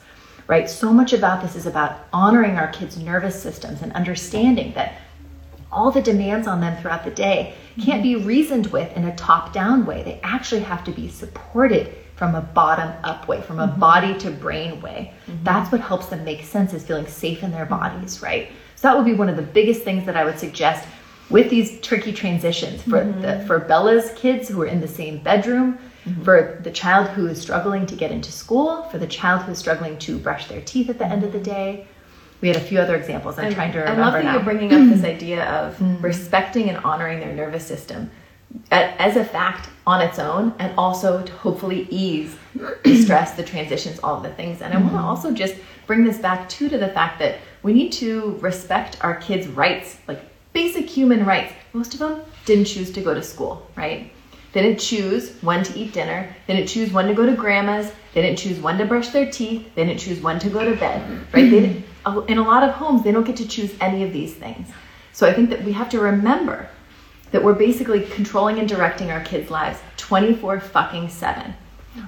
Right? 0.47 0.69
So 0.69 0.91
much 0.91 1.13
about 1.13 1.41
this 1.41 1.55
is 1.55 1.67
about 1.67 2.07
honoring 2.11 2.57
our 2.57 2.67
kids' 2.67 2.97
nervous 2.97 3.41
systems 3.41 3.81
and 3.81 3.93
understanding 3.93 4.73
that 4.73 4.95
all 5.71 5.91
the 5.91 6.01
demands 6.01 6.47
on 6.47 6.59
them 6.59 6.81
throughout 6.81 7.05
the 7.05 7.11
day 7.11 7.53
can't 7.79 8.03
mm-hmm. 8.03 8.21
be 8.21 8.25
reasoned 8.25 8.67
with 8.67 8.95
in 8.97 9.05
a 9.05 9.15
top 9.15 9.53
down 9.53 9.85
way. 9.85 10.03
They 10.03 10.19
actually 10.23 10.61
have 10.61 10.83
to 10.85 10.91
be 10.91 11.07
supported 11.07 11.93
from 12.17 12.33
a 12.33 12.41
bottom 12.41 12.91
up 13.03 13.27
way, 13.27 13.41
from 13.41 13.59
a 13.59 13.67
mm-hmm. 13.67 13.79
body 13.79 14.17
to 14.17 14.31
brain 14.31 14.81
way. 14.81 15.13
Mm-hmm. 15.27 15.43
That's 15.43 15.71
what 15.71 15.81
helps 15.81 16.07
them 16.07 16.25
make 16.25 16.43
sense 16.43 16.73
is 16.73 16.83
feeling 16.83 17.07
safe 17.07 17.43
in 17.43 17.51
their 17.51 17.65
bodies, 17.65 18.21
right? 18.21 18.49
So 18.75 18.87
that 18.87 18.97
would 18.97 19.05
be 19.05 19.13
one 19.13 19.29
of 19.29 19.35
the 19.35 19.43
biggest 19.43 19.83
things 19.83 20.05
that 20.05 20.17
I 20.17 20.25
would 20.25 20.39
suggest 20.39 20.87
with 21.29 21.49
these 21.49 21.79
tricky 21.81 22.13
transitions 22.13 22.81
for 22.81 23.03
mm-hmm. 23.03 23.21
the 23.21 23.45
for 23.45 23.59
Bella's 23.59 24.11
kids 24.15 24.49
who 24.49 24.61
are 24.61 24.65
in 24.65 24.81
the 24.81 24.87
same 24.87 25.19
bedroom, 25.19 25.77
for 26.23 26.59
the 26.63 26.71
child 26.71 27.09
who 27.09 27.27
is 27.27 27.41
struggling 27.41 27.85
to 27.85 27.95
get 27.95 28.11
into 28.11 28.31
school, 28.31 28.83
for 28.83 28.97
the 28.97 29.07
child 29.07 29.41
who 29.41 29.51
is 29.51 29.57
struggling 29.57 29.97
to 29.99 30.17
brush 30.17 30.47
their 30.47 30.61
teeth 30.61 30.89
at 30.89 30.97
the 30.97 31.05
end 31.05 31.23
of 31.23 31.33
the 31.33 31.39
day. 31.39 31.85
We 32.39 32.47
had 32.47 32.57
a 32.57 32.61
few 32.61 32.79
other 32.79 32.95
examples. 32.95 33.37
I'm 33.37 33.53
trying 33.53 33.73
to 33.73 33.79
remember 33.79 34.01
I 34.01 34.05
love 34.05 34.13
that 34.13 34.23
now. 34.23 34.33
you're 34.35 34.43
bringing 34.43 34.73
up 34.73 34.87
this 34.89 35.03
idea 35.15 35.45
of 35.45 36.03
respecting 36.03 36.69
and 36.69 36.77
honoring 36.77 37.19
their 37.19 37.33
nervous 37.33 37.65
system 37.65 38.09
as 38.71 39.17
a 39.17 39.25
fact 39.25 39.69
on 39.87 40.01
its 40.01 40.19
own, 40.19 40.53
and 40.59 40.77
also 40.77 41.23
to 41.23 41.31
hopefully 41.31 41.87
ease 41.89 42.35
the 42.83 42.95
stress, 43.03 43.31
the 43.31 43.43
transitions, 43.43 43.99
all 43.99 44.17
of 44.17 44.23
the 44.23 44.33
things. 44.33 44.61
And 44.61 44.73
I 44.73 44.77
want 44.77 44.91
to 44.91 44.97
mm-hmm. 44.97 45.05
also 45.05 45.31
just 45.31 45.55
bring 45.87 46.03
this 46.03 46.17
back 46.17 46.49
too 46.49 46.67
to 46.67 46.77
the 46.77 46.89
fact 46.89 47.17
that 47.19 47.37
we 47.63 47.71
need 47.71 47.93
to 47.93 48.37
respect 48.41 48.97
our 49.01 49.15
kids' 49.15 49.47
rights, 49.47 49.97
like 50.07 50.19
basic 50.51 50.89
human 50.89 51.25
rights. 51.25 51.53
Most 51.71 51.93
of 51.93 52.01
them 52.01 52.21
didn't 52.45 52.65
choose 52.65 52.91
to 52.91 53.01
go 53.01 53.13
to 53.13 53.23
school, 53.23 53.65
right? 53.77 54.11
They 54.51 54.61
didn't 54.61 54.79
choose 54.79 55.31
when 55.41 55.63
to 55.63 55.77
eat 55.77 55.93
dinner. 55.93 56.35
They 56.47 56.55
didn't 56.55 56.69
choose 56.69 56.91
when 56.91 57.07
to 57.07 57.13
go 57.13 57.25
to 57.25 57.35
grandma's. 57.35 57.91
They 58.13 58.21
didn't 58.21 58.39
choose 58.39 58.59
when 58.59 58.77
to 58.79 58.85
brush 58.85 59.09
their 59.09 59.31
teeth. 59.31 59.73
They 59.75 59.85
didn't 59.85 60.01
choose 60.01 60.19
when 60.19 60.37
to 60.39 60.49
go 60.49 60.69
to 60.69 60.75
bed, 60.75 61.09
right? 61.33 61.49
They 61.49 61.61
mm-hmm. 61.61 62.15
didn't, 62.15 62.29
in 62.29 62.37
a 62.39 62.43
lot 62.43 62.63
of 62.63 62.71
homes, 62.71 63.03
they 63.03 63.13
don't 63.13 63.25
get 63.25 63.37
to 63.37 63.47
choose 63.47 63.73
any 63.79 64.03
of 64.03 64.11
these 64.11 64.33
things. 64.33 64.67
So 65.13 65.27
I 65.27 65.33
think 65.33 65.49
that 65.49 65.63
we 65.63 65.71
have 65.71 65.89
to 65.89 65.99
remember 65.99 66.69
that 67.31 67.43
we're 67.43 67.53
basically 67.53 68.01
controlling 68.05 68.59
and 68.59 68.67
directing 68.67 69.11
our 69.11 69.21
kids' 69.21 69.49
lives 69.49 69.79
24 69.97 70.59
fucking 70.59 71.09
7. 71.09 71.53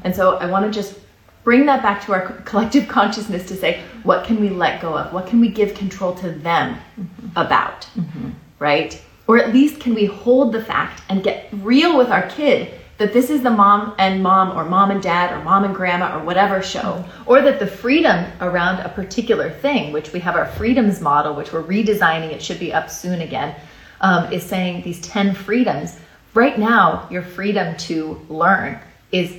And 0.04 0.16
so 0.16 0.38
I 0.38 0.46
want 0.46 0.66
to 0.66 0.72
just 0.72 1.00
bring 1.44 1.66
that 1.66 1.82
back 1.82 2.06
to 2.06 2.14
our 2.14 2.28
collective 2.44 2.88
consciousness 2.90 3.48
to 3.48 3.56
say, 3.56 3.82
what 4.04 4.26
can 4.26 4.40
we 4.40 4.50
let 4.50 4.82
go 4.82 4.98
of? 4.98 5.14
What 5.14 5.28
can 5.28 5.40
we 5.40 5.50
give 5.50 5.74
control 5.74 6.14
to 6.16 6.32
them 6.32 6.76
mm-hmm. 6.76 7.28
about? 7.36 7.82
Mm-hmm. 7.98 8.30
Right? 8.60 9.02
Or 9.28 9.38
at 9.38 9.54
least 9.54 9.80
can 9.80 9.94
we 9.94 10.06
hold 10.06 10.52
the 10.52 10.64
fact 10.64 11.04
and 11.10 11.24
get 11.24 11.50
real 11.52 11.98
with 11.98 12.10
our 12.10 12.28
kid 12.30 12.74
that 12.98 13.14
this 13.14 13.30
is 13.30 13.42
the 13.42 13.50
mom 13.50 13.96
and 13.98 14.22
mom 14.22 14.56
or 14.58 14.66
mom 14.66 14.92
and 14.92 15.02
dad 15.02 15.32
or 15.32 15.42
mom 15.44 15.64
and 15.64 15.74
grandma 15.74 16.20
or 16.20 16.24
whatever 16.24 16.62
show. 16.62 16.80
Mm-hmm. 16.80 17.30
or 17.30 17.42
that 17.42 17.58
the 17.58 17.68
freedom 17.68 18.26
around 18.42 18.80
a 18.82 18.90
particular 18.90 19.50
thing, 19.50 19.94
which 19.94 20.12
we 20.12 20.20
have 20.20 20.36
our 20.36 20.46
freedoms 20.46 21.00
model, 21.00 21.34
which 21.34 21.54
we're 21.54 21.64
redesigning, 21.64 22.32
it 22.32 22.42
should 22.42 22.60
be 22.60 22.74
up 22.74 22.90
soon 22.90 23.22
again, 23.22 23.56
um, 24.02 24.32
is 24.32 24.44
saying 24.44 24.84
these 24.84 25.02
10 25.02 25.34
freedoms. 25.34 25.98
Right 26.34 26.58
now, 26.58 27.08
your 27.10 27.24
freedom 27.24 27.76
to 27.78 28.26
learn 28.30 28.80
is 29.12 29.36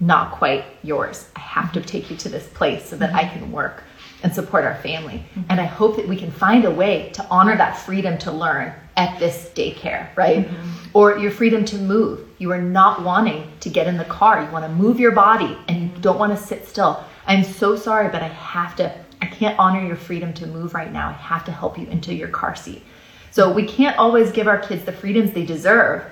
not 0.00 0.32
quite 0.32 0.64
yours. 0.82 1.28
I 1.36 1.40
have 1.40 1.72
to 1.72 1.80
take 1.80 2.10
you 2.10 2.16
to 2.18 2.28
this 2.28 2.46
place 2.48 2.86
so 2.86 2.96
that 2.96 3.14
I 3.14 3.28
can 3.28 3.52
work 3.52 3.84
and 4.22 4.34
support 4.34 4.64
our 4.64 4.76
family. 4.76 5.22
And 5.48 5.60
I 5.60 5.64
hope 5.64 5.96
that 5.96 6.08
we 6.08 6.16
can 6.16 6.30
find 6.30 6.64
a 6.64 6.70
way 6.70 7.10
to 7.14 7.26
honor 7.30 7.56
that 7.56 7.78
freedom 7.78 8.18
to 8.18 8.32
learn 8.32 8.72
at 8.96 9.18
this 9.18 9.50
daycare, 9.54 10.14
right? 10.16 10.46
Or 10.92 11.16
your 11.18 11.30
freedom 11.30 11.64
to 11.66 11.76
move. 11.76 12.26
You 12.38 12.50
are 12.52 12.60
not 12.60 13.02
wanting 13.02 13.50
to 13.60 13.70
get 13.70 13.86
in 13.86 13.96
the 13.96 14.04
car. 14.04 14.42
You 14.42 14.50
want 14.50 14.64
to 14.64 14.70
move 14.70 15.00
your 15.00 15.12
body 15.12 15.56
and 15.68 15.82
you 15.82 15.90
don't 16.00 16.18
want 16.18 16.36
to 16.36 16.42
sit 16.42 16.66
still. 16.66 17.02
I'm 17.26 17.44
so 17.44 17.76
sorry, 17.76 18.08
but 18.08 18.22
I 18.22 18.28
have 18.28 18.76
to, 18.76 18.94
I 19.22 19.26
can't 19.26 19.58
honor 19.58 19.86
your 19.86 19.96
freedom 19.96 20.32
to 20.34 20.46
move 20.46 20.74
right 20.74 20.92
now. 20.92 21.08
I 21.08 21.12
have 21.12 21.44
to 21.46 21.52
help 21.52 21.78
you 21.78 21.86
into 21.86 22.14
your 22.14 22.28
car 22.28 22.56
seat. 22.56 22.82
So 23.30 23.52
we 23.52 23.64
can't 23.66 23.96
always 23.98 24.32
give 24.32 24.48
our 24.48 24.58
kids 24.58 24.84
the 24.84 24.92
freedoms 24.92 25.32
they 25.32 25.44
deserve 25.44 26.04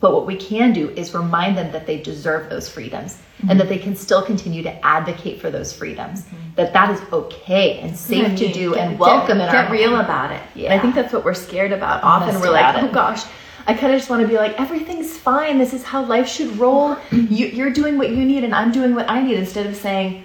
But 0.00 0.12
what 0.12 0.26
we 0.26 0.36
can 0.36 0.72
do 0.72 0.90
is 0.90 1.14
remind 1.14 1.56
them 1.56 1.72
that 1.72 1.86
they 1.86 2.00
deserve 2.00 2.50
those 2.50 2.68
freedoms 2.68 3.14
mm-hmm. 3.14 3.50
and 3.50 3.60
that 3.60 3.68
they 3.68 3.78
can 3.78 3.96
still 3.96 4.22
continue 4.22 4.62
to 4.62 4.86
advocate 4.86 5.40
for 5.40 5.50
those 5.50 5.72
freedoms. 5.72 6.22
Mm-hmm. 6.22 6.54
That 6.56 6.72
that 6.72 6.90
is 6.90 7.00
okay 7.12 7.78
and 7.80 7.96
safe 7.96 8.28
yeah, 8.28 8.36
to 8.36 8.52
do 8.52 8.74
get, 8.74 8.88
and 8.88 8.98
welcome 8.98 9.38
get, 9.38 9.52
get 9.52 9.70
real 9.70 9.90
home. 9.90 10.00
about 10.00 10.32
it. 10.32 10.42
Yeah. 10.54 10.74
I 10.74 10.78
think 10.78 10.94
that's 10.94 11.12
what 11.12 11.24
we're 11.24 11.34
scared 11.34 11.72
about. 11.72 12.02
Often 12.02 12.40
we're 12.40 12.50
like, 12.50 12.82
oh 12.82 12.92
gosh, 12.92 13.24
I 13.66 13.74
kind 13.74 13.92
of 13.92 13.98
just 13.98 14.10
want 14.10 14.22
to 14.22 14.28
be 14.28 14.36
like, 14.36 14.58
everything's 14.60 15.16
fine. 15.16 15.58
This 15.58 15.72
is 15.72 15.82
how 15.82 16.04
life 16.04 16.28
should 16.28 16.56
roll. 16.56 16.96
You, 17.10 17.46
you're 17.46 17.72
doing 17.72 17.98
what 17.98 18.10
you 18.10 18.24
need 18.24 18.44
and 18.44 18.54
I'm 18.54 18.72
doing 18.72 18.94
what 18.94 19.10
I 19.10 19.22
need 19.22 19.38
instead 19.38 19.66
of 19.66 19.76
saying, 19.76 20.24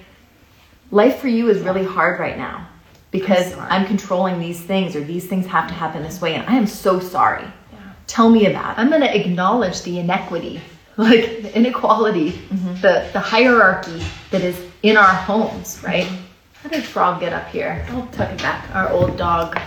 life 0.92 1.20
for 1.20 1.28
you 1.28 1.50
is 1.50 1.62
really 1.62 1.86
hard 1.86 2.20
right 2.20 2.38
now 2.38 2.68
because 3.12 3.56
I'm, 3.58 3.86
controlling 3.86 4.40
these 4.40 4.60
things 4.60 4.96
or 4.96 5.02
these 5.02 5.28
things 5.28 5.46
have 5.46 5.68
to 5.68 5.74
happen 5.74 6.02
this 6.02 6.22
way 6.22 6.36
and 6.36 6.48
I 6.48 6.56
am 6.56 6.66
so 6.66 7.00
sorry. 7.00 7.44
Yeah. 7.44 7.80
Tell 8.08 8.30
me 8.30 8.46
about 8.46 8.78
it. 8.78 8.82
I'm 8.82 8.90
going 8.90 9.02
to 9.02 9.20
acknowledge 9.20 9.84
the 9.84 10.00
inequity, 10.00 10.62
like 10.98 11.42
the 11.42 11.56
inequality, 11.56 12.32
mm-hmm. 12.32 12.76
the, 12.82 13.10
the 13.14 13.20
hierarchy 13.20 14.02
that 14.32 14.42
is 14.42 14.60
in 14.84 14.98
our 14.98 15.14
homes, 15.14 15.82
right? 15.84 16.06
Mm-hmm. 16.06 16.26
How 16.64 16.70
did 16.70 16.84
Frog 16.84 17.20
get 17.20 17.34
up 17.34 17.48
here? 17.50 17.86
I'll 17.90 18.08
tuck 18.08 18.32
it 18.32 18.38
back. 18.38 18.74
Our 18.76 18.90
old 18.92 19.18
dog. 19.18 19.60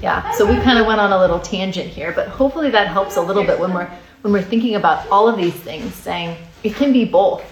Yeah, 0.00 0.30
so 0.32 0.46
we 0.46 0.54
kind 0.62 0.78
of 0.78 0.86
went 0.86 1.00
on 1.00 1.10
a 1.10 1.18
little 1.18 1.40
tangent 1.40 1.88
here, 1.88 2.12
but 2.12 2.28
hopefully 2.28 2.70
that 2.70 2.86
helps 2.86 3.16
a 3.16 3.20
little 3.20 3.42
bit 3.42 3.58
when 3.58 3.74
we're 3.74 3.90
when 4.22 4.32
we're 4.32 4.42
thinking 4.42 4.76
about 4.76 5.08
all 5.08 5.28
of 5.28 5.36
these 5.36 5.54
things, 5.54 5.92
saying 5.94 6.36
it 6.62 6.74
can 6.74 6.92
be 6.92 7.04
both. 7.04 7.44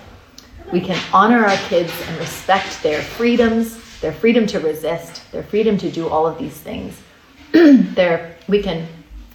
We 0.73 0.81
can 0.81 1.01
honor 1.13 1.45
our 1.45 1.57
kids 1.69 1.93
and 2.07 2.19
respect 2.19 2.83
their 2.83 3.03
freedoms, 3.03 3.81
their 4.01 4.13
freedom 4.13 4.47
to 4.47 4.61
resist, 4.61 5.31
their 5.33 5.43
freedom 5.43 5.79
to 5.79 5.91
do 5.91 6.09
all 6.09 6.27
of 6.27 6.39
these 6.39 6.57
things. 6.57 7.01
there, 7.53 8.37
we 8.49 8.63
can 8.63 8.87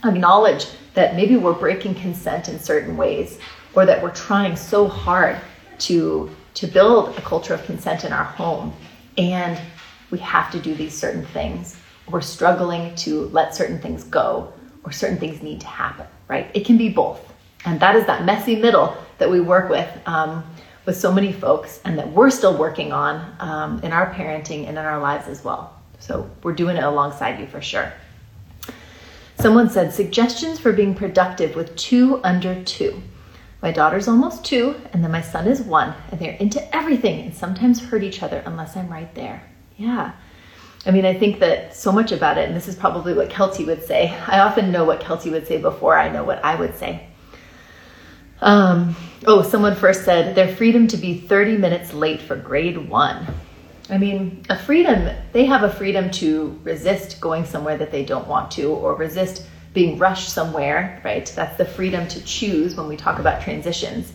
acknowledge 0.03 0.67
that 0.93 1.15
maybe 1.15 1.37
we're 1.37 1.53
breaking 1.53 1.95
consent 1.95 2.49
in 2.49 2.59
certain 2.59 2.97
ways, 2.97 3.39
or 3.73 3.85
that 3.85 4.01
we're 4.01 4.13
trying 4.13 4.55
so 4.55 4.87
hard 4.87 5.37
to 5.79 6.29
to 6.53 6.67
build 6.67 7.17
a 7.17 7.21
culture 7.21 7.53
of 7.53 7.63
consent 7.63 8.03
in 8.03 8.11
our 8.11 8.25
home, 8.25 8.73
and 9.17 9.59
we 10.09 10.17
have 10.19 10.51
to 10.51 10.59
do 10.59 10.75
these 10.75 10.93
certain 10.93 11.25
things. 11.27 11.77
We're 12.09 12.19
struggling 12.19 12.93
to 12.95 13.27
let 13.27 13.55
certain 13.55 13.79
things 13.79 14.03
go, 14.03 14.51
or 14.83 14.91
certain 14.91 15.17
things 15.17 15.41
need 15.41 15.61
to 15.61 15.67
happen. 15.67 16.05
Right? 16.27 16.51
It 16.53 16.65
can 16.65 16.77
be 16.77 16.89
both, 16.89 17.33
and 17.65 17.79
that 17.79 17.95
is 17.95 18.05
that 18.05 18.25
messy 18.25 18.57
middle 18.57 18.97
that 19.17 19.29
we 19.29 19.39
work 19.39 19.69
with. 19.69 19.89
Um, 20.05 20.43
with 20.85 20.97
so 20.97 21.11
many 21.11 21.31
folks 21.31 21.79
and 21.85 21.97
that 21.97 22.11
we're 22.11 22.29
still 22.29 22.57
working 22.57 22.91
on 22.91 23.35
um, 23.39 23.79
in 23.83 23.91
our 23.91 24.13
parenting 24.13 24.67
and 24.67 24.69
in 24.69 24.77
our 24.77 24.99
lives 24.99 25.27
as 25.27 25.43
well. 25.43 25.79
So 25.99 26.29
we're 26.43 26.53
doing 26.53 26.77
it 26.77 26.83
alongside 26.83 27.39
you 27.39 27.47
for 27.47 27.61
sure. 27.61 27.91
Someone 29.39 29.69
said 29.69 29.93
suggestions 29.93 30.59
for 30.59 30.73
being 30.73 30.93
productive 30.93 31.55
with 31.55 31.75
two 31.75 32.21
under 32.23 32.63
two. 32.63 33.01
My 33.61 33.71
daughter's 33.71 34.07
almost 34.07 34.43
two, 34.43 34.75
and 34.91 35.03
then 35.03 35.11
my 35.11 35.21
son 35.21 35.47
is 35.47 35.61
one, 35.61 35.93
and 36.11 36.19
they're 36.19 36.33
into 36.33 36.75
everything 36.75 37.21
and 37.21 37.33
sometimes 37.33 37.79
hurt 37.79 38.03
each 38.03 38.23
other 38.23 38.41
unless 38.45 38.75
I'm 38.75 38.89
right 38.89 39.13
there. 39.13 39.43
Yeah. 39.77 40.13
I 40.85 40.91
mean, 40.91 41.05
I 41.05 41.13
think 41.13 41.39
that 41.39 41.75
so 41.75 41.91
much 41.91 42.11
about 42.11 42.39
it, 42.39 42.47
and 42.47 42.55
this 42.55 42.67
is 42.67 42.75
probably 42.75 43.13
what 43.13 43.29
Kelty 43.29 43.65
would 43.67 43.83
say. 43.83 44.09
I 44.27 44.39
often 44.39 44.71
know 44.71 44.83
what 44.83 45.01
Kelty 45.01 45.31
would 45.31 45.45
say 45.45 45.59
before 45.59 45.95
I 45.97 46.09
know 46.09 46.23
what 46.23 46.43
I 46.43 46.55
would 46.55 46.75
say. 46.75 47.07
Um, 48.41 48.95
oh, 49.27 49.43
someone 49.43 49.75
first 49.75 50.03
said 50.03 50.35
their 50.35 50.55
freedom 50.55 50.87
to 50.87 50.97
be 50.97 51.17
30 51.19 51.57
minutes 51.57 51.93
late 51.93 52.21
for 52.21 52.35
grade 52.35 52.89
one. 52.89 53.27
I 53.89 53.97
mean, 53.97 54.45
a 54.49 54.57
freedom, 54.57 55.15
they 55.33 55.45
have 55.45 55.63
a 55.63 55.69
freedom 55.69 56.09
to 56.11 56.59
resist 56.63 57.19
going 57.19 57.45
somewhere 57.45 57.77
that 57.77 57.91
they 57.91 58.05
don't 58.05 58.27
want 58.27 58.51
to 58.51 58.71
or 58.71 58.95
resist 58.95 59.45
being 59.73 59.97
rushed 59.97 60.29
somewhere, 60.29 61.01
right? 61.03 61.25
That's 61.35 61.57
the 61.57 61.65
freedom 61.65 62.07
to 62.09 62.23
choose 62.23 62.75
when 62.75 62.87
we 62.87 62.97
talk 62.97 63.19
about 63.19 63.41
transitions. 63.41 64.11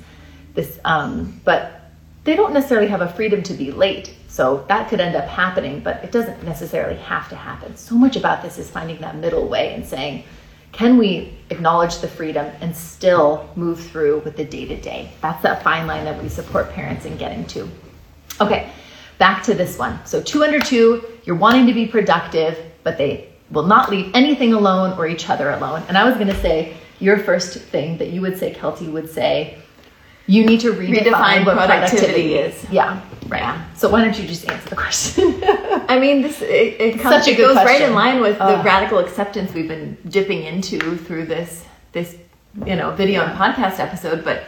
This, 0.55 0.79
um, 0.85 1.41
but 1.45 1.83
they 2.25 2.35
don't 2.35 2.53
necessarily 2.53 2.89
have 2.89 3.03
a 3.03 3.13
freedom 3.13 3.43
to 3.45 3.55
be 3.55 3.71
late. 3.71 4.15
So 4.29 4.65
that 4.69 4.89
could 4.89 5.01
end 5.01 5.15
up 5.15 5.27
happening, 5.27 5.81
but 5.81 6.03
it 6.03 6.11
doesn't 6.11 6.43
necessarily 6.43 6.97
have 7.01 7.29
to 7.29 7.37
happen. 7.37 7.77
So 7.77 7.95
much 7.95 8.17
about 8.17 8.43
this 8.43 8.59
is 8.59 8.69
finding 8.69 8.99
that 9.01 9.17
middle 9.17 9.49
way 9.49 9.75
and 9.75 9.87
saying, 9.87 10.25
can 10.77 10.99
we 10.99 11.33
acknowledge 11.49 12.01
the 12.01 12.09
freedom 12.09 12.45
and 12.61 12.77
still 12.77 13.49
move 13.57 13.81
through 13.81 14.19
with 14.21 14.37
the 14.37 14.45
day 14.45 14.67
to 14.67 14.79
day? 14.79 15.11
That's 15.23 15.43
that 15.43 15.63
fine 15.63 15.87
line 15.87 16.05
that 16.05 16.23
we 16.23 16.29
support 16.29 16.71
parents 16.71 17.07
in 17.07 17.17
getting 17.17 17.47
to. 17.47 17.67
Okay, 18.43 18.71
back 19.17 19.43
to 19.45 19.55
this 19.55 19.79
one. 19.79 19.99
So, 20.05 20.21
two 20.21 20.45
under 20.45 20.61
two, 20.61 21.03
you're 21.25 21.35
wanting 21.35 21.67
to 21.67 21.73
be 21.73 21.87
productive, 21.87 22.59
but 22.83 22.99
they 22.99 23.31
will 23.51 23.67
not 23.67 23.91
leave 23.91 24.11
anything 24.15 24.53
alone 24.53 24.99
or 24.99 25.09
each 25.09 25.31
other 25.31 25.49
alone. 25.53 25.83
And 25.89 25.97
I 25.97 26.05
was 26.05 26.15
going 26.17 26.27
to 26.27 26.41
say, 26.43 26.77
your 27.01 27.19
first 27.19 27.57
thing 27.57 27.97
that 27.97 28.11
you 28.11 28.21
would 28.21 28.39
say, 28.39 28.53
Kelty 28.53 28.93
would 28.93 29.09
say, 29.09 29.59
you 30.27 30.45
need 30.45 30.61
to 30.61 30.73
redefine, 30.73 30.99
redefine 30.99 31.47
what 31.47 31.57
productivity, 31.57 31.99
productivity 31.99 32.35
is. 32.35 32.71
Yeah, 32.71 33.01
right. 33.29 33.41
Yeah. 33.41 33.75
So 33.75 33.89
why 33.89 34.05
don't 34.05 34.19
you 34.19 34.27
just 34.27 34.49
answer 34.49 34.69
the 34.69 34.77
question? 34.77 35.41
I 35.89 35.99
mean, 35.99 36.23
this 36.23 36.43
it, 36.43 36.81
it, 36.81 37.01
comes, 37.01 37.25
Such 37.25 37.29
a 37.29 37.33
it 37.33 37.39
goes 37.39 37.53
question. 37.53 37.67
right 37.67 37.83
in 37.83 37.95
line 37.95 38.21
with 38.21 38.41
uh, 38.41 38.57
the 38.57 38.65
radical 38.65 38.99
acceptance 38.99 39.53
we've 39.55 39.69
been 39.69 39.97
dipping 40.09 40.43
into 40.43 40.97
through 40.97 41.27
this 41.27 41.65
this 41.93 42.17
you 42.65 42.77
know 42.77 42.91
video 42.93 43.23
and 43.23 43.39
podcast 43.39 43.79
episode, 43.79 44.25
but 44.25 44.45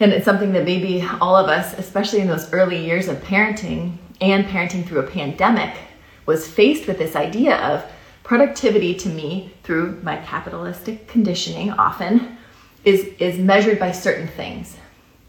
and 0.00 0.12
it's 0.12 0.24
something 0.24 0.52
that 0.52 0.64
maybe 0.64 1.06
all 1.20 1.36
of 1.36 1.48
us, 1.48 1.78
especially 1.78 2.20
in 2.20 2.26
those 2.26 2.52
early 2.52 2.84
years 2.84 3.06
of 3.06 3.18
parenting 3.18 3.98
and 4.20 4.44
parenting 4.46 4.84
through 4.84 5.00
a 5.00 5.06
pandemic, 5.06 5.74
was 6.26 6.48
faced 6.48 6.88
with 6.88 6.98
this 6.98 7.14
idea 7.14 7.56
of 7.58 7.84
productivity 8.24 8.94
to 8.94 9.08
me 9.08 9.52
through 9.62 10.00
my 10.02 10.16
capitalistic 10.16 11.06
conditioning 11.06 11.70
often 11.72 12.36
is 12.84 13.06
is 13.18 13.38
measured 13.38 13.78
by 13.78 13.92
certain 13.92 14.28
things. 14.28 14.76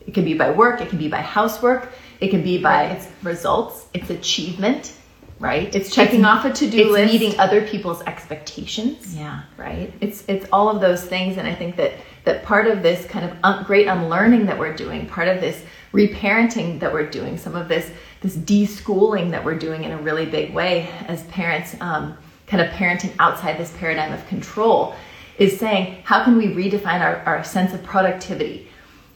It 0.06 0.14
can 0.14 0.26
be 0.26 0.34
by 0.34 0.52
work, 0.52 0.82
it 0.82 0.90
can 0.90 0.98
be 0.98 1.08
by 1.08 1.22
housework, 1.22 1.92
it 2.20 2.30
can 2.30 2.44
be 2.44 2.62
by 2.62 2.86
its 2.86 3.08
results, 3.22 3.86
its 3.94 4.10
achievement, 4.10 4.94
right? 5.40 5.74
It's 5.74 5.94
checking 5.94 6.22
it's, 6.22 6.28
off 6.28 6.46
a 6.46 6.52
to-do 6.52 6.92
list, 6.92 7.14
It's 7.14 7.22
meeting 7.22 7.40
other 7.40 7.66
people's 7.66 8.02
expectations. 8.04 9.16
Yeah, 9.16 9.44
right. 9.58 9.94
It's 10.02 10.24
it's 10.28 10.46
all 10.52 10.70
of 10.70 10.82
those 10.82 11.04
things, 11.04 11.38
and 11.38 11.48
I 11.48 11.56
think 11.56 11.76
that 11.78 11.94
that 12.26 12.44
part 12.44 12.68
of 12.68 12.82
this 12.82 13.06
kind 13.06 13.30
of 13.30 13.38
un- 13.44 13.64
great 13.66 13.88
unlearning 13.88 14.46
that 14.48 14.58
we're 14.58 14.76
doing, 14.76 15.08
part 15.08 15.28
of 15.28 15.42
this 15.42 15.64
reparenting 15.94 16.80
that 16.80 16.92
we're 16.92 17.10
doing, 17.10 17.38
some 17.38 17.56
of 17.56 17.68
this 17.68 17.92
this 18.22 18.36
deschooling 18.36 19.32
that 19.32 19.44
we're 19.44 19.60
doing 19.60 19.84
in 19.84 19.92
a 19.92 19.98
really 19.98 20.26
big 20.26 20.54
way 20.54 20.90
as 21.08 21.24
parents, 21.24 21.76
um, 21.82 22.18
kind 22.48 22.62
of 22.62 22.70
parenting 22.74 23.14
outside 23.20 23.58
this 23.58 23.72
paradigm 23.78 24.12
of 24.14 24.26
control 24.28 24.96
is 25.38 25.60
saying, 25.60 25.98
how 26.04 26.24
can 26.24 26.38
we 26.38 26.48
redefine 26.48 27.02
our, 27.02 27.18
our 27.26 27.44
sense 27.44 27.74
of 27.74 27.84
productivity? 27.84 28.68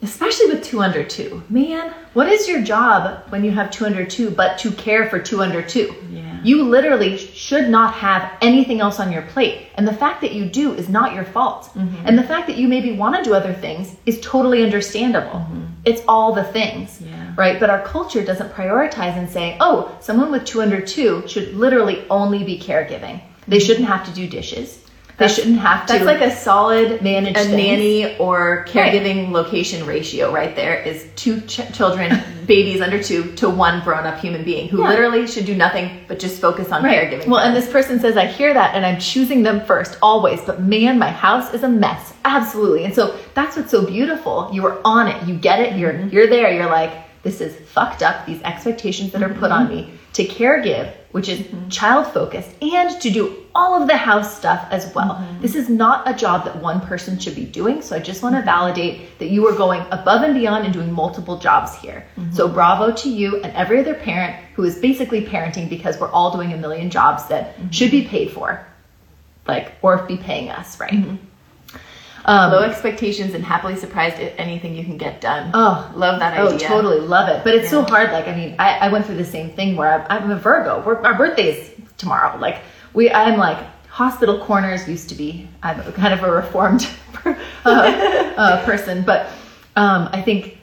Especially 0.02 0.48
with 0.48 0.64
two 0.64 0.82
under 0.82 1.04
two. 1.04 1.42
Man, 1.50 1.92
what 2.14 2.28
is 2.28 2.48
your 2.48 2.62
job 2.62 3.24
when 3.30 3.44
you 3.44 3.50
have 3.52 3.72
two 3.72 3.86
under 3.86 4.06
two 4.06 4.30
but 4.30 4.60
to 4.60 4.72
care 4.72 5.10
for 5.10 5.18
two 5.18 5.42
under 5.42 5.64
two? 5.64 5.94
Yeah. 6.12 6.40
You 6.44 6.64
literally 6.64 7.18
should 7.18 7.68
not 7.68 7.96
have 7.96 8.32
anything 8.42 8.80
else 8.80 9.00
on 9.00 9.12
your 9.12 9.24
plate. 9.24 9.70
And 9.74 9.88
the 9.88 9.94
fact 9.94 10.22
that 10.22 10.34
you 10.34 10.46
do 10.46 10.74
is 10.74 10.88
not 10.88 11.16
your 11.16 11.24
fault. 11.24 11.72
Mm-hmm. 11.74 12.06
And 12.06 12.16
the 12.16 12.24
fact 12.24 12.46
that 12.46 12.58
you 12.58 12.68
maybe 12.68 12.92
want 12.92 13.16
to 13.16 13.24
do 13.24 13.34
other 13.34 13.56
things 13.56 13.96
is 14.06 14.22
totally 14.22 14.64
understandable. 14.64 15.40
Mm-hmm. 15.40 15.64
It's 15.86 16.04
all 16.08 16.32
the 16.32 16.44
things, 16.44 17.02
yeah. 17.02 17.34
right? 17.36 17.60
But 17.60 17.72
our 17.72 17.82
culture 17.82 18.24
doesn't 18.24 18.54
prioritize 18.54 19.18
and 19.18 19.28
say, 19.28 19.58
oh, 19.60 19.98
someone 20.00 20.32
with 20.32 20.46
two 20.46 20.62
under 20.62 20.80
two 20.80 21.28
should 21.28 21.56
literally 21.56 22.06
only 22.10 22.44
be 22.44 22.60
caregiving. 22.60 23.20
They 23.48 23.60
shouldn't 23.60 23.88
have 23.88 24.06
to 24.06 24.14
do 24.14 24.28
dishes. 24.28 24.84
They 25.18 25.28
shouldn't 25.28 25.58
have 25.58 25.88
to. 25.88 25.94
That's 25.94 26.06
like 26.06 26.22
a 26.22 26.30
solid 26.30 27.02
manage 27.02 27.38
a 27.38 27.50
nanny 27.50 28.16
or 28.18 28.66
caregiving 28.68 29.26
right. 29.26 29.34
location 29.34 29.84
ratio 29.88 30.32
right 30.32 30.56
there 30.56 30.80
is 30.80 31.08
two 31.16 31.42
ch- 31.42 31.74
children, 31.74 32.22
babies 32.46 32.82
under 32.82 33.02
two, 33.02 33.34
to 33.36 33.50
one 33.50 33.84
grown-up 33.84 34.20
human 34.20 34.44
being 34.44 34.70
who 34.70 34.84
yeah. 34.84 34.90
literally 34.90 35.26
should 35.26 35.48
do 35.48 35.56
nothing 35.56 36.06
but 36.08 36.20
just 36.20 36.40
focus 36.40 36.72
on 36.72 36.84
right. 36.84 37.10
caregiving. 37.10 37.28
Well, 37.28 37.40
and 37.40 37.56
this 37.56 37.72
person 37.72 38.00
says, 38.00 38.16
I 38.16 38.28
hear 38.28 38.54
that 38.54 38.76
and 38.76 38.86
I'm 38.86 39.00
choosing 39.00 39.42
them 39.42 39.66
first 39.66 39.98
always, 40.04 40.40
but 40.42 40.62
man, 40.62 41.00
my 41.00 41.10
house 41.10 41.52
is 41.52 41.64
a 41.64 41.70
mess. 41.70 42.14
Absolutely. 42.24 42.84
And 42.86 42.94
so 42.94 43.18
that's 43.34 43.58
what's 43.58 43.72
so 43.72 43.86
beautiful. 43.86 44.50
You 44.54 44.66
are 44.68 44.80
on 44.86 45.08
it. 45.08 45.28
You 45.28 45.36
get 45.36 45.60
it. 45.60 45.78
You're 45.78 45.94
mm-hmm. 45.94 46.10
you're 46.10 46.28
there. 46.28 46.54
You're 46.54 46.70
like, 46.70 46.92
this 47.24 47.42
is 47.42 47.56
fucked 47.70 48.04
up. 48.04 48.26
These 48.26 48.42
expectations 48.44 49.14
that 49.14 49.24
are 49.24 49.30
put 49.30 49.50
mm-hmm. 49.50 49.54
on 49.54 49.70
me 49.70 49.94
to 50.14 50.26
care 50.26 50.62
give, 50.62 50.88
which 51.12 51.30
is 51.30 51.40
mm-hmm. 51.40 51.70
child 51.70 52.14
focused, 52.14 52.52
and 52.62 53.02
to 53.02 53.10
do 53.10 53.47
all 53.58 53.82
of 53.82 53.88
the 53.88 53.98
house 53.98 54.38
stuff 54.38 54.68
as 54.70 54.94
well. 54.94 55.16
Mm-hmm. 55.16 55.42
This 55.42 55.56
is 55.56 55.68
not 55.68 56.08
a 56.08 56.14
job 56.14 56.46
that 56.46 56.62
one 56.62 56.80
person 56.80 57.18
should 57.18 57.36
be 57.36 57.44
doing. 57.44 57.82
So 57.82 57.96
I 57.96 58.00
just 58.00 58.22
want 58.22 58.36
to 58.36 58.38
mm-hmm. 58.38 58.46
validate 58.46 59.18
that 59.18 59.30
you 59.30 59.48
are 59.48 59.56
going 59.56 59.82
above 59.92 60.22
and 60.22 60.36
beyond 60.36 60.66
and 60.66 60.74
doing 60.74 60.94
multiple 60.94 61.40
jobs 61.40 61.76
here. 61.76 62.06
Mm-hmm. 62.18 62.34
So 62.34 62.48
bravo 62.48 62.92
to 62.92 63.10
you 63.10 63.42
and 63.42 63.52
every 63.54 63.80
other 63.80 63.96
parent 63.96 64.36
who 64.54 64.64
is 64.64 64.78
basically 64.78 65.26
parenting 65.26 65.68
because 65.68 66.00
we're 66.00 66.12
all 66.12 66.32
doing 66.32 66.54
a 66.54 66.58
million 66.58 66.92
jobs 66.92 67.28
that 67.30 67.58
mm-hmm. 67.58 67.70
should 67.72 67.90
be 67.90 68.04
paid 68.06 68.32
for, 68.32 68.66
like, 69.48 69.74
or 69.82 70.04
be 70.06 70.18
paying 70.18 70.50
us, 70.50 70.80
right? 70.80 70.94
Mm-hmm. 70.94 71.16
Um, 72.26 72.52
Low 72.52 72.62
expectations 72.62 73.34
and 73.34 73.44
happily 73.44 73.78
surprised 73.78 74.18
at 74.18 74.38
anything 74.38 74.76
you 74.76 74.84
can 74.84 74.98
get 74.98 75.22
done. 75.22 75.50
Oh, 75.54 75.92
love 75.96 76.20
that 76.20 76.38
oh, 76.38 76.54
idea. 76.54 76.68
Oh, 76.68 76.76
totally 76.76 77.00
love 77.00 77.30
it. 77.30 77.44
But 77.44 77.56
it's 77.56 77.66
yeah. 77.66 77.70
so 77.70 77.84
hard. 77.84 78.12
Like, 78.12 78.28
I 78.28 78.36
mean, 78.36 78.56
I, 78.60 78.78
I 78.80 78.92
went 78.92 79.06
through 79.06 79.16
the 79.16 79.26
same 79.26 79.52
thing 79.52 79.78
where 79.78 79.90
I'm, 79.94 80.24
I'm 80.24 80.32
a 80.32 80.36
Virgo. 80.38 80.84
We're, 80.86 81.02
our 81.04 81.16
birthday's 81.18 81.72
tomorrow. 81.98 82.38
Like, 82.38 82.62
we, 82.94 83.12
I'm 83.12 83.38
like 83.38 83.58
hospital 83.88 84.40
corners 84.40 84.88
used 84.88 85.10
to 85.10 85.16
be. 85.16 85.48
I'm 85.64 85.82
kind 85.94 86.14
of 86.14 86.24
a 86.24 86.32
reformed 86.32 86.88
uh, 87.26 87.36
uh, 87.66 88.66
person, 88.66 89.04
but 89.04 89.28
um, 89.76 90.10
I 90.12 90.22
think 90.22 90.58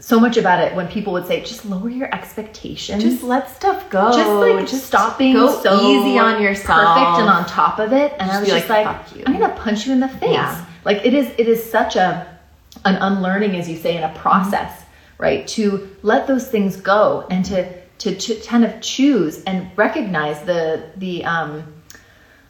so 0.00 0.20
much 0.20 0.36
about 0.36 0.60
it 0.60 0.74
when 0.74 0.86
people 0.88 1.12
would 1.14 1.26
say, 1.26 1.40
just 1.40 1.64
lower 1.64 1.88
your 1.88 2.14
expectations. 2.14 3.02
Just 3.02 3.22
let 3.22 3.48
stuff 3.48 3.88
go. 3.88 4.12
Just 4.12 4.30
like 4.30 4.68
just 4.68 4.86
stop 4.86 5.16
being 5.16 5.34
go 5.34 5.60
so 5.62 5.80
easy 5.80 6.18
on 6.18 6.42
yourself. 6.42 6.94
perfect 6.94 7.20
and 7.20 7.28
on 7.28 7.46
top 7.46 7.78
of 7.78 7.92
it. 7.92 8.12
And 8.18 8.30
I 8.30 8.40
was 8.40 8.48
just 8.48 8.68
like, 8.68 8.84
like, 8.86 9.28
I'm 9.28 9.38
gonna 9.38 9.54
punch 9.56 9.86
you 9.86 9.92
in 9.92 10.00
the 10.00 10.08
face. 10.08 10.32
Yeah. 10.32 10.66
Like 10.84 11.04
it 11.06 11.14
is, 11.14 11.32
it 11.38 11.48
is 11.48 11.62
such 11.70 11.96
a 11.96 12.34
an 12.84 12.96
unlearning, 12.96 13.56
as 13.56 13.68
you 13.68 13.76
say, 13.76 13.96
in 13.96 14.02
a 14.02 14.12
process, 14.14 14.84
right? 15.18 15.46
To 15.48 15.88
let 16.02 16.26
those 16.26 16.48
things 16.48 16.76
go 16.76 17.26
and 17.30 17.44
to 17.46 17.83
to 18.04 18.14
ch- 18.16 18.46
kind 18.46 18.64
of 18.64 18.80
choose 18.80 19.42
and 19.44 19.70
recognize 19.76 20.42
the 20.42 20.90
the 20.96 21.24
um, 21.24 21.74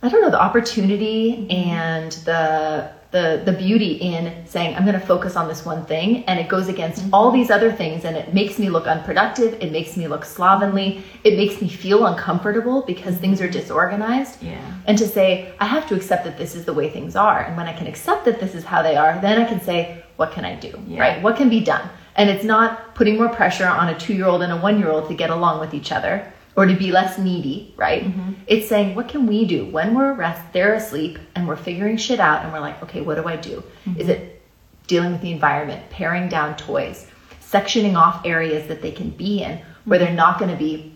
I 0.02 0.08
don't 0.08 0.20
know 0.20 0.30
the 0.30 0.42
opportunity 0.42 1.32
mm-hmm. 1.32 1.50
and 1.50 2.12
the 2.28 2.90
the 3.12 3.42
the 3.44 3.52
beauty 3.52 3.92
in 3.92 4.44
saying 4.44 4.74
I'm 4.74 4.84
going 4.84 4.98
to 4.98 5.06
focus 5.06 5.36
on 5.36 5.46
this 5.46 5.64
one 5.64 5.86
thing 5.86 6.24
and 6.24 6.40
it 6.40 6.48
goes 6.48 6.66
against 6.66 7.02
mm-hmm. 7.02 7.14
all 7.14 7.30
these 7.30 7.50
other 7.50 7.70
things 7.70 8.04
and 8.04 8.16
it 8.16 8.34
makes 8.34 8.58
me 8.58 8.68
look 8.68 8.88
unproductive 8.88 9.54
it 9.62 9.70
makes 9.70 9.96
me 9.96 10.08
look 10.08 10.24
slovenly 10.24 11.04
it 11.22 11.36
makes 11.36 11.62
me 11.62 11.68
feel 11.68 12.06
uncomfortable 12.06 12.82
because 12.82 13.16
things 13.16 13.40
are 13.40 13.44
mm-hmm. 13.44 13.60
disorganized. 13.60 14.42
Yeah. 14.42 14.60
and 14.86 14.98
to 14.98 15.06
say 15.06 15.54
I 15.60 15.66
have 15.66 15.86
to 15.88 15.94
accept 15.94 16.24
that 16.24 16.36
this 16.36 16.56
is 16.56 16.64
the 16.64 16.74
way 16.74 16.90
things 16.90 17.14
are 17.14 17.44
and 17.44 17.56
when 17.56 17.68
I 17.68 17.72
can 17.72 17.86
accept 17.86 18.24
that 18.24 18.40
this 18.40 18.56
is 18.56 18.64
how 18.64 18.82
they 18.82 18.96
are 18.96 19.20
then 19.20 19.40
I 19.40 19.44
can 19.44 19.60
say 19.60 20.02
what 20.16 20.32
can 20.32 20.44
I 20.44 20.54
do? 20.56 20.72
Yeah. 20.86 21.00
right? 21.00 21.22
What 21.22 21.36
can 21.36 21.48
be 21.48 21.60
done 21.60 21.88
and 22.16 22.30
it's 22.30 22.44
not 22.44 22.94
putting 22.94 23.16
more 23.16 23.28
pressure 23.28 23.66
on 23.66 23.88
a 23.88 23.94
2-year-old 23.94 24.42
and 24.42 24.52
a 24.52 24.58
1-year-old 24.58 25.08
to 25.08 25.14
get 25.14 25.30
along 25.30 25.60
with 25.60 25.74
each 25.74 25.92
other 25.92 26.32
or 26.56 26.66
to 26.66 26.74
be 26.74 26.92
less 26.92 27.18
needy, 27.18 27.74
right? 27.76 28.04
Mm-hmm. 28.04 28.32
It's 28.46 28.68
saying, 28.68 28.94
what 28.94 29.08
can 29.08 29.26
we 29.26 29.44
do 29.44 29.66
when 29.66 29.94
we're 29.94 30.12
rest, 30.12 30.40
they're 30.52 30.74
asleep 30.74 31.18
and 31.34 31.48
we're 31.48 31.56
figuring 31.56 31.96
shit 31.96 32.20
out 32.20 32.44
and 32.44 32.52
we're 32.52 32.60
like, 32.60 32.82
okay, 32.84 33.00
what 33.00 33.16
do 33.16 33.26
I 33.26 33.36
do? 33.36 33.62
Mm-hmm. 33.86 34.00
Is 34.00 34.08
it 34.08 34.42
dealing 34.86 35.12
with 35.12 35.20
the 35.20 35.32
environment, 35.32 35.90
paring 35.90 36.28
down 36.28 36.56
toys, 36.56 37.08
sectioning 37.40 37.96
off 37.96 38.24
areas 38.24 38.68
that 38.68 38.82
they 38.82 38.92
can 38.92 39.10
be 39.10 39.42
in 39.42 39.60
where 39.84 39.98
mm-hmm. 39.98 40.06
they're 40.06 40.14
not 40.14 40.38
going 40.38 40.50
to 40.50 40.56
be 40.56 40.93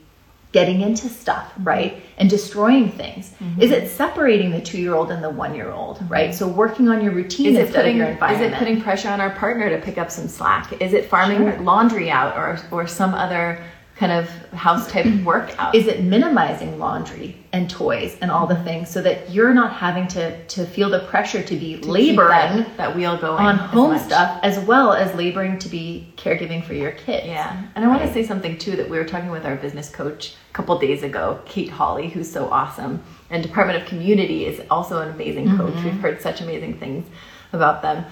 getting 0.52 0.80
into 0.80 1.08
stuff, 1.08 1.50
mm-hmm. 1.52 1.64
right? 1.64 2.02
And 2.16 2.30
destroying 2.30 2.90
things. 2.90 3.34
Mm-hmm. 3.40 3.62
Is 3.62 3.70
it 3.70 3.88
separating 3.88 4.50
the 4.50 4.60
two 4.60 4.80
year 4.80 4.94
old 4.94 5.10
and 5.10 5.22
the 5.22 5.30
one 5.30 5.54
year 5.54 5.70
old, 5.70 5.98
mm-hmm. 5.98 6.08
right? 6.08 6.34
So 6.34 6.48
working 6.48 6.88
on 6.88 7.02
your 7.02 7.12
routine 7.12 7.56
Is 7.56 7.68
it 7.68 7.74
putting 7.74 7.96
your 7.96 8.10
is 8.10 8.40
it 8.40 8.54
putting 8.54 8.80
pressure 8.80 9.08
on 9.08 9.20
our 9.20 9.30
partner 9.30 9.68
to 9.70 9.78
pick 9.78 9.98
up 9.98 10.10
some 10.10 10.28
slack? 10.28 10.80
Is 10.80 10.92
it 10.92 11.06
farming 11.06 11.38
Sure. 11.38 11.60
laundry 11.60 12.10
out 12.10 12.36
or 12.36 12.58
or 12.70 12.86
some 12.86 13.14
other 13.14 13.62
kind 13.98 14.12
of 14.12 14.28
house 14.52 14.90
type 14.90 15.06
work 15.24 15.52
out? 15.58 15.74
is 15.74 15.86
it 15.88 16.04
minimizing 16.04 16.78
laundry 16.78 17.36
and 17.52 17.68
toys 17.68 18.16
and 18.20 18.30
all 18.30 18.46
the 18.46 18.62
things 18.62 18.88
so 18.88 19.02
that 19.02 19.28
you're 19.30 19.52
not 19.52 19.72
having 19.72 20.06
to 20.06 20.44
to 20.46 20.64
feel 20.64 20.88
the 20.88 21.00
pressure 21.00 21.42
to 21.42 21.56
be 21.56 21.78
to 21.80 21.90
laboring 21.90 22.28
that, 22.28 22.76
that 22.76 22.96
wheel 22.96 23.16
going 23.18 23.44
on 23.44 23.56
home 23.56 23.98
stuff 23.98 24.38
as 24.42 24.58
well 24.66 24.92
as 24.92 25.12
laboring 25.16 25.58
to 25.58 25.68
be 25.68 26.12
caregiving 26.16 26.64
for 26.64 26.74
your 26.74 26.92
kids. 26.92 27.26
Yeah, 27.26 27.64
and 27.74 27.84
I 27.84 27.88
want 27.88 28.02
to 28.02 28.12
say 28.12 28.24
something 28.24 28.56
too 28.56 28.76
that 28.76 28.88
we 28.88 28.98
were 28.98 29.04
talking 29.04 29.30
with 29.30 29.44
our 29.44 29.56
business 29.56 29.90
coach 29.90 30.34
a 30.50 30.54
couple 30.54 30.78
days 30.78 31.02
ago, 31.02 31.40
Kate 31.44 31.70
Hawley, 31.70 32.08
who's 32.08 32.30
so 32.30 32.48
awesome, 32.50 33.02
and 33.30 33.42
Department 33.42 33.82
of 33.82 33.88
Community 33.88 34.46
is 34.46 34.60
also 34.70 35.00
an 35.00 35.10
amazing 35.10 35.56
coach. 35.56 35.74
We've 35.82 36.00
heard 36.00 36.20
such 36.20 36.40
amazing 36.40 36.78
things 36.78 37.06
about 37.52 37.82
them, 37.82 38.04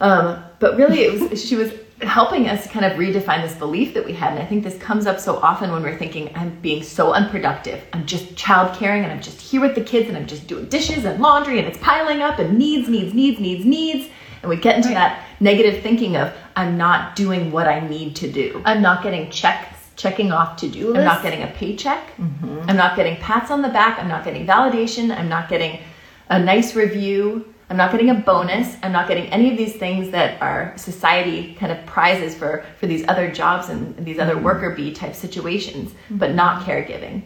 um, 0.00 0.42
but 0.58 0.76
really, 0.76 1.00
it 1.00 1.30
was 1.30 1.44
she 1.44 1.56
was 1.56 1.72
helping 2.02 2.48
us 2.48 2.66
kind 2.68 2.84
of 2.84 2.92
redefine 2.92 3.42
this 3.42 3.54
belief 3.54 3.94
that 3.94 4.04
we 4.04 4.12
had, 4.12 4.32
and 4.32 4.40
I 4.40 4.46
think 4.46 4.62
this 4.62 4.78
comes 4.78 5.06
up 5.06 5.18
so 5.18 5.36
often 5.36 5.72
when 5.72 5.82
we're 5.82 5.98
thinking, 5.98 6.30
"I'm 6.34 6.50
being 6.60 6.82
so 6.82 7.12
unproductive. 7.12 7.82
I'm 7.92 8.06
just 8.06 8.36
child 8.36 8.76
caring, 8.76 9.02
and 9.02 9.12
I'm 9.12 9.20
just 9.20 9.40
here 9.40 9.60
with 9.60 9.74
the 9.74 9.80
kids, 9.80 10.08
and 10.08 10.16
I'm 10.16 10.26
just 10.26 10.46
doing 10.46 10.66
dishes 10.66 11.04
and 11.04 11.20
laundry, 11.20 11.58
and 11.58 11.66
it's 11.66 11.78
piling 11.78 12.22
up, 12.22 12.38
and 12.38 12.58
needs, 12.58 12.88
needs, 12.88 13.14
needs, 13.14 13.40
needs, 13.40 13.64
needs." 13.64 14.08
And 14.42 14.48
we 14.48 14.56
get 14.56 14.76
into 14.76 14.90
that 14.90 15.24
negative 15.40 15.82
thinking 15.82 16.16
of, 16.16 16.32
I'm 16.54 16.76
not 16.76 17.16
doing 17.16 17.50
what 17.50 17.66
I 17.66 17.80
need 17.80 18.14
to 18.16 18.30
do. 18.30 18.62
I'm 18.64 18.80
not 18.80 19.02
getting 19.02 19.30
checks, 19.30 19.90
checking 19.96 20.30
off 20.30 20.56
to 20.58 20.68
do 20.68 20.86
lists. 20.86 20.98
I'm 20.98 21.04
not 21.04 21.22
getting 21.22 21.42
a 21.42 21.48
paycheck. 21.48 22.16
Mm-hmm. 22.16 22.60
I'm 22.68 22.76
not 22.76 22.94
getting 22.94 23.16
pats 23.16 23.50
on 23.50 23.62
the 23.62 23.68
back. 23.68 23.98
I'm 23.98 24.06
not 24.08 24.24
getting 24.24 24.46
validation. 24.46 25.10
I'm 25.10 25.28
not 25.28 25.48
getting 25.48 25.80
a 26.30 26.38
nice 26.38 26.76
review. 26.76 27.52
I'm 27.70 27.76
not 27.76 27.92
getting 27.92 28.10
a 28.10 28.14
bonus. 28.14 28.76
I'm 28.82 28.92
not 28.92 29.08
getting 29.08 29.26
any 29.26 29.50
of 29.50 29.58
these 29.58 29.76
things 29.76 30.10
that 30.10 30.40
our 30.40 30.76
society 30.78 31.54
kind 31.54 31.70
of 31.70 31.84
prizes 31.84 32.34
for 32.34 32.64
for 32.80 32.86
these 32.86 33.06
other 33.08 33.30
jobs 33.30 33.68
and 33.68 33.96
these 34.04 34.18
other 34.18 34.34
mm-hmm. 34.34 34.44
worker 34.44 34.70
bee 34.74 34.92
type 34.92 35.14
situations, 35.14 35.92
but 36.10 36.34
not 36.34 36.64
caregiving. 36.64 37.22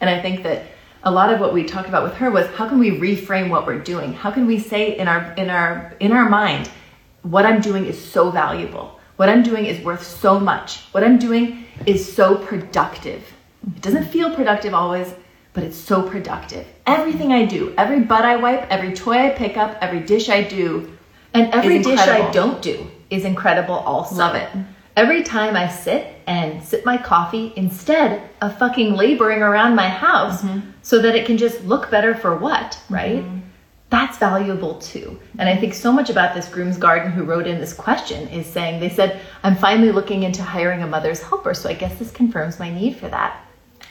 And 0.00 0.08
I 0.08 0.20
think 0.22 0.42
that 0.44 0.64
a 1.04 1.10
lot 1.10 1.32
of 1.32 1.40
what 1.40 1.52
we 1.52 1.64
talked 1.64 1.88
about 1.88 2.04
with 2.04 2.14
her 2.14 2.30
was 2.30 2.46
how 2.48 2.68
can 2.68 2.78
we 2.78 2.90
reframe 2.92 3.50
what 3.50 3.66
we're 3.66 3.80
doing? 3.80 4.12
How 4.12 4.30
can 4.30 4.46
we 4.46 4.58
say 4.58 4.96
in 4.96 5.08
our 5.08 5.32
in 5.34 5.50
our 5.50 5.94
in 6.00 6.12
our 6.12 6.28
mind, 6.28 6.70
what 7.22 7.44
I'm 7.44 7.60
doing 7.60 7.84
is 7.84 8.02
so 8.02 8.30
valuable. 8.30 8.98
What 9.16 9.28
I'm 9.28 9.42
doing 9.42 9.66
is 9.66 9.84
worth 9.84 10.04
so 10.04 10.40
much. 10.40 10.80
What 10.92 11.04
I'm 11.04 11.18
doing 11.18 11.64
is 11.86 12.12
so 12.12 12.36
productive. 12.36 13.22
It 13.76 13.82
doesn't 13.82 14.06
feel 14.06 14.34
productive 14.34 14.74
always, 14.74 15.14
but 15.54 15.62
it's 15.64 15.76
so 15.76 16.02
productive. 16.02 16.66
Everything 16.86 17.32
I 17.32 17.44
do, 17.44 17.74
every 17.76 18.00
butt 18.00 18.24
I 18.24 18.36
wipe, 18.36 18.70
every 18.70 18.92
toy 18.94 19.18
I 19.18 19.30
pick 19.30 19.56
up, 19.56 19.76
every 19.80 20.00
dish 20.00 20.28
I 20.28 20.42
do, 20.42 20.90
And 21.34 21.52
every 21.52 21.76
is 21.76 21.86
dish 21.86 22.00
I 22.00 22.30
don't 22.30 22.60
do 22.62 22.86
is 23.10 23.24
incredible 23.24 23.74
also. 23.74 24.16
Love 24.16 24.34
it. 24.34 24.48
Every 24.96 25.22
time 25.22 25.56
I 25.56 25.68
sit 25.68 26.06
and 26.26 26.62
sip 26.62 26.84
my 26.84 26.98
coffee 26.98 27.52
instead 27.56 28.28
of 28.42 28.58
fucking 28.58 28.94
laboring 28.94 29.42
around 29.42 29.74
my 29.74 29.88
house 29.88 30.42
Mm-hmm. 30.42 30.70
so 30.82 31.00
that 31.00 31.14
it 31.14 31.26
can 31.26 31.38
just 31.38 31.62
look 31.64 31.90
better 31.90 32.14
for 32.14 32.36
what, 32.36 32.78
right? 32.90 33.24
That's 33.90 34.16
valuable 34.18 34.78
too. 34.80 35.18
And 35.38 35.48
I 35.48 35.56
think 35.56 35.74
so 35.74 35.92
much 35.92 36.08
about 36.08 36.34
this 36.34 36.48
groom's 36.48 36.78
garden 36.78 37.12
who 37.12 37.24
wrote 37.24 37.46
in 37.46 37.58
this 37.58 37.74
question 37.74 38.26
is 38.28 38.46
saying 38.46 38.80
they 38.80 38.88
said, 38.88 39.20
I'm 39.42 39.56
finally 39.56 39.92
looking 39.92 40.22
into 40.22 40.42
hiring 40.42 40.82
a 40.82 40.86
mother's 40.86 41.20
helper, 41.22 41.52
so 41.54 41.68
I 41.68 41.74
guess 41.74 41.98
this 41.98 42.10
confirms 42.10 42.58
my 42.58 42.70
need 42.70 42.96
for 42.96 43.08
that. 43.08 43.44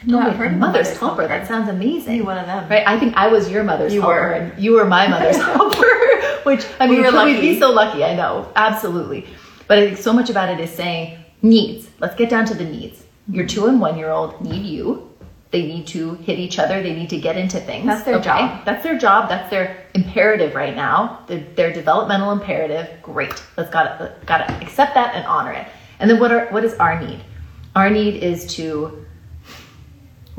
No, 0.06 0.18
Yeah, 0.18 0.26
I've 0.28 0.36
heard 0.36 0.58
mother's, 0.58 0.86
mother's 0.86 0.98
helper. 0.98 1.22
helper. 1.22 1.28
That 1.28 1.46
sounds 1.46 1.68
amazing. 1.68 2.18
Be 2.18 2.22
one 2.22 2.38
of 2.38 2.46
them. 2.46 2.68
Right? 2.68 2.86
I 2.86 2.98
think 2.98 3.14
I 3.16 3.28
was 3.28 3.50
your 3.50 3.64
mother's 3.64 3.94
You 3.94 4.00
helper 4.00 4.14
were. 4.20 4.32
and 4.32 4.62
you 4.62 4.72
were 4.74 4.84
my 4.84 5.06
mother's 5.08 5.36
helper. 5.42 5.86
Which 6.44 6.64
I 6.80 6.86
We 6.86 6.96
mean, 6.96 7.04
were 7.04 7.10
could 7.10 7.24
we 7.24 7.34
lucky. 7.34 7.40
be 7.54 7.58
so 7.60 7.70
lucky? 7.70 8.04
I 8.04 8.14
know, 8.16 8.50
absolutely. 8.56 9.26
But 9.68 9.78
I 9.78 9.86
think 9.86 9.98
so 9.98 10.12
much 10.12 10.28
about 10.30 10.48
it 10.48 10.58
is 10.60 10.70
saying 10.70 11.18
needs. 11.40 11.88
Let's 12.00 12.16
get 12.16 12.28
down 12.30 12.44
to 12.46 12.54
the 12.54 12.64
needs. 12.64 13.04
Your 13.28 13.44
mm-hmm. 13.46 13.54
two 13.60 13.66
and 13.66 13.80
one 13.80 13.96
year 13.96 14.10
old 14.10 14.40
need 14.42 14.64
you. 14.66 15.08
They 15.52 15.62
need 15.66 15.86
to 15.88 16.14
hit 16.14 16.38
each 16.38 16.58
other. 16.58 16.82
They 16.82 16.94
need 16.94 17.10
to 17.10 17.18
get 17.18 17.36
into 17.36 17.60
things. 17.60 17.86
That's 17.86 18.04
their 18.04 18.18
job. 18.18 18.64
That's 18.64 18.82
their 18.82 18.96
job. 18.98 19.28
That's 19.28 19.50
their 19.50 19.84
imperative 19.94 20.54
right 20.54 20.74
now. 20.74 21.24
Their, 21.28 21.40
their 21.54 21.72
developmental 21.72 22.32
imperative. 22.32 22.88
Great. 23.02 23.40
Let's 23.58 23.70
gotta 23.70 24.14
gotta 24.24 24.50
accept 24.62 24.94
that 24.94 25.14
and 25.14 25.26
honor 25.26 25.52
it. 25.52 25.66
And 26.00 26.10
then 26.10 26.18
what 26.18 26.32
are 26.32 26.46
what 26.48 26.64
is 26.64 26.72
our 26.74 26.98
need? 27.00 27.22
Our 27.76 27.90
need 27.90 28.22
is 28.22 28.46
to 28.56 29.01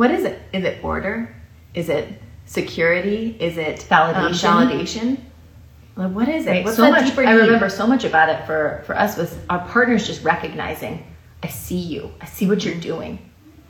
what 0.03 0.11
is 0.11 0.25
it? 0.25 0.37
Is 0.51 0.65
it 0.65 0.83
order? 0.83 1.33
Is 1.73 1.87
it 1.87 2.09
security? 2.45 3.37
Is 3.39 3.57
it 3.57 3.85
Validation. 3.89 4.43
um, 4.49 4.67
validation? 4.67 5.17
Like, 5.95 6.11
what 6.11 6.27
is 6.27 6.45
it? 6.45 6.49
Right? 6.49 6.65
What's 6.65 6.75
so 6.75 6.91
much. 6.91 7.17
I 7.17 7.31
remember 7.31 7.69
so 7.69 7.87
much 7.87 8.03
about 8.03 8.27
it 8.27 8.45
for 8.45 8.83
for 8.85 8.97
us 8.97 9.15
was 9.15 9.33
our 9.49 9.65
partners 9.69 10.05
just 10.05 10.21
recognizing, 10.21 11.05
I 11.41 11.47
see 11.47 11.77
you. 11.77 12.11
I 12.19 12.25
see 12.25 12.49
what 12.49 12.65
you're 12.65 12.75
doing. 12.75 13.17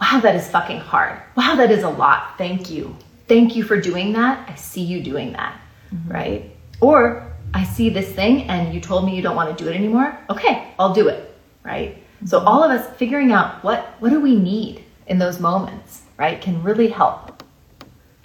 Wow, 0.01 0.21
that 0.23 0.35
is 0.35 0.49
fucking 0.49 0.79
hard. 0.79 1.21
Wow, 1.35 1.53
that 1.57 1.69
is 1.69 1.83
a 1.83 1.89
lot. 1.89 2.35
Thank 2.39 2.71
you. 2.71 2.95
Thank 3.27 3.55
you 3.55 3.63
for 3.63 3.79
doing 3.79 4.13
that. 4.13 4.49
I 4.49 4.55
see 4.55 4.81
you 4.81 5.03
doing 5.03 5.33
that. 5.33 5.61
Right? 6.07 6.55
Or 6.81 7.31
I 7.53 7.63
see 7.63 7.89
this 7.91 8.09
thing 8.11 8.49
and 8.49 8.73
you 8.73 8.81
told 8.81 9.05
me 9.05 9.15
you 9.15 9.21
don't 9.21 9.35
want 9.35 9.55
to 9.55 9.63
do 9.63 9.69
it 9.69 9.75
anymore. 9.75 10.17
Okay, 10.31 10.73
I'll 10.79 10.95
do 10.95 11.09
it. 11.09 11.31
Right? 11.63 12.01
So 12.25 12.39
all 12.39 12.63
of 12.63 12.71
us 12.71 12.97
figuring 12.97 13.31
out 13.31 13.63
what 13.63 13.81
what 13.99 14.09
do 14.09 14.19
we 14.19 14.35
need 14.35 14.83
in 15.07 15.19
those 15.19 15.39
moments, 15.39 16.02
right, 16.17 16.41
can 16.41 16.63
really 16.63 16.89
help 16.89 17.43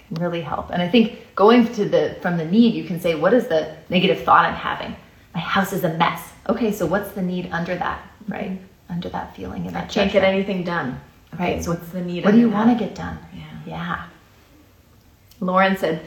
can 0.09 0.21
really 0.21 0.41
help. 0.41 0.71
And 0.71 0.81
I 0.81 0.89
think 0.89 1.35
going 1.35 1.71
to 1.73 1.85
the 1.87 2.17
from 2.21 2.37
the 2.37 2.45
need, 2.45 2.73
you 2.73 2.83
can 2.83 2.99
say, 2.99 3.15
what 3.15 3.33
is 3.33 3.47
the 3.47 3.75
negative 3.89 4.23
thought 4.23 4.45
I'm 4.45 4.55
having? 4.55 4.95
My 5.33 5.39
house 5.39 5.71
is 5.71 5.83
a 5.83 5.93
mess. 5.97 6.33
Okay, 6.49 6.71
so 6.71 6.85
what's 6.85 7.11
the 7.11 7.21
need 7.21 7.49
under 7.51 7.75
that, 7.75 8.01
mm-hmm. 8.23 8.31
right? 8.33 8.61
Under 8.89 9.09
that 9.09 9.35
feeling 9.35 9.67
and 9.67 9.77
I 9.77 9.81
that 9.81 9.91
can't 9.91 10.11
get 10.11 10.23
anything 10.23 10.63
done. 10.63 10.99
Okay, 11.35 11.55
Right. 11.55 11.63
so 11.63 11.71
what's 11.71 11.89
the 11.89 12.01
need? 12.01 12.25
What 12.25 12.31
do 12.31 12.39
you 12.39 12.49
want 12.49 12.75
to 12.77 12.83
get 12.83 12.95
done? 12.95 13.17
Yeah. 13.33 13.43
Yeah. 13.65 14.03
Lauren 15.39 15.77
said, 15.77 16.01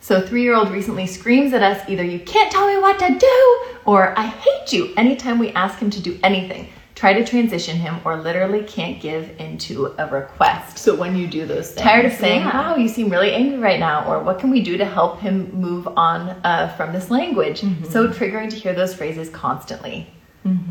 so 0.00 0.24
three 0.24 0.42
year 0.42 0.54
old 0.54 0.70
recently 0.70 1.06
screams 1.06 1.52
at 1.52 1.62
us 1.62 1.86
either 1.88 2.04
you 2.04 2.20
can't 2.20 2.52
tell 2.52 2.68
me 2.68 2.78
what 2.78 2.98
to 3.00 3.18
do 3.18 3.64
or 3.84 4.16
I 4.16 4.26
hate 4.26 4.72
you 4.72 4.94
anytime 4.96 5.40
we 5.40 5.50
ask 5.50 5.78
him 5.80 5.90
to 5.90 6.00
do 6.00 6.18
anything. 6.22 6.68
Try 6.98 7.12
to 7.12 7.24
transition 7.24 7.76
him 7.76 8.00
or 8.04 8.16
literally 8.20 8.64
can't 8.64 9.00
give 9.00 9.30
into 9.38 9.94
a 9.98 10.06
request. 10.08 10.78
So 10.78 10.96
when 10.96 11.14
you 11.14 11.28
do 11.28 11.46
those 11.46 11.68
things, 11.68 11.80
Tired 11.80 12.06
of 12.06 12.12
saying, 12.12 12.40
yeah. 12.40 12.70
wow, 12.72 12.76
you 12.76 12.88
seem 12.88 13.08
really 13.08 13.32
angry 13.32 13.58
right 13.60 13.78
now, 13.78 14.04
or 14.10 14.20
what 14.20 14.40
can 14.40 14.50
we 14.50 14.60
do 14.62 14.76
to 14.76 14.84
help 14.84 15.20
him 15.20 15.48
move 15.54 15.86
on 15.96 16.30
uh, 16.42 16.74
from 16.76 16.92
this 16.92 17.08
language? 17.08 17.60
So 17.88 18.08
triggering 18.08 18.50
to 18.50 18.56
hear 18.56 18.72
those 18.74 18.94
phrases 18.96 19.30
constantly. 19.30 20.10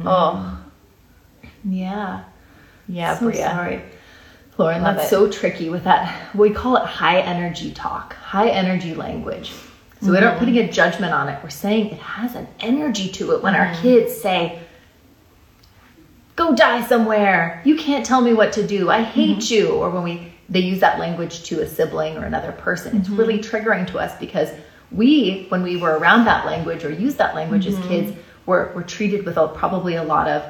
Oh, 0.04 0.60
Yeah. 1.64 2.24
yeah, 2.90 3.18
so 3.18 3.26
Bria. 3.30 3.50
sorry. 3.50 3.82
Lauren, 4.58 4.82
Love 4.84 4.96
that's 4.96 5.08
it. 5.08 5.10
so 5.10 5.30
tricky 5.30 5.70
with 5.70 5.84
that. 5.86 6.36
We 6.36 6.50
call 6.50 6.76
it 6.78 6.84
high 6.86 7.20
energy 7.22 7.72
talk, 7.72 8.16
high 8.16 8.50
energy 8.50 8.94
language. 8.96 9.52
So 10.02 10.10
we're 10.12 10.16
Mm-hmm. 10.16 10.24
not 10.26 10.40
putting 10.40 10.58
a 10.58 10.70
judgment 10.72 11.14
on 11.14 11.30
it. 11.30 11.40
We're 11.44 11.50
saying 11.52 11.92
it 11.92 12.00
has 12.00 12.36
an 12.36 12.48
energy 12.60 13.08
to 13.14 13.32
it 13.34 13.42
when 13.44 13.56
our 13.56 13.68
Mm-hmm. 13.68 13.82
kids 13.82 14.14
say, 14.20 14.60
go 16.38 16.56
die 16.56 16.82
somewhere. 16.88 17.62
You 17.66 17.76
can't 17.76 18.06
tell 18.06 18.22
me 18.22 18.34
what 18.34 18.54
to 18.54 18.66
do. 18.66 18.90
I 18.90 19.02
hate 19.04 19.40
Mm-hmm. 19.40 19.54
you. 19.54 19.72
Or 19.72 19.90
when 19.90 20.04
we 20.04 20.32
they 20.50 20.62
use 20.62 20.80
that 20.80 20.98
language 20.98 21.44
to 21.44 21.62
a 21.62 21.68
sibling 21.68 22.16
or 22.18 22.24
another 22.24 22.54
person, 22.54 22.96
it's 22.96 23.10
Mm-hmm. 23.10 23.18
really 23.20 23.40
triggering 23.40 23.86
to 23.92 24.00
us 24.00 24.18
because 24.18 24.50
we, 24.94 25.46
when 25.50 25.62
we 25.62 25.76
were 25.76 25.98
around 25.98 26.24
that 26.24 26.46
language 26.46 26.86
or 26.86 26.92
used 26.92 27.18
that 27.18 27.36
language 27.36 27.66
Mm-hmm. 27.66 27.82
as 27.84 27.88
kids, 27.90 28.18
were, 28.46 28.72
were 28.74 28.84
treated 28.84 29.26
with 29.26 29.36
a, 29.36 29.50
probably 29.50 29.96
a 29.96 30.04
lot 30.04 30.30
of 30.30 30.42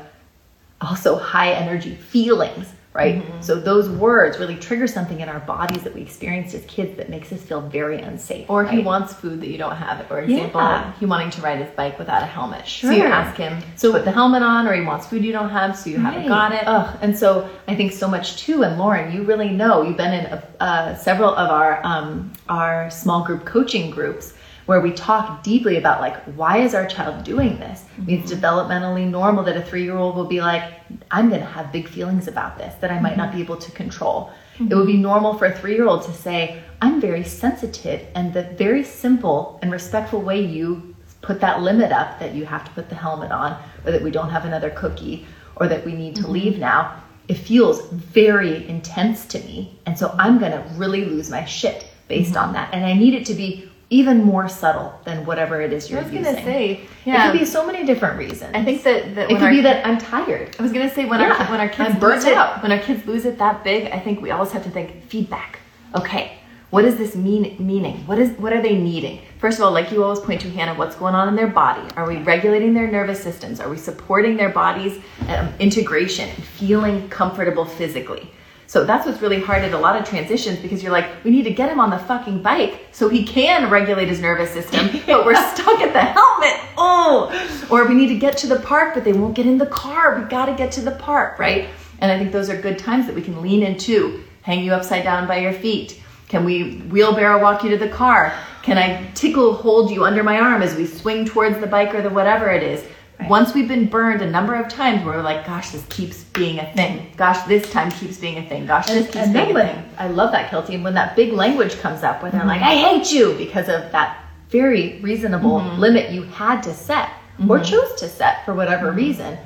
also 0.82 1.18
high 1.18 1.52
energy 1.54 1.96
feelings, 1.96 2.68
right? 2.98 3.22
Mm-hmm. 3.22 3.42
So 3.42 3.56
those 3.56 3.88
words 3.90 4.40
really 4.40 4.56
trigger 4.56 4.88
something 4.88 5.20
in 5.20 5.30
our 5.30 5.40
bodies 5.42 5.84
that 5.84 5.94
we 5.94 6.02
experienced 6.02 6.56
as 6.56 6.66
kids 6.66 6.98
that 6.98 7.10
makes 7.10 7.32
us 7.32 7.40
feel 7.42 7.62
very 7.62 8.02
unsafe. 8.02 8.50
Or 8.50 8.66
he 8.66 8.80
wants 8.80 9.14
food 9.14 9.40
that 9.42 9.50
you 9.50 9.60
don't 9.60 9.76
have. 9.76 10.12
Or 10.12 10.20
example, 10.20 10.60
Yeah. 10.60 10.92
he 11.00 11.06
wanting 11.06 11.30
to 11.30 11.42
ride 11.42 11.60
his 11.60 11.70
bike 11.76 12.00
without 12.00 12.24
a 12.24 12.26
helmet. 12.26 12.66
So 12.68 12.90
you 12.90 13.04
ask 13.04 13.38
him 13.38 13.62
to 13.78 13.92
put 13.92 14.04
the 14.04 14.12
helmet 14.12 14.42
on, 14.42 14.68
or 14.68 14.74
he 14.74 14.82
wants 14.82 15.06
food 15.06 15.24
you 15.24 15.32
don't 15.32 15.52
have, 15.52 15.78
so 15.78 15.92
you 15.92 16.00
haven't 16.00 16.28
got 16.28 16.52
it. 16.54 16.64
Ugh. 16.66 16.98
And 17.02 17.18
so 17.18 17.48
I 17.68 17.76
think 17.76 17.92
so 17.92 18.08
much 18.08 18.38
too. 18.38 18.64
And 18.64 18.80
Lauren, 18.80 19.14
you 19.14 19.22
really 19.24 19.50
know. 19.50 19.84
You've 19.84 19.98
been 19.98 20.14
in 20.14 20.26
uh, 20.60 20.96
several 20.96 21.36
of 21.36 21.52
our 21.52 21.80
um, 21.86 22.34
our 22.50 22.90
small 22.90 23.24
group 23.24 23.46
coaching 23.46 23.92
groups 23.92 24.34
where 24.68 24.82
we 24.82 24.92
talk 24.92 25.44
deeply 25.44 25.78
about 25.78 26.02
like 26.02 26.22
why 26.36 26.58
is 26.58 26.76
our 26.76 26.86
child 26.86 27.24
doing 27.24 27.58
this? 27.58 27.86
I 27.98 28.02
mean, 28.02 28.20
It's 28.20 28.32
mm-hmm. 28.32 28.46
developmentally 28.46 29.10
normal 29.10 29.44
that 29.46 29.58
a 29.58 29.62
three 29.62 29.84
year 29.84 29.98
old 29.98 30.16
will 30.16 30.26
be 30.26 30.42
like, 30.42 30.72
I'm 31.10 31.30
going 31.30 31.42
to 31.42 31.48
have 31.48 31.72
big 31.72 31.88
feelings 31.88 32.28
about 32.28 32.58
this 32.58 32.76
that 32.76 32.92
I 32.92 33.00
might 33.00 33.18
not 33.18 33.32
be 33.32 33.38
mm-hmm. 33.38 33.44
able 33.44 33.58
to 33.58 33.72
control. 33.72 34.32
It 34.56 34.64
mm-hmm. 34.64 34.78
would 34.78 34.88
be 34.88 34.98
normal 34.98 35.38
for 35.38 35.46
a 35.46 35.58
three 35.58 35.74
year 35.74 35.88
old 35.88 36.04
to 36.04 36.14
say, 36.14 36.62
I'm 36.82 37.02
very 37.02 37.24
sensitive, 37.24 38.06
and 38.14 38.34
the 38.34 38.44
very 38.44 38.84
simple 38.84 39.58
and 39.62 39.72
respectful 39.72 40.22
way 40.22 40.42
you 40.42 40.96
put 41.22 41.42
that 41.42 41.62
limit 41.62 41.92
up 41.92 42.20
that 42.20 42.36
you 42.36 42.46
have 42.46 42.64
to 42.66 42.72
put 42.72 42.90
the 42.90 42.96
helmet 42.96 43.32
on, 43.32 43.58
or 43.86 43.92
that 43.92 44.04
we 44.04 44.12
don't 44.12 44.30
have 44.30 44.46
another 44.46 44.70
cookie, 44.70 45.26
or 45.56 45.68
that 45.68 45.84
we 45.86 45.94
need 45.94 46.16
to 46.18 46.28
leave 46.28 46.60
now, 46.60 47.02
it 47.28 47.36
feels 47.36 47.90
very 47.90 48.68
intense 48.68 49.26
to 49.28 49.40
me. 49.40 49.80
And 49.86 49.98
so 49.98 50.14
I'm 50.20 50.38
going 50.40 50.52
to 50.52 50.64
really 50.76 51.06
lose 51.06 51.30
my 51.30 51.46
shit 51.46 51.88
based 52.08 52.38
on 52.38 52.54
that. 52.54 52.74
And 52.74 52.86
I 52.86 52.94
need 52.94 53.14
it 53.14 53.26
to 53.26 53.34
be 53.34 53.70
even 53.90 54.22
more 54.24 54.50
subtle 54.50 55.00
than 55.06 55.26
whatever 55.26 55.62
it 55.62 55.72
is 55.72 55.90
you're 55.90 56.02
using. 56.02 56.18
I 56.18 56.20
was 56.20 56.28
using. 56.28 56.44
gonna 56.46 56.46
say, 56.46 56.82
yeah. 57.06 57.30
It 57.30 57.32
could 57.32 57.40
be 57.40 57.46
so 57.46 57.66
many 57.66 57.86
different 57.86 58.18
reasons. 58.20 58.52
I 58.54 58.64
think 58.64 58.84
that, 58.84 59.16
that 59.16 59.32
it 59.32 59.36
could 59.36 59.44
our, 59.44 59.50
be 59.50 59.62
that 59.62 59.86
I'm 59.86 59.98
tired. 59.98 60.56
I 60.60 60.64
was 60.64 60.74
gonna 60.74 60.94
say 60.94 61.06
when 61.06 61.20
Yeah, 61.22 61.34
our 61.34 61.46
when 61.52 61.60
our 61.62 61.70
kids 61.70 61.94
I'm 61.94 62.00
burnt 62.00 62.16
lose 62.16 62.26
it, 62.26 62.34
out. 62.38 62.62
when 62.62 62.72
our 62.72 62.80
kids 62.80 63.06
lose 63.06 63.26
it 63.26 63.38
that 63.38 63.64
big, 63.64 63.92
I 63.92 64.00
think 64.00 64.22
we 64.22 64.32
always 64.32 64.52
have 64.52 64.64
to 64.64 64.70
think 64.70 65.08
feedback. 65.08 65.60
Okay, 65.96 66.38
what 66.70 66.84
is 66.84 66.98
this 66.98 67.16
mean 67.16 67.56
meaning? 67.60 68.06
What 68.08 68.20
is 68.20 68.32
what 68.38 68.52
are 68.52 68.62
they 68.62 68.76
needing? 68.76 69.22
First 69.40 69.58
of 69.60 69.64
all, 69.64 69.72
like 69.72 69.90
you 69.92 70.04
always 70.04 70.20
point 70.20 70.42
to, 70.42 70.50
Hannah, 70.50 70.74
what's 70.74 70.96
going 70.98 71.16
on 71.16 71.30
in 71.30 71.36
their 71.38 71.48
body? 71.48 71.88
Are 71.96 72.06
we 72.06 72.18
regulating 72.18 72.74
their 72.74 72.92
nervous 72.92 73.24
systems? 73.24 73.62
Are 73.62 73.70
we 73.70 73.78
supporting 73.78 74.36
their 74.36 74.50
bodies 74.50 75.02
um, 75.30 75.54
integration 75.60 76.28
and 76.28 76.44
feeling 76.44 77.08
comfortable 77.08 77.64
physically? 77.64 78.32
So 78.68 78.84
that's 78.84 79.06
what's 79.08 79.22
really 79.22 79.42
hard 79.42 79.64
at 79.64 79.72
a 79.72 79.78
lot 79.78 80.00
of 80.00 80.08
transitions 80.08 80.60
because 80.60 80.84
you're 80.84 80.92
like, 80.92 81.24
we 81.24 81.32
need 81.32 81.44
to 81.44 81.54
get 81.54 81.72
him 81.72 81.80
on 81.80 81.90
the 81.90 81.98
fucking 82.00 82.44
bike 82.44 82.88
so 82.92 83.08
he 83.08 83.24
can 83.24 83.70
regulate 83.70 84.10
his 84.10 84.20
nervous 84.20 84.52
system, 84.52 84.90
but 85.08 85.26
we're 85.26 85.36
stuck 85.36 85.80
at 85.80 85.94
the 85.94 86.02
helmet. 86.02 86.60
Oh, 86.78 87.68
or 87.72 87.88
we 87.88 87.96
need 87.96 88.10
to 88.10 88.20
get 88.20 88.38
to 88.40 88.48
the 88.48 88.60
park, 88.60 88.94
but 88.94 89.06
they 89.06 89.14
won't 89.14 89.36
get 89.36 89.46
in 89.46 89.58
the 89.58 89.68
car. 89.68 90.20
We 90.20 90.30
got 90.30 90.48
to 90.48 90.54
get 90.54 90.74
to 90.74 90.82
the 90.82 90.92
park, 90.92 91.40
right? 91.40 91.70
And 92.00 92.12
I 92.12 92.20
think 92.20 92.34
those 92.34 92.50
are 92.50 92.62
good 92.62 92.78
times 92.78 93.08
that 93.08 93.16
we 93.16 93.22
can 93.22 93.42
lean 93.42 93.64
into, 93.64 94.24
hang 94.42 94.64
you 94.64 94.74
upside 94.74 95.04
down 95.04 95.28
by 95.28 95.40
your 95.40 95.54
feet. 95.54 96.02
Can 96.28 96.44
we 96.44 96.80
wheelbarrow 96.90 97.42
walk 97.42 97.64
you 97.64 97.70
to 97.70 97.78
the 97.78 97.88
car? 97.88 98.34
Can 98.64 98.78
I 98.78 99.10
tickle 99.12 99.54
hold 99.54 99.90
you 99.92 100.04
under 100.04 100.24
my 100.24 100.42
arm 100.42 100.62
as 100.62 100.76
we 100.76 100.86
swing 100.86 101.24
towards 101.24 101.58
the 101.60 101.68
bike 101.68 101.96
or 101.96 102.02
the 102.02 102.10
whatever 102.10 102.50
it 102.50 102.64
is? 102.64 102.84
Once 103.28 103.54
we've 103.54 103.68
been 103.68 103.88
burned 103.88 104.22
a 104.22 104.30
number 104.30 104.54
of 104.54 104.70
times, 104.70 105.04
we're 105.04 105.22
like, 105.22 105.46
gosh, 105.46 105.72
this 105.72 105.86
keeps 105.90 106.24
being 106.26 106.60
a 106.60 106.74
thing. 106.74 107.00
Mm-hmm. 107.00 107.16
Gosh, 107.16 107.42
this 107.48 107.70
time 107.72 107.92
keeps 107.92 108.18
being 108.18 108.38
a 108.38 108.48
thing. 108.48 108.66
Gosh, 108.66 108.88
this 108.88 108.98
And, 108.98 109.06
keeps 109.06 109.18
and 109.18 109.34
being 109.34 109.52
a 109.52 109.54
when, 109.54 109.76
thing. 109.76 109.90
I 109.98 110.08
love 110.08 110.32
that, 110.32 110.52
Kelty. 110.52 110.76
And 110.76 110.84
when 110.84 110.94
that 110.94 111.16
big 111.16 111.34
language 111.34 111.80
comes 111.80 112.04
up, 112.04 112.22
where 112.22 112.32
they're 112.32 112.46
like, 112.46 112.62
mm-hmm. 112.62 112.86
I 112.86 112.98
hate 112.98 113.12
you 113.12 113.34
because 113.34 113.70
of 113.70 113.92
that 113.92 114.24
very 114.50 115.00
reasonable 115.02 115.60
mm-hmm. 115.60 115.80
limit 115.80 116.12
you 116.12 116.24
had 116.24 116.62
to 116.64 116.74
set 116.74 117.10
or 117.50 117.60
chose 117.60 117.94
to 117.96 118.08
set 118.08 118.46
for 118.46 118.54
whatever 118.54 118.92
reason, 118.92 119.38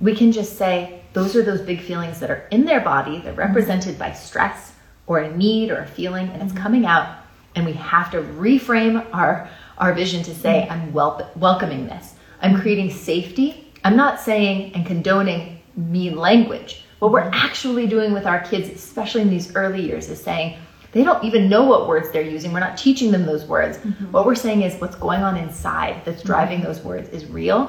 we 0.00 0.14
can 0.14 0.30
just 0.30 0.56
say, 0.56 1.02
those 1.12 1.34
are 1.34 1.42
those 1.42 1.62
big 1.62 1.80
feelings 1.80 2.20
that 2.20 2.30
are 2.30 2.46
in 2.50 2.64
their 2.64 2.80
body, 2.80 3.20
they're 3.20 3.32
represented 3.32 3.98
by 3.98 4.12
stress 4.12 4.74
or 5.06 5.18
a 5.18 5.36
need 5.36 5.70
or 5.70 5.78
a 5.78 5.86
feeling, 5.86 6.28
and 6.28 6.42
it's 6.42 6.52
coming 6.52 6.84
out. 6.84 7.18
And 7.54 7.64
we 7.64 7.72
have 7.72 8.10
to 8.10 8.18
reframe 8.18 9.06
our, 9.14 9.48
our 9.78 9.94
vision 9.94 10.22
to 10.24 10.34
say, 10.34 10.68
I'm 10.68 10.92
wel- 10.92 11.30
welcoming 11.36 11.86
this. 11.86 12.14
I'm 12.40 12.60
creating 12.60 12.90
safety. 12.90 13.72
I'm 13.84 13.96
not 13.96 14.20
saying 14.20 14.74
and 14.74 14.86
condoning 14.86 15.60
mean 15.76 16.16
language. 16.16 16.84
What 16.98 17.12
we're 17.12 17.30
actually 17.32 17.86
doing 17.86 18.12
with 18.12 18.26
our 18.26 18.40
kids, 18.40 18.68
especially 18.68 19.22
in 19.22 19.30
these 19.30 19.54
early 19.54 19.82
years, 19.82 20.08
is 20.08 20.22
saying 20.22 20.56
they 20.92 21.04
don't 21.04 21.22
even 21.24 21.48
know 21.48 21.64
what 21.64 21.88
words 21.88 22.10
they're 22.10 22.22
using. 22.22 22.52
We're 22.52 22.60
not 22.60 22.78
teaching 22.78 23.10
them 23.10 23.26
those 23.26 23.44
words. 23.44 23.76
Mm-hmm. 23.78 24.12
What 24.12 24.24
we're 24.24 24.34
saying 24.34 24.62
is 24.62 24.80
what's 24.80 24.96
going 24.96 25.22
on 25.22 25.36
inside 25.36 26.02
that's 26.04 26.18
mm-hmm. 26.18 26.26
driving 26.26 26.60
those 26.62 26.80
words 26.80 27.10
is 27.10 27.26
real 27.26 27.66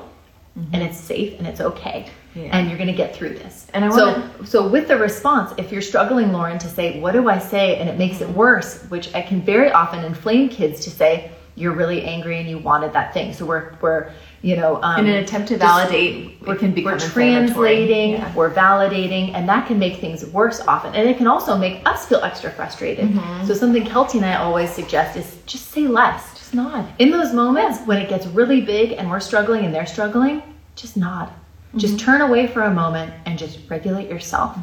mm-hmm. 0.58 0.74
and 0.74 0.82
it's 0.82 0.98
safe 0.98 1.38
and 1.38 1.46
it's 1.46 1.60
okay. 1.60 2.10
Yeah. 2.36 2.58
And 2.58 2.70
you're 2.70 2.78
going 2.78 2.90
to 2.90 2.96
get 2.96 3.16
through 3.16 3.34
this. 3.34 3.68
And 3.74 3.84
I 3.84 3.90
so, 3.90 4.12
wanna- 4.12 4.46
so 4.46 4.68
with 4.68 4.88
the 4.88 4.96
response, 4.96 5.54
if 5.58 5.72
you're 5.72 5.82
struggling, 5.82 6.32
Lauren, 6.32 6.58
to 6.60 6.70
say, 6.70 7.00
what 7.00 7.14
do 7.14 7.28
I 7.28 7.40
say? 7.40 7.78
And 7.80 7.90
it 7.90 7.98
makes 7.98 8.22
it 8.22 8.30
worse, 8.30 8.84
which 8.84 9.14
I 9.14 9.22
can 9.22 9.42
very 9.42 9.72
often 9.72 10.06
inflame 10.06 10.48
kids 10.48 10.82
to 10.86 10.90
say, 10.90 11.32
you're 11.56 11.74
really 11.74 12.04
angry 12.04 12.40
and 12.40 12.48
you 12.48 12.60
wanted 12.60 12.94
that 12.94 13.14
thing. 13.14 13.34
So 13.34 13.46
we're, 13.46 13.76
we're, 13.82 14.12
you 14.42 14.56
know, 14.56 14.80
um, 14.84 15.00
In 15.06 15.08
an 15.12 15.24
attempt 15.24 15.48
to 15.50 15.58
just- 15.58 15.66
validate, 15.66 16.38
it 16.48 16.60
can 16.60 16.72
become 16.72 16.94
we're 16.94 17.00
translating, 17.00 18.12
Yeah. 18.12 18.32
we're 18.36 18.54
validating, 18.54 19.34
and 19.34 19.48
that 19.50 19.68
can 19.68 19.80
make 19.80 19.98
things 19.98 20.26
worse 20.28 20.62
often. 20.68 20.94
And 20.96 21.10
it 21.10 21.18
can 21.18 21.28
also 21.28 21.58
make 21.58 21.82
us 21.86 22.06
feel 22.06 22.20
extra 22.24 22.50
frustrated. 22.52 23.10
Mm-hmm. 23.10 23.46
So 23.48 23.54
something 23.54 23.84
Kelty 23.84 24.16
and 24.16 24.26
I 24.26 24.36
always 24.36 24.70
suggest 24.70 25.18
is 25.18 25.38
just 25.46 25.72
say 25.72 25.88
less. 25.88 26.34
Just 26.38 26.54
nod. 26.54 26.86
In 27.00 27.10
those 27.12 27.34
moments 27.34 27.80
when 27.86 27.98
it 27.98 28.10
gets 28.10 28.26
really 28.28 28.62
big 28.62 28.92
and 28.94 29.10
we're 29.10 29.20
struggling 29.20 29.66
and 29.66 29.74
they're 29.74 29.86
struggling, 29.86 30.42
just 30.76 30.96
nod. 30.98 31.30
Just 31.76 31.96
Mm-hmm. 31.98 32.06
turn 32.06 32.22
away 32.22 32.48
for 32.48 32.62
a 32.64 32.74
moment 32.74 33.12
and 33.26 33.38
just 33.38 33.60
regulate 33.70 34.10
yourself 34.10 34.56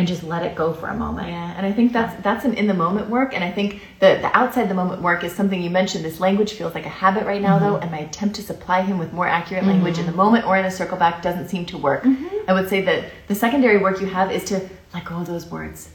and 0.00 0.08
just 0.08 0.22
let 0.22 0.42
it 0.42 0.56
go 0.56 0.72
for 0.72 0.88
a 0.88 0.96
moment. 0.96 1.28
Yeah, 1.28 1.54
and 1.56 1.66
I 1.66 1.72
think 1.72 1.92
that's 1.92 2.20
that's 2.22 2.46
an 2.46 2.54
in 2.54 2.66
the 2.66 2.74
moment 2.74 3.10
work, 3.10 3.34
and 3.34 3.44
I 3.44 3.52
think 3.52 3.82
the 3.98 4.18
the 4.20 4.30
outside 4.34 4.70
the 4.70 4.74
moment 4.74 5.02
work 5.02 5.22
is 5.24 5.32
something 5.32 5.62
you 5.62 5.68
mentioned. 5.68 6.04
This 6.04 6.20
language 6.20 6.54
feels 6.54 6.74
like 6.74 6.86
a 6.86 6.94
habit 7.04 7.26
right 7.26 7.42
now, 7.42 7.58
though, 7.58 7.74
mm-hmm. 7.74 7.82
and 7.82 7.92
my 7.92 7.98
attempt 7.98 8.36
to 8.36 8.42
supply 8.42 8.80
him 8.80 8.98
with 8.98 9.12
more 9.12 9.28
accurate 9.28 9.62
mm-hmm. 9.62 9.72
language 9.72 9.98
in 9.98 10.06
the 10.06 10.12
moment 10.12 10.46
or 10.46 10.56
in 10.56 10.64
a 10.64 10.70
circle 10.70 10.96
back 10.96 11.20
doesn't 11.20 11.48
seem 11.48 11.66
to 11.66 11.76
work. 11.76 12.02
Mm-hmm. 12.02 12.48
I 12.48 12.54
would 12.54 12.70
say 12.70 12.80
that 12.80 13.04
the 13.28 13.34
secondary 13.34 13.76
work 13.76 14.00
you 14.00 14.06
have 14.06 14.32
is 14.32 14.44
to 14.44 14.66
let 14.94 15.04
go 15.04 15.16
of 15.16 15.26
those 15.26 15.46
words. 15.46 15.90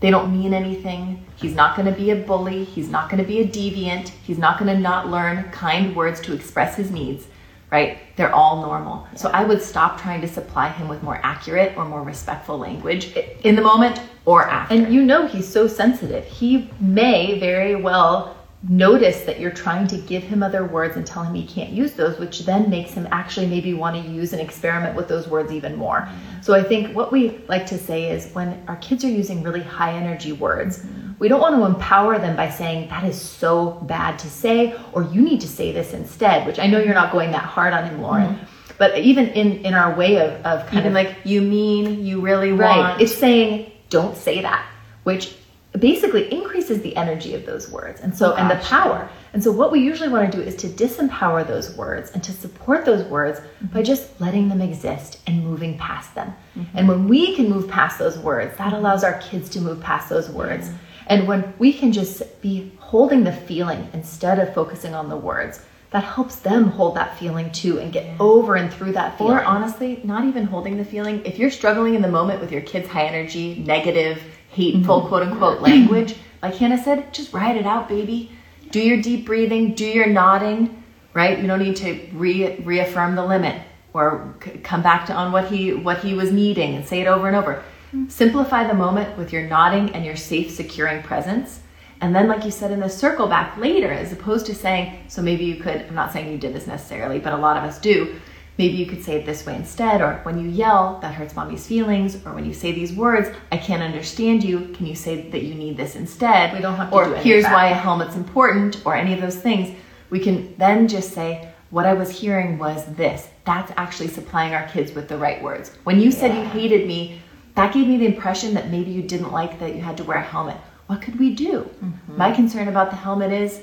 They 0.00 0.10
don't 0.10 0.30
mean 0.30 0.52
anything. 0.52 1.24
He's 1.36 1.54
not 1.54 1.74
going 1.74 1.92
to 1.92 1.98
be 1.98 2.10
a 2.10 2.16
bully. 2.16 2.64
He's 2.64 2.90
not 2.90 3.10
going 3.10 3.22
to 3.22 3.26
be 3.26 3.40
a 3.40 3.48
deviant. 3.48 4.10
He's 4.22 4.38
not 4.38 4.58
going 4.58 4.72
to 4.72 4.78
not 4.78 5.08
learn 5.08 5.50
kind 5.50 5.96
words 5.96 6.20
to 6.20 6.34
express 6.34 6.76
his 6.76 6.90
needs, 6.90 7.26
right? 7.70 7.98
They're 8.16 8.34
all 8.34 8.62
normal. 8.62 9.06
So 9.14 9.28
I 9.30 9.44
would 9.44 9.62
stop 9.62 10.00
trying 10.00 10.20
to 10.22 10.28
supply 10.28 10.70
him 10.70 10.88
with 10.88 11.02
more 11.02 11.20
accurate 11.22 11.76
or 11.76 11.84
more 11.84 12.02
respectful 12.02 12.58
language 12.58 13.14
in 13.44 13.56
the 13.56 13.62
moment 13.62 14.00
or 14.24 14.44
after. 14.48 14.74
And 14.74 14.92
you 14.92 15.04
know 15.04 15.26
he's 15.26 15.46
so 15.46 15.66
sensitive. 15.66 16.24
He 16.24 16.70
may 16.80 17.38
very 17.38 17.74
well 17.74 18.37
notice 18.66 19.20
that 19.22 19.38
you're 19.38 19.52
trying 19.52 19.86
to 19.86 19.96
give 19.96 20.22
him 20.22 20.42
other 20.42 20.64
words 20.64 20.96
and 20.96 21.06
tell 21.06 21.22
him 21.22 21.32
he 21.34 21.46
can't 21.46 21.70
use 21.70 21.92
those, 21.92 22.18
which 22.18 22.40
then 22.40 22.68
makes 22.68 22.90
him 22.90 23.06
actually 23.12 23.46
maybe 23.46 23.72
want 23.72 23.94
to 24.02 24.10
use 24.10 24.32
and 24.32 24.42
experiment 24.42 24.96
with 24.96 25.06
those 25.06 25.28
words 25.28 25.52
even 25.52 25.76
more. 25.76 26.00
Mm-hmm. 26.00 26.42
So 26.42 26.54
I 26.54 26.64
think 26.64 26.94
what 26.94 27.12
we 27.12 27.38
like 27.48 27.66
to 27.66 27.78
say 27.78 28.10
is 28.10 28.32
when 28.32 28.60
our 28.66 28.76
kids 28.76 29.04
are 29.04 29.10
using 29.10 29.44
really 29.44 29.62
high 29.62 29.92
energy 29.92 30.32
words, 30.32 30.80
mm-hmm. 30.80 31.12
we 31.20 31.28
don't 31.28 31.40
want 31.40 31.54
to 31.54 31.64
empower 31.66 32.18
them 32.18 32.34
by 32.34 32.50
saying 32.50 32.88
that 32.88 33.04
is 33.04 33.20
so 33.20 33.70
bad 33.86 34.18
to 34.20 34.28
say 34.28 34.76
or 34.92 35.04
you 35.04 35.22
need 35.22 35.40
to 35.42 35.48
say 35.48 35.70
this 35.70 35.94
instead, 35.94 36.44
which 36.44 36.58
I 36.58 36.66
know 36.66 36.80
you're 36.80 36.94
not 36.94 37.12
going 37.12 37.30
that 37.30 37.44
hard 37.44 37.72
on 37.72 37.84
him, 37.84 38.02
Lauren. 38.02 38.34
Mm-hmm. 38.34 38.44
But 38.76 38.98
even 38.98 39.28
in, 39.28 39.64
in 39.64 39.74
our 39.74 39.96
way 39.96 40.18
of, 40.20 40.30
of 40.46 40.66
kind 40.66 40.86
Even 40.86 40.88
of 40.88 40.94
like 40.94 41.16
you 41.24 41.42
mean, 41.42 42.04
you 42.04 42.20
really 42.20 42.52
Right. 42.52 42.78
want. 42.78 43.02
It's 43.02 43.14
saying 43.14 43.70
don't 43.90 44.16
say 44.16 44.42
that, 44.42 44.64
which 45.04 45.34
basically 45.78 46.32
increases 46.32 46.80
the 46.80 46.96
energy 46.96 47.34
of 47.34 47.44
those 47.44 47.70
words 47.70 48.00
and 48.00 48.16
so 48.16 48.34
and 48.34 48.50
the 48.50 48.56
power. 48.64 49.08
And 49.32 49.44
so 49.44 49.52
what 49.52 49.70
we 49.70 49.80
usually 49.80 50.08
want 50.08 50.30
to 50.32 50.38
do 50.38 50.42
is 50.42 50.56
to 50.56 50.68
disempower 50.68 51.46
those 51.46 51.76
words 51.76 52.10
and 52.12 52.24
to 52.24 52.32
support 52.32 52.84
those 52.84 53.04
words 53.04 53.40
mm-hmm. 53.40 53.66
by 53.66 53.82
just 53.82 54.18
letting 54.20 54.48
them 54.48 54.62
exist 54.62 55.20
and 55.26 55.44
moving 55.44 55.76
past 55.76 56.14
them. 56.14 56.34
Mm-hmm. 56.56 56.78
And 56.78 56.88
when 56.88 57.06
we 57.06 57.36
can 57.36 57.50
move 57.50 57.68
past 57.68 57.98
those 57.98 58.18
words, 58.18 58.56
that 58.56 58.72
allows 58.72 59.04
our 59.04 59.20
kids 59.20 59.50
to 59.50 59.60
move 59.60 59.80
past 59.80 60.08
those 60.08 60.30
words. 60.30 60.70
And 61.06 61.28
when 61.28 61.52
we 61.58 61.72
can 61.72 61.92
just 61.92 62.40
be 62.40 62.72
holding 62.78 63.24
the 63.24 63.32
feeling 63.32 63.88
instead 63.92 64.38
of 64.38 64.54
focusing 64.54 64.94
on 64.94 65.08
the 65.08 65.16
words, 65.16 65.60
that 65.90 66.04
helps 66.04 66.36
them 66.36 66.68
hold 66.68 66.96
that 66.96 67.18
feeling 67.18 67.50
too 67.50 67.78
and 67.78 67.92
get 67.92 68.20
over 68.20 68.56
and 68.56 68.72
through 68.72 68.92
that 68.92 69.16
feeling. 69.16 69.34
Or 69.34 69.42
honestly, 69.42 70.00
not 70.04 70.24
even 70.24 70.44
holding 70.44 70.76
the 70.76 70.84
feeling. 70.84 71.24
If 71.24 71.38
you're 71.38 71.50
struggling 71.50 71.94
in 71.94 72.02
the 72.02 72.08
moment 72.08 72.40
with 72.40 72.52
your 72.52 72.60
kid's 72.60 72.88
high 72.88 73.06
energy, 73.06 73.62
negative, 73.66 74.22
hateful 74.48 75.00
mm-hmm. 75.00 75.08
quote 75.08 75.22
unquote 75.22 75.60
language, 75.60 76.16
like 76.42 76.54
Hannah 76.56 76.82
said, 76.82 77.12
just 77.12 77.32
ride 77.32 77.56
it 77.56 77.66
out, 77.66 77.88
baby. 77.88 78.32
Do 78.70 78.80
your 78.80 79.00
deep 79.00 79.26
breathing, 79.26 79.74
do 79.74 79.86
your 79.86 80.06
nodding, 80.06 80.82
right? 81.14 81.38
You 81.38 81.46
don't 81.46 81.58
need 81.58 81.76
to 81.76 82.08
re- 82.12 82.56
reaffirm 82.60 83.14
the 83.14 83.24
limit 83.24 83.62
or 83.94 84.34
c- 84.44 84.58
come 84.58 84.82
back 84.82 85.06
to 85.06 85.14
on 85.14 85.32
what 85.32 85.50
he 85.50 85.72
what 85.72 85.98
he 85.98 86.14
was 86.14 86.30
needing 86.30 86.74
and 86.74 86.86
say 86.86 87.00
it 87.00 87.06
over 87.06 87.26
and 87.26 87.36
over. 87.36 87.54
Mm-hmm. 87.54 88.08
Simplify 88.08 88.66
the 88.66 88.74
moment 88.74 89.16
with 89.16 89.32
your 89.32 89.48
nodding 89.48 89.90
and 89.94 90.04
your 90.04 90.16
safe, 90.16 90.50
securing 90.50 91.02
presence. 91.02 91.60
And 92.00 92.14
then, 92.14 92.28
like 92.28 92.44
you 92.44 92.50
said, 92.50 92.70
in 92.70 92.80
the 92.80 92.88
circle 92.88 93.26
back 93.26 93.56
later, 93.56 93.90
as 93.90 94.12
opposed 94.12 94.46
to 94.46 94.54
saying, 94.54 95.04
so 95.08 95.20
maybe 95.20 95.44
you 95.44 95.56
could, 95.56 95.82
I'm 95.82 95.94
not 95.94 96.12
saying 96.12 96.30
you 96.30 96.38
did 96.38 96.54
this 96.54 96.66
necessarily, 96.66 97.18
but 97.18 97.32
a 97.32 97.36
lot 97.36 97.56
of 97.56 97.64
us 97.64 97.80
do. 97.80 98.20
Maybe 98.58 98.74
you 98.74 98.86
could 98.86 99.04
say 99.04 99.14
it 99.14 99.24
this 99.24 99.46
way 99.46 99.54
instead, 99.54 100.00
or 100.00 100.20
when 100.24 100.38
you 100.40 100.48
yell, 100.48 100.98
that 101.00 101.14
hurts 101.14 101.36
mommy's 101.36 101.64
feelings, 101.66 102.16
or 102.26 102.34
when 102.34 102.44
you 102.44 102.52
say 102.52 102.72
these 102.72 102.92
words, 102.92 103.30
I 103.52 103.56
can't 103.56 103.82
understand 103.82 104.42
you, 104.42 104.72
can 104.74 104.84
you 104.84 104.96
say 104.96 105.30
that 105.30 105.44
you 105.44 105.54
need 105.54 105.76
this 105.76 105.94
instead? 105.94 106.52
We 106.52 106.60
don't 106.60 106.74
have 106.74 106.90
to 106.90 106.96
or 106.96 107.04
do 107.04 107.14
here's 107.14 107.44
why 107.44 107.68
a 107.68 107.74
helmet's 107.74 108.16
important, 108.16 108.84
or 108.84 108.96
any 108.96 109.14
of 109.14 109.20
those 109.20 109.36
things. 109.36 109.76
We 110.10 110.18
can 110.18 110.56
then 110.58 110.88
just 110.88 111.12
say, 111.12 111.48
what 111.70 111.86
I 111.86 111.92
was 111.92 112.10
hearing 112.10 112.58
was 112.58 112.84
this. 112.96 113.28
That's 113.44 113.72
actually 113.76 114.08
supplying 114.08 114.54
our 114.54 114.66
kids 114.68 114.92
with 114.92 115.08
the 115.08 115.18
right 115.18 115.40
words. 115.40 115.70
When 115.84 116.00
you 116.00 116.10
said 116.10 116.34
you 116.34 116.44
hated 116.44 116.86
me, 116.86 117.20
that 117.54 117.72
gave 117.72 117.86
me 117.86 117.96
the 117.96 118.06
impression 118.06 118.54
that 118.54 118.70
maybe 118.70 118.90
you 118.90 119.02
didn't 119.02 119.32
like 119.32 119.60
that 119.60 119.74
you 119.74 119.82
had 119.82 119.96
to 119.98 120.04
wear 120.04 120.18
a 120.18 120.22
helmet. 120.22 120.56
What 120.86 121.02
could 121.02 121.18
we 121.18 121.34
do? 121.34 121.62
Mm-hmm. 121.62 122.16
My 122.16 122.32
concern 122.32 122.68
about 122.68 122.90
the 122.90 122.96
helmet 122.96 123.30
is 123.30 123.60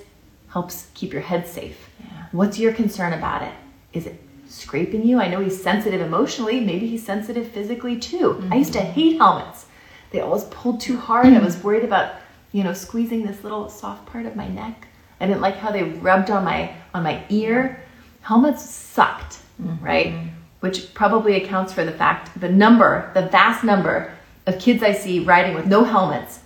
helps 0.49 0.87
keep 0.93 1.11
your 1.11 1.21
head 1.21 1.47
safe. 1.47 1.89
What's 2.31 2.59
your 2.59 2.71
concern 2.71 3.13
about 3.13 3.41
it? 3.41 3.53
Is 3.91 4.05
it 4.05 4.21
scraping 4.47 5.05
you? 5.05 5.19
I 5.19 5.27
know 5.27 5.39
he's 5.39 5.61
sensitive 5.61 6.01
emotionally. 6.01 6.59
Maybe 6.59 6.87
he's 6.87 7.05
sensitive 7.05 7.47
physically 7.49 7.97
too. 7.97 8.47
I 8.51 8.55
used 8.55 8.73
to 8.73 8.79
mm-hmm. 8.79 8.91
hate 8.91 9.17
helmets. 9.17 9.65
They 10.11 10.21
always 10.21 10.45
pulled 10.45 10.79
too 10.81 10.97
hard. 10.97 11.27
I 11.27 11.39
was 11.39 11.55
mm-hmm. 11.55 11.67
worried 11.67 11.83
about, 11.83 12.15
you 12.51 12.63
know, 12.63 12.73
squeezing 12.73 13.25
this 13.25 13.43
little 13.43 13.69
soft 13.69 14.05
part 14.05 14.25
of 14.25 14.35
my 14.35 14.47
neck. 14.47 14.87
I 15.19 15.27
didn't 15.27 15.41
like 15.41 15.57
how 15.57 15.71
they 15.71 15.83
rubbed 15.83 16.29
on 16.29 16.43
my 16.43 16.73
on 16.93 17.03
my 17.03 17.23
ear. 17.29 17.81
Helmets 18.21 18.67
sucked, 18.67 19.39
mm-hmm. 19.61 19.83
right? 19.83 20.29
Which 20.59 20.93
probably 20.93 21.35
accounts 21.43 21.73
for 21.73 21.83
the 21.85 21.91
fact 21.91 22.39
the 22.39 22.49
number, 22.49 23.11
the 23.13 23.27
vast 23.27 23.63
number 23.63 24.13
of 24.45 24.59
kids 24.59 24.83
I 24.83 24.93
see 24.93 25.19
riding 25.19 25.55
with 25.55 25.65
no 25.65 25.83
helmets 25.83 26.39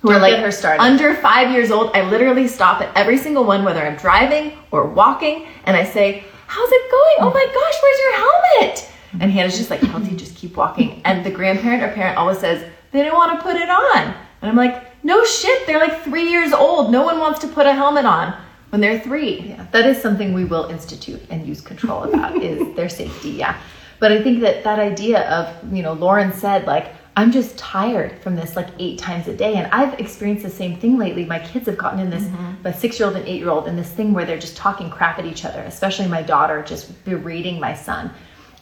who 0.00 0.08
Don't 0.08 0.16
are 0.16 0.20
like 0.20 0.40
her 0.40 0.50
started. 0.50 0.82
under 0.82 1.14
five 1.14 1.50
years 1.50 1.70
old. 1.70 1.90
I 1.94 2.08
literally 2.08 2.48
stop 2.48 2.80
at 2.80 2.94
every 2.96 3.18
single 3.18 3.44
one, 3.44 3.64
whether 3.64 3.82
I'm 3.82 3.96
driving 3.96 4.58
or 4.70 4.86
walking, 4.86 5.46
and 5.64 5.76
I 5.76 5.84
say, 5.84 6.24
How's 6.50 6.72
it 6.72 6.90
going? 6.90 7.16
Oh 7.20 7.32
my 7.32 7.46
gosh, 7.46 7.76
where's 7.80 8.00
your 8.00 8.14
helmet? 8.18 8.90
And 9.22 9.30
Hannah's 9.30 9.56
just 9.56 9.70
like, 9.70 9.78
Kelty, 9.82 10.16
just 10.24 10.34
keep 10.34 10.56
walking. 10.56 11.00
And 11.04 11.24
the 11.24 11.30
grandparent 11.30 11.84
or 11.84 11.94
parent 11.94 12.18
always 12.18 12.40
says, 12.40 12.68
They 12.90 13.02
didn't 13.02 13.14
want 13.14 13.38
to 13.38 13.42
put 13.44 13.54
it 13.54 13.70
on. 13.70 14.14
And 14.42 14.50
I'm 14.50 14.56
like, 14.56 15.04
No 15.04 15.24
shit, 15.24 15.64
they're 15.68 15.78
like 15.78 16.02
three 16.02 16.28
years 16.28 16.52
old. 16.52 16.90
No 16.90 17.04
one 17.04 17.20
wants 17.20 17.38
to 17.40 17.46
put 17.46 17.66
a 17.66 17.72
helmet 17.72 18.04
on 18.04 18.34
when 18.70 18.80
they're 18.80 18.98
three. 18.98 19.42
Yeah, 19.50 19.64
that 19.70 19.86
is 19.86 20.02
something 20.02 20.34
we 20.34 20.44
will 20.44 20.64
institute 20.64 21.22
and 21.30 21.46
use 21.46 21.60
control 21.60 22.02
about 22.02 22.34
is 22.42 22.74
their 22.74 22.88
safety. 22.88 23.30
Yeah, 23.30 23.56
but 24.00 24.10
I 24.10 24.20
think 24.20 24.40
that 24.40 24.64
that 24.64 24.80
idea 24.80 25.30
of 25.30 25.72
you 25.72 25.84
know 25.84 25.92
Lauren 25.92 26.32
said 26.32 26.66
like 26.66 26.92
I'm 27.16 27.32
just 27.32 27.58
tired 27.58 28.20
from 28.22 28.36
this 28.36 28.56
like 28.56 28.68
eight 28.78 28.98
times 28.98 29.26
a 29.28 29.36
day, 29.36 29.56
and 29.56 29.66
I've 29.72 29.98
experienced 29.98 30.44
the 30.44 30.50
same 30.50 30.78
thing 30.78 30.96
lately. 30.96 31.24
My 31.24 31.38
kids 31.38 31.66
have 31.66 31.76
gotten 31.76 31.98
in 31.98 32.08
this, 32.08 32.24
mm-hmm. 32.24 32.62
my 32.62 32.72
six 32.72 32.98
year 32.98 33.08
old 33.08 33.16
and 33.16 33.26
eight 33.26 33.40
year 33.40 33.50
old, 33.50 33.66
in 33.66 33.76
this 33.76 33.90
thing 33.90 34.12
where 34.12 34.24
they're 34.24 34.38
just 34.38 34.56
talking 34.56 34.90
crap 34.90 35.18
at 35.18 35.26
each 35.26 35.44
other. 35.44 35.60
Especially 35.62 36.06
my 36.06 36.22
daughter 36.22 36.62
just 36.62 37.04
berating 37.04 37.58
my 37.58 37.74
son. 37.74 38.10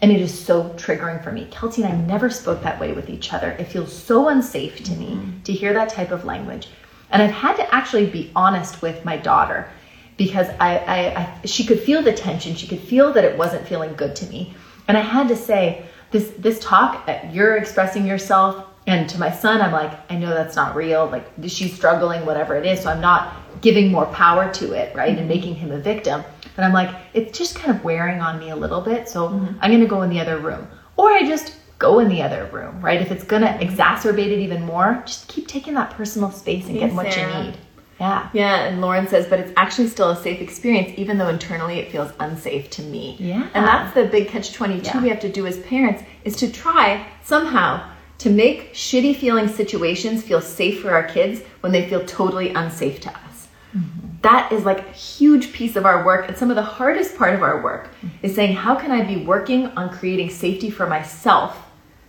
And 0.00 0.12
it 0.12 0.20
is 0.20 0.36
so 0.36 0.70
triggering 0.70 1.22
for 1.22 1.32
me. 1.32 1.48
Kelty 1.50 1.84
and 1.84 1.86
I 1.86 1.96
never 1.96 2.30
spoke 2.30 2.62
that 2.62 2.80
way 2.80 2.92
with 2.92 3.10
each 3.10 3.32
other. 3.32 3.50
It 3.52 3.64
feels 3.64 3.92
so 3.92 4.28
unsafe 4.28 4.82
to 4.84 4.92
me 4.92 5.10
mm-hmm. 5.10 5.42
to 5.42 5.52
hear 5.52 5.72
that 5.74 5.88
type 5.88 6.12
of 6.12 6.24
language. 6.24 6.68
And 7.10 7.22
I've 7.22 7.32
had 7.32 7.56
to 7.56 7.74
actually 7.74 8.06
be 8.06 8.30
honest 8.36 8.80
with 8.80 9.04
my 9.04 9.16
daughter 9.16 9.68
because 10.16 10.48
I, 10.60 10.78
I, 10.78 11.20
I 11.20 11.46
she 11.46 11.64
could 11.64 11.80
feel 11.80 12.02
the 12.02 12.12
tension. 12.12 12.54
She 12.54 12.66
could 12.66 12.80
feel 12.80 13.12
that 13.12 13.24
it 13.24 13.36
wasn't 13.36 13.66
feeling 13.66 13.94
good 13.94 14.14
to 14.16 14.26
me. 14.26 14.54
And 14.86 14.96
I 14.96 15.00
had 15.00 15.28
to 15.28 15.36
say, 15.36 15.84
this 16.10 16.30
this 16.38 16.58
talk, 16.60 17.08
uh, 17.08 17.18
you're 17.30 17.56
expressing 17.56 18.06
yourself. 18.06 18.64
And 18.86 19.08
to 19.10 19.18
my 19.18 19.30
son, 19.30 19.60
I'm 19.60 19.72
like, 19.72 19.92
I 20.10 20.16
know 20.16 20.30
that's 20.30 20.56
not 20.56 20.74
real. 20.74 21.06
Like 21.06 21.26
she's 21.46 21.74
struggling, 21.74 22.24
whatever 22.24 22.56
it 22.56 22.64
is. 22.64 22.82
So 22.82 22.90
I'm 22.90 23.02
not 23.02 23.36
giving 23.60 23.92
more 23.92 24.06
power 24.06 24.50
to 24.54 24.72
it, 24.72 24.94
right? 24.96 25.18
And 25.18 25.28
making 25.28 25.56
him 25.56 25.72
a 25.72 25.78
victim. 25.78 26.24
But 26.56 26.64
I'm 26.64 26.72
like, 26.72 26.94
it's 27.12 27.36
just 27.36 27.54
kind 27.54 27.76
of 27.76 27.84
wearing 27.84 28.20
on 28.20 28.38
me 28.38 28.48
a 28.50 28.56
little 28.56 28.80
bit. 28.80 29.08
So 29.08 29.28
I'm 29.60 29.70
going 29.70 29.80
to 29.80 29.86
go 29.86 30.02
in 30.02 30.10
the 30.10 30.20
other 30.20 30.38
room. 30.38 30.66
Or 30.96 31.10
I 31.12 31.22
just 31.24 31.56
go 31.78 31.98
in 32.00 32.08
the 32.08 32.22
other 32.22 32.46
room, 32.46 32.80
right? 32.80 33.00
If 33.00 33.12
it's 33.12 33.24
going 33.24 33.42
to 33.42 33.48
exacerbate 33.58 34.32
it 34.32 34.38
even 34.40 34.64
more, 34.64 35.02
just 35.06 35.28
keep 35.28 35.46
taking 35.46 35.74
that 35.74 35.90
personal 35.90 36.30
space 36.30 36.66
and 36.66 36.74
getting 36.80 36.96
what 36.96 37.14
you 37.16 37.22
need. 37.44 37.58
Yeah. 38.00 38.28
Yeah, 38.32 38.64
and 38.64 38.80
Lauren 38.80 39.08
says, 39.08 39.26
but 39.26 39.40
it's 39.40 39.52
actually 39.56 39.88
still 39.88 40.10
a 40.10 40.16
safe 40.16 40.40
experience, 40.40 40.92
even 40.96 41.18
though 41.18 41.28
internally 41.28 41.78
it 41.78 41.90
feels 41.90 42.12
unsafe 42.20 42.70
to 42.70 42.82
me. 42.82 43.16
Yeah. 43.18 43.48
And 43.54 43.66
that's 43.66 43.94
the 43.94 44.04
big 44.04 44.28
catch 44.28 44.52
22 44.52 44.84
Yeah. 44.84 45.02
we 45.02 45.08
have 45.08 45.20
to 45.20 45.28
do 45.28 45.46
as 45.46 45.58
parents 45.60 46.02
is 46.24 46.36
to 46.36 46.50
try 46.50 47.06
somehow 47.22 47.82
to 48.18 48.30
make 48.30 48.74
shitty 48.74 49.16
feeling 49.16 49.48
situations 49.48 50.22
feel 50.22 50.40
safe 50.40 50.80
for 50.82 50.90
our 50.90 51.04
kids 51.04 51.42
when 51.60 51.72
they 51.72 51.88
feel 51.88 52.04
totally 52.04 52.50
unsafe 52.50 53.00
to 53.00 53.10
us. 53.10 53.48
Mm-hmm. 53.76 54.08
That 54.22 54.50
is 54.50 54.64
like 54.64 54.80
a 54.80 54.92
huge 54.92 55.52
piece 55.52 55.76
of 55.76 55.86
our 55.86 56.04
work. 56.04 56.28
And 56.28 56.36
some 56.36 56.50
of 56.50 56.56
the 56.56 56.62
hardest 56.62 57.16
part 57.16 57.34
of 57.34 57.42
our 57.42 57.62
work 57.62 57.88
mm-hmm. 57.96 58.08
is 58.22 58.34
saying, 58.34 58.56
how 58.56 58.74
can 58.74 58.90
I 58.90 59.02
be 59.02 59.24
working 59.24 59.66
on 59.68 59.90
creating 59.90 60.30
safety 60.30 60.70
for 60.70 60.86
myself, 60.86 61.56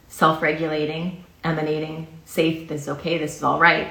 self 0.07 0.41
regulating, 0.41 1.23
emanating, 1.43 2.07
safe, 2.25 2.67
this 2.67 2.83
is 2.83 2.89
okay, 2.89 3.17
this 3.17 3.37
is 3.37 3.43
all 3.43 3.59
right, 3.59 3.89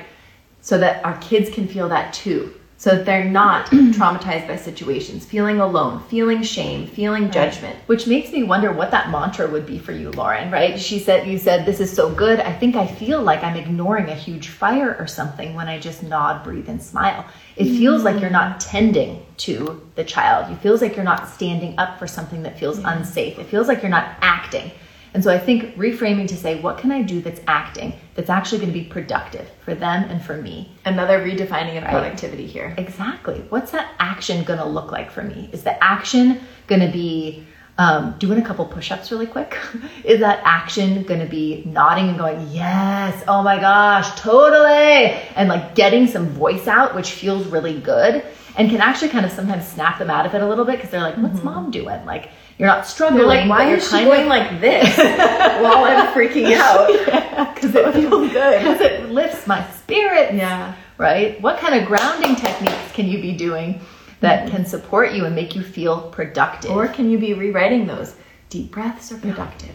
so 0.61 0.79
that 0.79 1.05
our 1.05 1.17
kids 1.19 1.51
can 1.51 1.67
feel 1.67 1.89
that 1.89 2.13
too. 2.13 2.55
So 2.77 2.91
that 2.91 3.05
they're 3.07 3.25
not 3.25 3.67
traumatized 3.71 4.47
by 4.47 4.55
situations, 4.55 5.27
feeling 5.27 5.59
alone, 5.59 6.01
feeling 6.05 6.45
shame, 6.45 6.87
feeling 6.87 7.29
judgment. 7.29 7.77
Which 7.87 8.07
makes 8.07 8.31
me 8.31 8.45
wonder 8.45 8.71
what 8.71 8.93
that 8.93 9.11
mantra 9.11 9.51
would 9.51 9.67
be 9.67 9.81
for 9.81 9.91
you, 9.91 10.13
Lauren, 10.13 10.49
right? 10.53 10.79
She 10.79 11.01
said, 11.01 11.27
You 11.27 11.39
said, 11.39 11.67
this 11.67 11.81
is 11.81 11.93
so 11.93 12.15
good. 12.15 12.39
I 12.39 12.53
think 12.53 12.77
I 12.77 12.87
feel 12.87 13.21
like 13.21 13.43
I'm 13.43 13.57
ignoring 13.57 14.09
a 14.11 14.15
huge 14.15 14.47
fire 14.47 14.95
or 14.97 15.09
something 15.09 15.55
when 15.55 15.67
I 15.67 15.81
just 15.81 16.05
nod, 16.05 16.45
breathe, 16.45 16.69
and 16.69 16.81
smile. 16.81 17.27
It 17.57 17.65
feels 17.65 18.05
like 18.05 18.21
you're 18.21 18.31
not 18.31 18.61
tending 18.61 19.27
to 19.39 19.83
the 19.97 20.05
child. 20.05 20.53
It 20.53 20.61
feels 20.61 20.81
like 20.81 20.95
you're 20.95 21.05
not 21.05 21.29
standing 21.29 21.77
up 21.79 21.99
for 21.99 22.07
something 22.07 22.45
that 22.45 22.61
feels 22.61 22.79
unsafe. 22.79 23.41
It 23.41 23.47
feels 23.47 23.67
like 23.67 23.83
you're 23.83 23.91
not 23.91 24.15
acting. 24.21 24.71
And 25.15 25.25
so 25.25 25.33
I 25.33 25.39
think 25.39 25.77
reframing 25.77 26.29
to 26.29 26.37
say, 26.37 26.61
What 26.61 26.79
can 26.79 26.93
I 26.93 27.03
do 27.03 27.21
that's 27.21 27.41
acting, 27.47 27.95
that's 28.15 28.31
actually 28.31 28.59
going 28.59 28.73
to 28.73 28.79
be 28.79 28.85
productive 28.85 29.51
for 29.65 29.75
them 29.75 30.05
and 30.11 30.23
for 30.23 30.37
me? 30.37 30.73
Another 30.85 31.19
redefining 31.19 31.79
of 31.79 31.85
productivity 31.85 32.47
here. 32.47 32.75
Exactly. 32.79 33.45
What's 33.49 33.71
that 33.73 33.93
action 33.99 34.45
going 34.45 34.59
to 34.59 34.67
look 34.67 34.93
like 34.93 35.11
for 35.11 35.23
me? 35.23 35.49
Is 35.53 35.63
the 35.63 35.83
action 35.83 36.41
going 36.67 36.81
to 36.81 36.93
be 36.93 37.47
um, 37.79 38.17
doing 38.19 38.41
a 38.41 38.45
couple 38.45 38.67
push 38.67 38.91
ups 38.91 39.11
really 39.11 39.27
quick? 39.27 39.57
Is 40.05 40.21
that 40.21 40.41
action 40.45 41.05
going 41.05 41.21
to 41.21 41.27
be 41.27 41.63
nodding 41.65 42.09
and 42.09 42.19
going, 42.19 42.49
yes, 42.51 43.23
oh 43.29 43.43
my 43.43 43.59
gosh, 43.59 44.21
totally? 44.21 45.13
And 45.37 45.49
like 45.49 45.77
getting 45.77 46.07
some 46.09 46.27
voice 46.27 46.67
out, 46.67 46.95
which 46.95 47.13
feels 47.13 47.47
really 47.47 47.81
good 47.81 48.25
and 48.59 48.69
can 48.69 48.81
actually 48.81 49.09
kind 49.09 49.25
of 49.25 49.31
sometimes 49.31 49.67
snap 49.67 49.99
them 49.99 50.11
out 50.11 50.27
of 50.27 50.35
it 50.35 50.43
a 50.43 50.47
little 50.47 50.65
bit 50.65 50.77
because 50.77 50.91
they're 50.91 51.01
like, 51.01 51.17
what's 51.17 51.43
mom 51.45 51.71
doing? 51.71 52.05
Like, 52.05 52.31
you're 52.59 52.69
not 52.69 52.87
struggling. 52.87 53.21
You're 53.21 53.29
like, 53.29 53.49
why 53.49 53.73
is 53.73 53.89
she 53.89 54.05
going 54.05 54.23
of 54.23 54.29
like 54.29 54.61
this 54.61 54.97
while 55.63 55.85
I'm 55.85 56.13
freaking 56.13 56.55
out? 56.55 56.89
because 57.55 57.75
it 57.75 57.93
feels 57.95 58.33
good 58.33 58.59
because 58.59 58.81
it 58.81 59.11
lifts 59.11 59.47
my 59.47 59.65
spirit 59.71 60.35
Yeah. 60.35 60.75
right 60.97 61.41
what 61.41 61.59
kind 61.59 61.75
of 61.75 61.87
grounding 61.87 62.37
techniques 62.37 62.93
can 62.93 63.07
you 63.07 63.21
be 63.21 63.33
doing 63.37 63.81
that 64.21 64.47
mm-hmm. 64.47 64.57
can 64.57 64.67
support 64.67 65.13
you 65.13 65.25
and 65.25 65.35
make 65.35 65.55
you 65.55 65.63
feel 65.63 66.11
productive 66.11 66.71
Or 66.71 66.89
can 66.89 67.11
you 67.11 67.19
be 67.19 67.35
rewriting 67.35 67.87
those? 67.87 68.17
Deep 68.51 68.73
breaths 68.73 69.13
are 69.13 69.19
productive. 69.19 69.75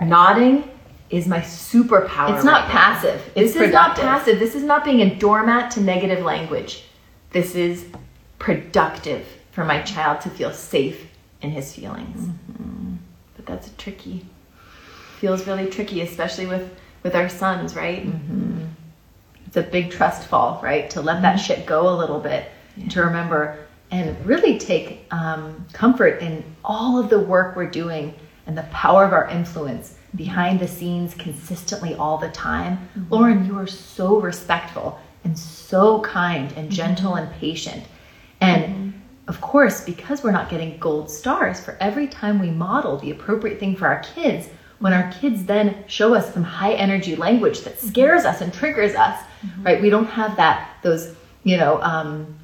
Nodding 0.00 0.70
is 1.10 1.26
my 1.26 1.40
superpower. 1.40 2.34
it's 2.34 2.44
not 2.44 2.62
right 2.62 2.70
passive 2.70 3.20
it's 3.34 3.54
This 3.54 3.62
is 3.68 3.72
not 3.72 3.96
passive. 3.96 4.38
This 4.38 4.54
is 4.54 4.62
not 4.62 4.84
being 4.84 5.00
a 5.02 5.14
doormat 5.16 5.72
to 5.72 5.80
negative 5.80 6.24
language. 6.24 6.84
This 7.30 7.54
is 7.54 7.86
productive 8.38 9.26
for 9.52 9.64
my 9.64 9.82
child 9.82 10.20
to 10.22 10.30
feel 10.30 10.52
safe 10.52 11.09
in 11.42 11.50
his 11.50 11.74
feelings. 11.74 12.28
Mm-hmm. 12.28 12.94
But 13.36 13.46
that's 13.46 13.68
a 13.68 13.72
tricky. 13.72 14.24
Feels 15.18 15.46
really 15.46 15.68
tricky, 15.68 16.00
especially 16.02 16.46
with 16.46 16.70
with 17.02 17.14
our 17.14 17.28
sons, 17.28 17.74
right? 17.74 18.06
Mm-hmm. 18.06 18.66
it's 19.46 19.56
a 19.56 19.62
big 19.62 19.90
trust 19.90 20.28
fall 20.28 20.60
right 20.62 20.88
to 20.90 21.00
let 21.00 21.22
that 21.22 21.36
shit 21.36 21.66
go 21.66 21.88
a 21.88 21.96
little 21.96 22.20
bit 22.20 22.50
to 22.90 23.02
remember 23.02 23.66
and 23.90 24.24
really 24.24 24.58
take 24.58 25.06
um, 25.10 25.66
comfort 25.72 26.22
in 26.22 26.44
all 26.64 26.98
of 26.98 27.10
the 27.10 27.18
work 27.18 27.56
we're 27.56 27.68
doing 27.68 28.14
and 28.46 28.56
the 28.56 28.62
power 28.64 29.04
of 29.04 29.12
our 29.12 29.28
influence 29.28 29.96
behind 30.14 30.60
the 30.60 30.68
scenes 30.68 31.14
consistently 31.14 31.94
all 31.94 32.16
the 32.18 32.28
time 32.30 32.88
lauren 33.10 33.44
you 33.46 33.58
are 33.58 33.66
so 33.66 34.20
respectful 34.20 34.98
and 35.24 35.38
so 35.38 36.00
kind 36.02 36.52
and 36.52 36.70
gentle 36.70 37.14
and 37.16 37.30
patient 37.34 37.84
and 38.40 38.79
of 39.30 39.40
course 39.40 39.82
because 39.82 40.22
we're 40.22 40.30
not 40.30 40.50
getting 40.50 40.76
gold 40.78 41.10
stars 41.10 41.58
for 41.58 41.76
every 41.80 42.06
time 42.06 42.38
we 42.38 42.50
model 42.50 42.98
the 42.98 43.10
appropriate 43.10 43.58
thing 43.58 43.74
for 43.74 43.86
our 43.86 44.00
kids 44.00 44.48
when 44.80 44.92
our 44.92 45.10
kids 45.12 45.44
then 45.44 45.84
show 45.86 46.14
us 46.14 46.32
some 46.34 46.42
high 46.42 46.72
energy 46.72 47.14
language 47.14 47.60
that 47.60 47.78
scares 47.78 48.24
us 48.24 48.40
and 48.40 48.52
triggers 48.52 48.94
us, 48.94 49.22
mm-hmm. 49.44 49.62
right? 49.62 49.80
We 49.80 49.90
don't 49.90 50.06
have 50.06 50.36
that, 50.36 50.76
those, 50.82 51.14
you 51.44 51.58
know, 51.58 51.80
um, 51.82 52.34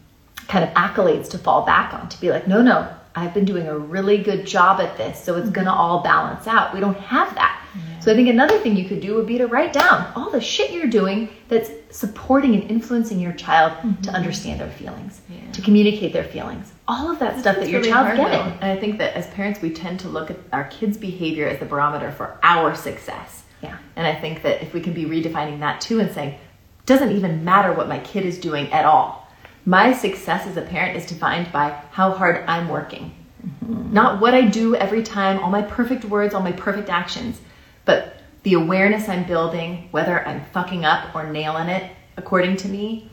kind 0.47 0.63
of 0.63 0.71
accolades 0.75 1.29
to 1.31 1.39
fall 1.39 1.65
back 1.65 1.93
on 1.95 2.09
to 2.11 2.21
be 2.21 2.31
like, 2.31 2.47
no, 2.47 2.63
no, 2.63 2.89
I've 3.15 3.33
been 3.33 3.47
doing 3.47 3.67
a 3.67 3.77
really 3.77 4.19
good 4.19 4.47
job 4.47 4.81
at 4.81 4.97
this, 4.99 5.23
so 5.23 5.35
it's 5.35 5.47
mm-hmm. 5.47 5.55
gonna 5.55 5.73
all 5.73 6.03
balance 6.03 6.47
out. 6.47 6.75
We 6.75 6.81
don't 6.81 6.99
have 6.99 7.35
that. 7.35 7.63
Yeah. 7.75 8.01
So 8.01 8.13
I 8.13 8.15
think 8.15 8.29
another 8.29 8.59
thing 8.59 8.77
you 8.77 8.87
could 8.87 9.01
do 9.01 9.15
would 9.15 9.27
be 9.27 9.39
to 9.39 9.47
write 9.47 9.73
down 9.73 10.13
all 10.15 10.31
the 10.31 10.41
shit 10.41 10.71
you're 10.71 10.87
doing 10.87 11.31
that's 11.49 11.71
supporting 11.91 12.55
and 12.55 12.71
influencing 12.71 13.19
your 13.19 13.33
child 13.33 13.73
mm-hmm. 13.73 14.03
to 14.03 14.11
understand 14.11 14.61
their 14.61 14.71
feelings, 14.71 15.23
yeah. 15.31 15.51
to 15.53 15.63
communicate 15.63 16.13
their 16.13 16.25
feelings. 16.25 16.73
All 16.89 17.11
of 17.11 17.19
that 17.19 17.35
this 17.35 17.43
stuff 17.43 17.57
that 17.57 17.69
your 17.69 17.81
really 17.81 17.91
child's 17.91 18.17
hard, 18.17 18.31
getting. 18.31 18.47
Though. 18.47 18.59
And 18.61 18.79
I 18.79 18.81
think 18.81 18.99
that 18.99 19.15
as 19.17 19.27
parents, 19.29 19.61
we 19.61 19.71
tend 19.71 20.01
to 20.01 20.09
look 20.09 20.31
at 20.31 20.37
our 20.53 20.65
kids' 20.65 20.97
behavior 20.97 21.49
as 21.49 21.59
the 21.59 21.67
barometer 21.67 22.13
for 22.13 22.39
our 22.43 22.75
success. 22.75 23.43
Yeah. 23.63 23.77
And 23.97 24.07
I 24.07 24.15
think 24.15 24.43
that 24.43 24.63
if 24.63 24.73
we 24.73 24.81
can 24.81 24.93
be 24.93 25.05
redefining 25.05 25.61
that 25.61 25.81
too 25.81 25.99
and 26.01 26.13
saying, 26.13 26.39
doesn't 26.85 27.11
even 27.11 27.45
matter 27.45 27.73
what 27.73 27.89
my 27.89 27.99
kid 27.99 28.25
is 28.25 28.39
doing 28.39 28.73
at 28.73 28.85
all. 28.85 29.29
My 29.65 29.93
success 29.93 30.47
as 30.47 30.57
a 30.57 30.63
parent 30.63 30.97
is 30.97 31.07
defined 31.07 31.51
by 31.51 31.71
how 31.91 32.13
hard 32.13 32.45
I'm 32.47 32.69
working. 32.69 33.13
Mm-hmm. 33.45 33.93
Not 33.93 34.21
what 34.21 34.35
I 34.35 34.43
do 34.43 34.77
every 34.77 35.03
time, 35.03 35.41
all 35.41 35.51
my 35.51 35.63
perfect 35.63 36.05
words, 36.05 36.35
all 36.35 36.43
my 36.43 36.53
perfect 36.53 36.89
actions, 36.89 37.41
but 37.85 38.21
the 38.45 38.55
awareness 38.55 39.09
I'm 39.09 39.25
building, 39.25 39.89
whether 39.91 40.25
I'm 40.25 40.45
fucking 40.53 40.85
up 40.85 41.15
or 41.17 41.29
nailing 41.29 41.69
it, 41.69 41.91
according 42.17 42.59
to 42.59 42.69
me, 42.69 43.11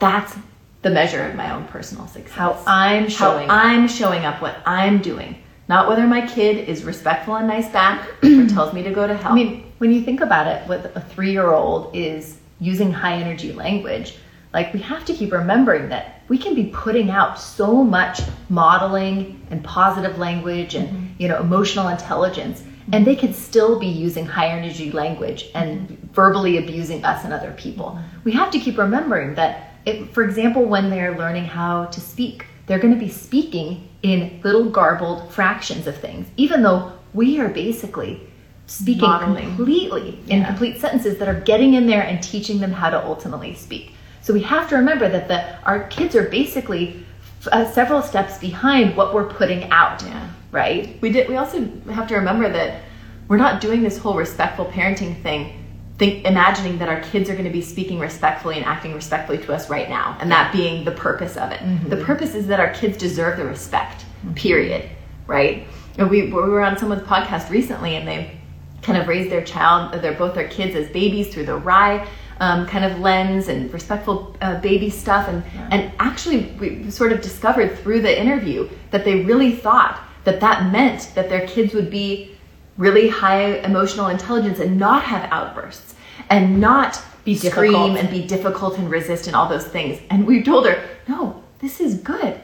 that's 0.00 0.36
the 0.84 0.90
measure 0.90 1.24
of 1.24 1.34
my 1.34 1.52
own 1.52 1.64
personal 1.66 2.06
success. 2.06 2.32
How 2.32 2.62
I'm 2.66 3.08
showing 3.08 3.48
How 3.48 3.56
I'm 3.56 3.88
showing 3.88 4.24
up, 4.24 4.40
what 4.40 4.56
I'm 4.64 5.00
doing. 5.02 5.42
Not 5.66 5.88
whether 5.88 6.06
my 6.06 6.26
kid 6.26 6.68
is 6.68 6.84
respectful 6.84 7.34
and 7.36 7.48
nice 7.48 7.68
back 7.70 8.06
or 8.22 8.46
tells 8.48 8.74
me 8.74 8.82
to 8.82 8.90
go 8.90 9.06
to 9.06 9.16
hell. 9.16 9.32
I 9.32 9.34
mean, 9.34 9.72
when 9.78 9.92
you 9.92 10.02
think 10.02 10.20
about 10.20 10.46
it, 10.46 10.68
what 10.68 10.92
a 10.94 11.00
three 11.00 11.32
year 11.32 11.50
old 11.50 11.96
is 11.96 12.36
using 12.60 12.92
high 12.92 13.14
energy 13.14 13.52
language, 13.52 14.18
like 14.52 14.72
we 14.74 14.80
have 14.80 15.06
to 15.06 15.14
keep 15.14 15.32
remembering 15.32 15.88
that 15.88 16.22
we 16.28 16.38
can 16.38 16.54
be 16.54 16.66
putting 16.66 17.10
out 17.10 17.40
so 17.40 17.82
much 17.82 18.20
modeling 18.48 19.44
and 19.50 19.64
positive 19.64 20.18
language 20.18 20.74
and 20.74 20.88
mm-hmm. 20.88 21.06
you 21.18 21.28
know 21.28 21.40
emotional 21.40 21.88
intelligence 21.88 22.62
and 22.92 23.06
they 23.06 23.16
could 23.16 23.34
still 23.34 23.78
be 23.78 23.86
using 23.86 24.26
high 24.26 24.48
energy 24.48 24.90
language 24.92 25.50
and 25.54 25.88
verbally 26.12 26.58
abusing 26.58 27.04
us 27.04 27.24
and 27.24 27.32
other 27.32 27.52
people. 27.52 27.98
We 28.24 28.32
have 28.32 28.50
to 28.50 28.58
keep 28.58 28.76
remembering 28.78 29.34
that, 29.36 29.73
if, 29.86 30.10
for 30.10 30.22
example, 30.22 30.64
when 30.64 30.90
they're 30.90 31.16
learning 31.16 31.44
how 31.44 31.86
to 31.86 32.00
speak, 32.00 32.46
they're 32.66 32.78
going 32.78 32.94
to 32.94 33.00
be 33.00 33.10
speaking 33.10 33.88
in 34.02 34.40
little 34.42 34.70
garbled 34.70 35.32
fractions 35.32 35.86
of 35.86 35.96
things, 35.96 36.26
even 36.36 36.62
though 36.62 36.92
we 37.12 37.38
are 37.40 37.48
basically 37.48 38.20
speaking 38.66 39.02
Modeling. 39.02 39.56
completely 39.56 40.18
in 40.28 40.44
complete 40.44 40.80
sentences 40.80 41.18
that 41.18 41.28
are 41.28 41.40
getting 41.40 41.74
in 41.74 41.86
there 41.86 42.02
and 42.02 42.22
teaching 42.22 42.58
them 42.60 42.72
how 42.72 42.88
to 42.88 43.04
ultimately 43.04 43.54
speak. 43.54 43.92
So 44.22 44.32
we 44.32 44.42
have 44.42 44.68
to 44.70 44.76
remember 44.76 45.08
that 45.08 45.28
the, 45.28 45.62
our 45.64 45.86
kids 45.88 46.16
are 46.16 46.28
basically 46.30 47.04
uh, 47.52 47.70
several 47.70 48.00
steps 48.00 48.38
behind 48.38 48.96
what 48.96 49.12
we're 49.12 49.28
putting 49.28 49.70
out. 49.70 50.02
Yeah 50.02 50.30
right? 50.54 50.96
We 51.02 51.10
did. 51.10 51.28
We 51.28 51.36
also 51.36 51.68
have 51.90 52.06
to 52.08 52.14
remember 52.14 52.48
that 52.50 52.82
we're 53.28 53.36
not 53.36 53.60
doing 53.60 53.82
this 53.82 53.98
whole 53.98 54.14
respectful 54.14 54.66
parenting 54.66 55.20
thing. 55.22 55.63
Think, 55.96 56.24
imagining 56.24 56.78
that 56.78 56.88
our 56.88 57.00
kids 57.02 57.30
are 57.30 57.34
going 57.34 57.44
to 57.44 57.52
be 57.52 57.62
speaking 57.62 58.00
respectfully 58.00 58.56
and 58.56 58.64
acting 58.64 58.94
respectfully 58.94 59.38
to 59.38 59.52
us 59.52 59.70
right 59.70 59.88
now, 59.88 60.16
and 60.20 60.30
that 60.30 60.52
being 60.52 60.84
the 60.84 60.90
purpose 60.90 61.36
of 61.36 61.52
it. 61.52 61.60
Mm-hmm. 61.60 61.88
The 61.88 61.98
purpose 61.98 62.34
is 62.34 62.48
that 62.48 62.58
our 62.58 62.74
kids 62.74 62.98
deserve 62.98 63.36
the 63.36 63.44
respect. 63.44 64.04
Period. 64.34 64.88
Right? 65.26 65.66
And 65.96 66.10
we 66.10 66.22
we 66.22 66.32
were 66.32 66.62
on 66.62 66.76
someone's 66.76 67.02
podcast 67.02 67.48
recently, 67.50 67.94
and 67.94 68.08
they 68.08 68.36
kind 68.82 68.98
of 68.98 69.08
raised 69.08 69.30
their 69.30 69.44
child, 69.44 69.94
they're 70.02 70.12
both 70.12 70.34
their 70.34 70.48
kids 70.48 70.76
as 70.76 70.88
babies 70.90 71.32
through 71.32 71.46
the 71.46 71.56
RIE 71.56 72.06
um, 72.40 72.66
kind 72.66 72.84
of 72.84 72.98
lens 73.00 73.48
and 73.48 73.72
respectful 73.72 74.36
uh, 74.40 74.60
baby 74.60 74.90
stuff, 74.90 75.28
and 75.28 75.42
yeah. 75.54 75.68
and 75.70 75.92
actually 75.98 76.46
we 76.58 76.90
sort 76.90 77.12
of 77.12 77.20
discovered 77.20 77.78
through 77.78 78.02
the 78.02 78.20
interview 78.20 78.68
that 78.90 79.04
they 79.04 79.22
really 79.22 79.52
thought 79.52 80.00
that 80.24 80.40
that 80.40 80.72
meant 80.72 81.12
that 81.14 81.28
their 81.28 81.46
kids 81.46 81.74
would 81.74 81.90
be 81.90 82.33
really 82.76 83.08
high 83.08 83.58
emotional 83.60 84.08
intelligence 84.08 84.58
and 84.58 84.78
not 84.78 85.02
have 85.02 85.30
outbursts 85.30 85.94
and 86.30 86.60
not 86.60 87.02
be 87.24 87.34
scream 87.34 87.72
difficult. 87.72 87.98
and 87.98 88.10
be 88.10 88.22
difficult 88.26 88.78
and 88.78 88.90
resist 88.90 89.26
and 89.26 89.36
all 89.36 89.48
those 89.48 89.66
things. 89.66 90.00
And 90.10 90.26
we've 90.26 90.44
told 90.44 90.66
her, 90.66 90.82
no, 91.08 91.42
this 91.60 91.80
is 91.80 91.94
good. 91.98 92.40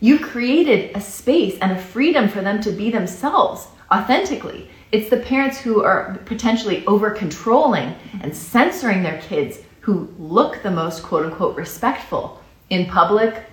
You 0.00 0.18
created 0.18 0.96
a 0.96 1.00
space 1.00 1.58
and 1.60 1.72
a 1.72 1.80
freedom 1.80 2.28
for 2.28 2.40
them 2.40 2.60
to 2.62 2.70
be 2.70 2.90
themselves 2.90 3.66
authentically. 3.92 4.70
It's 4.92 5.10
the 5.10 5.18
parents 5.18 5.58
who 5.58 5.82
are 5.82 6.18
potentially 6.24 6.86
over 6.86 7.10
controlling 7.10 7.94
and 8.20 8.34
censoring 8.34 9.02
their 9.02 9.20
kids 9.20 9.58
who 9.80 10.12
look 10.18 10.62
the 10.62 10.70
most 10.70 11.02
quote 11.02 11.26
unquote 11.26 11.56
respectful 11.56 12.42
in 12.70 12.86
public, 12.86 13.44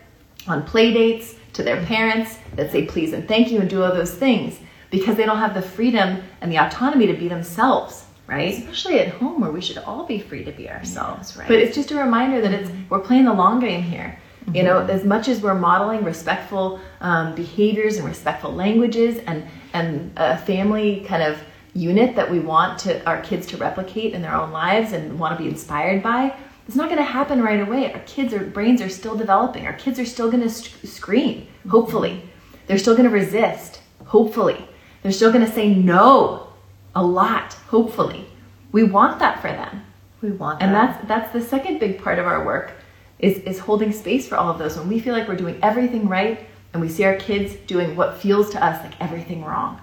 on 0.48 0.64
play 0.64 0.94
dates, 0.94 1.36
to 1.54 1.64
their 1.64 1.84
parents 1.86 2.38
that 2.56 2.72
say 2.72 2.86
please 2.86 3.14
and 3.14 3.28
thank 3.28 3.50
you 3.50 3.60
and 3.60 3.70
do 3.70 3.82
all 3.82 3.94
those 3.94 4.14
things 4.14 4.60
because 4.92 5.16
they 5.16 5.26
don't 5.26 5.38
have 5.38 5.54
the 5.54 5.62
freedom 5.62 6.22
and 6.42 6.52
the 6.52 6.58
autonomy 6.58 7.08
to 7.08 7.14
be 7.14 7.28
themselves 7.28 8.06
right 8.28 8.58
especially 8.58 9.00
at 9.00 9.10
home 9.10 9.42
where 9.42 9.52
we 9.52 9.62
should 9.62 9.78
all 9.80 10.06
be 10.06 10.20
free 10.20 10.44
to 10.44 10.52
be 10.52 10.70
ourselves 10.70 11.36
right 11.38 11.48
but 11.48 11.58
it's 11.58 11.76
just 11.76 11.92
a 11.92 11.98
reminder 11.98 12.42
that 12.42 12.52
it's 12.52 12.72
we're 12.90 13.00
playing 13.00 13.26
the 13.26 13.34
long 13.34 13.60
game 13.60 13.82
here 13.82 14.18
you 14.54 14.64
know 14.64 14.80
mm-hmm. 14.80 14.90
as 14.90 15.04
much 15.04 15.28
as 15.28 15.42
we're 15.42 15.56
modeling 15.56 16.04
respectful 16.04 16.80
um, 17.02 17.36
behaviors 17.36 17.98
and 17.98 18.06
respectful 18.06 18.52
languages 18.52 19.20
and 19.28 19.46
and 19.74 20.12
a 20.18 20.38
family 20.38 21.04
kind 21.08 21.24
of 21.24 21.40
unit 21.74 22.16
that 22.16 22.30
we 22.30 22.40
want 22.40 22.80
to 22.80 23.04
our 23.06 23.22
kids 23.22 23.46
to 23.46 23.58
replicate 23.58 24.14
in 24.14 24.22
their 24.22 24.34
own 24.34 24.52
lives 24.52 24.94
and 24.94 25.20
want 25.20 25.38
to 25.38 25.44
be 25.44 25.50
inspired 25.50 26.02
by 26.02 26.34
it's 26.68 26.76
not 26.76 26.90
going 26.90 26.98
to 26.98 27.04
happen 27.04 27.42
right 27.42 27.60
away. 27.60 27.94
Our 27.94 28.00
kids' 28.02 28.34
our 28.34 28.44
brains 28.44 28.82
are 28.82 28.90
still 28.90 29.16
developing. 29.16 29.68
Our 29.68 29.74
kids 29.74 30.00
are 30.00 30.06
still 30.06 30.32
going 30.32 30.44
to 30.44 30.50
sc- 30.50 30.86
scream, 30.86 31.48
hopefully. 31.70 32.24
They're 32.68 32.80
still 32.80 32.96
going 32.96 33.08
to 33.08 33.14
resist, 33.14 33.82
hopefully. 34.06 34.68
They're 35.06 35.12
still 35.12 35.32
going 35.32 35.46
to 35.46 35.52
say 35.52 35.72
no 35.72 36.48
a 36.96 37.06
lot, 37.06 37.54
hopefully. 37.68 38.26
We 38.72 38.82
want 38.82 39.20
that 39.20 39.40
for 39.40 39.50
them. 39.50 39.84
We 40.20 40.32
want 40.32 40.60
that. 40.60 40.66
And 40.66 40.74
that's 40.74 41.08
that's 41.08 41.32
the 41.32 41.44
second 41.44 41.78
big 41.78 42.02
part 42.02 42.18
of 42.18 42.26
our 42.26 42.44
work 42.44 42.72
is 43.20 43.38
is 43.44 43.60
holding 43.60 43.92
space 43.92 44.28
for 44.28 44.36
all 44.36 44.50
of 44.50 44.58
those 44.58 44.76
when 44.80 44.88
we 44.88 45.00
feel 45.00 45.14
like 45.14 45.28
we're 45.28 45.36
doing 45.36 45.60
everything 45.62 46.08
right 46.08 46.48
and 46.74 46.82
we 46.82 46.90
see 46.90 47.04
our 47.04 47.18
kids 47.18 47.54
doing 47.68 47.96
what 47.96 48.18
feels 48.18 48.50
to 48.50 48.66
us 48.66 48.84
like 48.84 49.00
everything 49.00 49.46
wrong. 49.46 49.80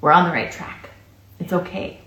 We're 0.00 0.12
on 0.12 0.24
the 0.24 0.30
right 0.30 0.50
track. 0.50 0.88
It's 1.38 1.52
okay. 1.52 2.00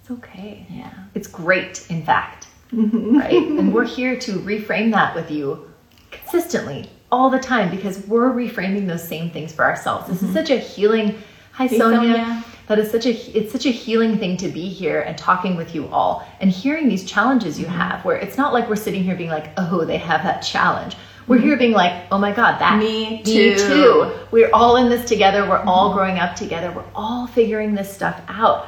It's 0.00 0.12
okay. 0.12 0.68
Yeah. 0.70 0.94
It's 1.14 1.26
great, 1.26 1.84
in 1.90 2.04
fact. 2.04 2.46
right? 2.70 3.32
And 3.32 3.74
we're 3.74 3.86
here 3.98 4.16
to 4.20 4.34
reframe 4.34 4.92
that 4.92 5.16
with 5.16 5.32
you 5.32 5.68
consistently 6.12 6.88
all 7.10 7.28
the 7.28 7.40
time 7.40 7.72
because 7.72 8.06
we're 8.06 8.30
reframing 8.30 8.86
those 8.86 9.02
same 9.02 9.32
things 9.32 9.52
for 9.52 9.64
ourselves. 9.64 10.06
This 10.06 10.18
mm-hmm. 10.18 10.26
is 10.26 10.32
such 10.32 10.50
a 10.50 10.58
healing. 10.58 11.20
Hi, 11.54 11.68
hey, 11.68 11.78
Sonia. 11.78 12.16
Sonia. 12.16 12.44
That 12.66 12.80
is 12.80 12.90
such 12.90 13.06
a 13.06 13.10
it's 13.10 13.52
such 13.52 13.64
a 13.64 13.70
healing 13.70 14.18
thing 14.18 14.36
to 14.38 14.48
be 14.48 14.68
here 14.68 15.02
and 15.02 15.16
talking 15.16 15.54
with 15.54 15.72
you 15.72 15.86
all 15.86 16.26
and 16.40 16.50
hearing 16.50 16.88
these 16.88 17.04
challenges 17.04 17.60
you 17.60 17.66
mm-hmm. 17.66 17.76
have. 17.76 18.04
Where 18.04 18.16
it's 18.16 18.36
not 18.36 18.52
like 18.52 18.68
we're 18.68 18.74
sitting 18.74 19.04
here 19.04 19.14
being 19.14 19.30
like, 19.30 19.52
oh, 19.56 19.84
they 19.84 19.98
have 19.98 20.24
that 20.24 20.40
challenge. 20.40 20.96
We're 21.28 21.36
mm-hmm. 21.36 21.46
here 21.46 21.56
being 21.56 21.72
like, 21.72 22.06
oh 22.10 22.18
my 22.18 22.32
God, 22.32 22.58
that 22.58 22.80
me 22.80 23.22
too. 23.22 23.50
Me 23.52 23.56
too. 23.56 24.12
We're 24.32 24.50
all 24.52 24.78
in 24.78 24.88
this 24.88 25.06
together. 25.06 25.48
We're 25.48 25.58
all 25.58 25.90
mm-hmm. 25.90 25.98
growing 25.98 26.18
up 26.18 26.34
together. 26.34 26.72
We're 26.72 26.90
all 26.92 27.28
figuring 27.28 27.76
this 27.76 27.94
stuff 27.94 28.20
out. 28.26 28.66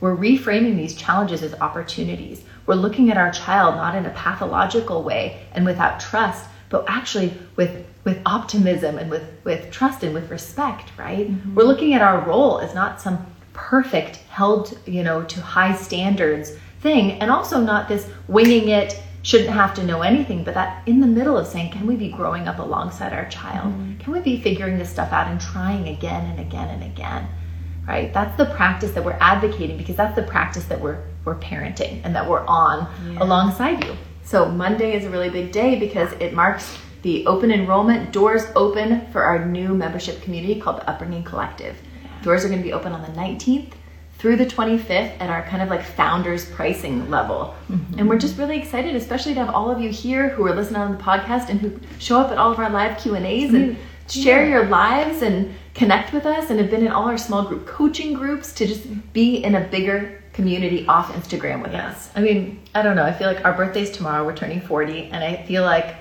We're 0.00 0.16
reframing 0.16 0.76
these 0.76 0.94
challenges 0.94 1.42
as 1.42 1.54
opportunities. 1.54 2.44
We're 2.66 2.76
looking 2.76 3.10
at 3.10 3.16
our 3.16 3.32
child 3.32 3.74
not 3.74 3.96
in 3.96 4.06
a 4.06 4.10
pathological 4.10 5.02
way 5.02 5.44
and 5.50 5.64
without 5.64 5.98
trust, 5.98 6.46
but 6.68 6.84
actually 6.86 7.32
with 7.56 7.84
with 8.08 8.22
optimism 8.24 8.96
and 8.96 9.10
with 9.10 9.24
with 9.44 9.70
trust 9.70 10.02
and 10.02 10.14
with 10.14 10.30
respect, 10.30 10.90
right? 10.96 11.30
Mm-hmm. 11.30 11.54
We're 11.54 11.64
looking 11.64 11.92
at 11.92 12.00
our 12.00 12.26
role 12.26 12.58
as 12.60 12.74
not 12.74 13.00
some 13.00 13.24
perfect 13.52 14.16
held, 14.30 14.78
you 14.86 15.02
know, 15.02 15.22
to 15.24 15.40
high 15.40 15.74
standards 15.74 16.52
thing 16.80 17.12
and 17.20 17.30
also 17.30 17.60
not 17.60 17.88
this 17.88 18.08
winging 18.28 18.68
it 18.68 19.02
shouldn't 19.22 19.50
have 19.50 19.74
to 19.74 19.82
know 19.84 20.02
anything, 20.02 20.42
but 20.42 20.54
that 20.54 20.86
in 20.86 21.00
the 21.00 21.06
middle 21.06 21.36
of 21.36 21.46
saying, 21.46 21.72
can 21.72 21.86
we 21.86 21.96
be 21.96 22.08
growing 22.08 22.48
up 22.48 22.60
alongside 22.60 23.12
our 23.12 23.28
child? 23.28 23.72
Mm-hmm. 23.72 23.98
Can 23.98 24.12
we 24.12 24.20
be 24.20 24.40
figuring 24.40 24.78
this 24.78 24.88
stuff 24.88 25.12
out 25.12 25.26
and 25.26 25.40
trying 25.40 25.88
again 25.88 26.24
and 26.30 26.40
again 26.40 26.68
and 26.68 26.82
again? 26.84 27.28
Right? 27.86 28.12
That's 28.14 28.36
the 28.38 28.46
practice 28.46 28.92
that 28.92 29.04
we're 29.04 29.18
advocating 29.20 29.76
because 29.76 29.96
that's 29.96 30.14
the 30.14 30.22
practice 30.22 30.64
that 30.64 30.80
we're 30.80 31.02
we're 31.26 31.34
parenting 31.34 32.00
and 32.04 32.14
that 32.14 32.26
we're 32.26 32.46
on 32.46 32.88
yeah. 33.12 33.22
alongside 33.22 33.84
you. 33.84 33.94
So 34.22 34.46
Monday 34.46 34.94
is 34.96 35.04
a 35.04 35.10
really 35.10 35.30
big 35.30 35.52
day 35.52 35.78
because 35.78 36.12
it 36.12 36.32
marks 36.32 36.78
the 37.02 37.26
open 37.26 37.50
enrollment 37.50 38.12
doors 38.12 38.44
open 38.56 39.06
for 39.12 39.22
our 39.22 39.44
new 39.44 39.74
membership 39.74 40.20
community 40.22 40.60
called 40.60 40.78
the 40.78 40.88
Upbringing 40.90 41.24
Collective. 41.24 41.76
Yeah. 42.02 42.22
Doors 42.22 42.44
are 42.44 42.48
going 42.48 42.60
to 42.60 42.64
be 42.64 42.72
open 42.72 42.92
on 42.92 43.02
the 43.02 43.18
19th 43.18 43.72
through 44.18 44.36
the 44.36 44.46
25th 44.46 45.20
at 45.20 45.30
our 45.30 45.42
kind 45.44 45.62
of 45.62 45.68
like 45.68 45.82
founders 45.82 46.44
pricing 46.50 47.08
level. 47.08 47.54
Mm-hmm. 47.70 48.00
And 48.00 48.08
we're 48.08 48.18
just 48.18 48.36
really 48.36 48.58
excited, 48.58 48.96
especially 48.96 49.34
to 49.34 49.44
have 49.44 49.54
all 49.54 49.70
of 49.70 49.80
you 49.80 49.90
here 49.90 50.30
who 50.30 50.44
are 50.46 50.54
listening 50.54 50.80
on 50.80 50.96
the 50.96 51.02
podcast 51.02 51.48
and 51.48 51.60
who 51.60 51.78
show 52.00 52.18
up 52.18 52.32
at 52.32 52.38
all 52.38 52.50
of 52.50 52.58
our 52.58 52.68
live 52.68 52.98
Q&As 52.98 53.54
and 53.54 53.76
share 54.08 54.44
yeah. 54.44 54.50
your 54.50 54.66
lives 54.66 55.22
and 55.22 55.54
connect 55.74 56.12
with 56.12 56.26
us 56.26 56.50
and 56.50 56.58
have 56.58 56.70
been 56.70 56.84
in 56.84 56.90
all 56.90 57.04
our 57.04 57.18
small 57.18 57.44
group 57.44 57.66
coaching 57.66 58.12
groups 58.12 58.52
to 58.54 58.66
just 58.66 59.12
be 59.12 59.36
in 59.44 59.54
a 59.54 59.60
bigger 59.60 60.20
community 60.32 60.86
off 60.86 61.12
Instagram 61.12 61.62
with 61.62 61.72
Yes. 61.72 62.08
us. 62.08 62.10
I 62.16 62.20
mean, 62.20 62.60
I 62.74 62.82
don't 62.82 62.96
know. 62.96 63.04
I 63.04 63.12
feel 63.12 63.28
like 63.28 63.44
our 63.44 63.52
birthday's 63.52 63.90
tomorrow. 63.90 64.24
We're 64.24 64.36
turning 64.36 64.60
40, 64.60 65.10
and 65.12 65.22
I 65.22 65.44
feel 65.44 65.62
like 65.62 65.94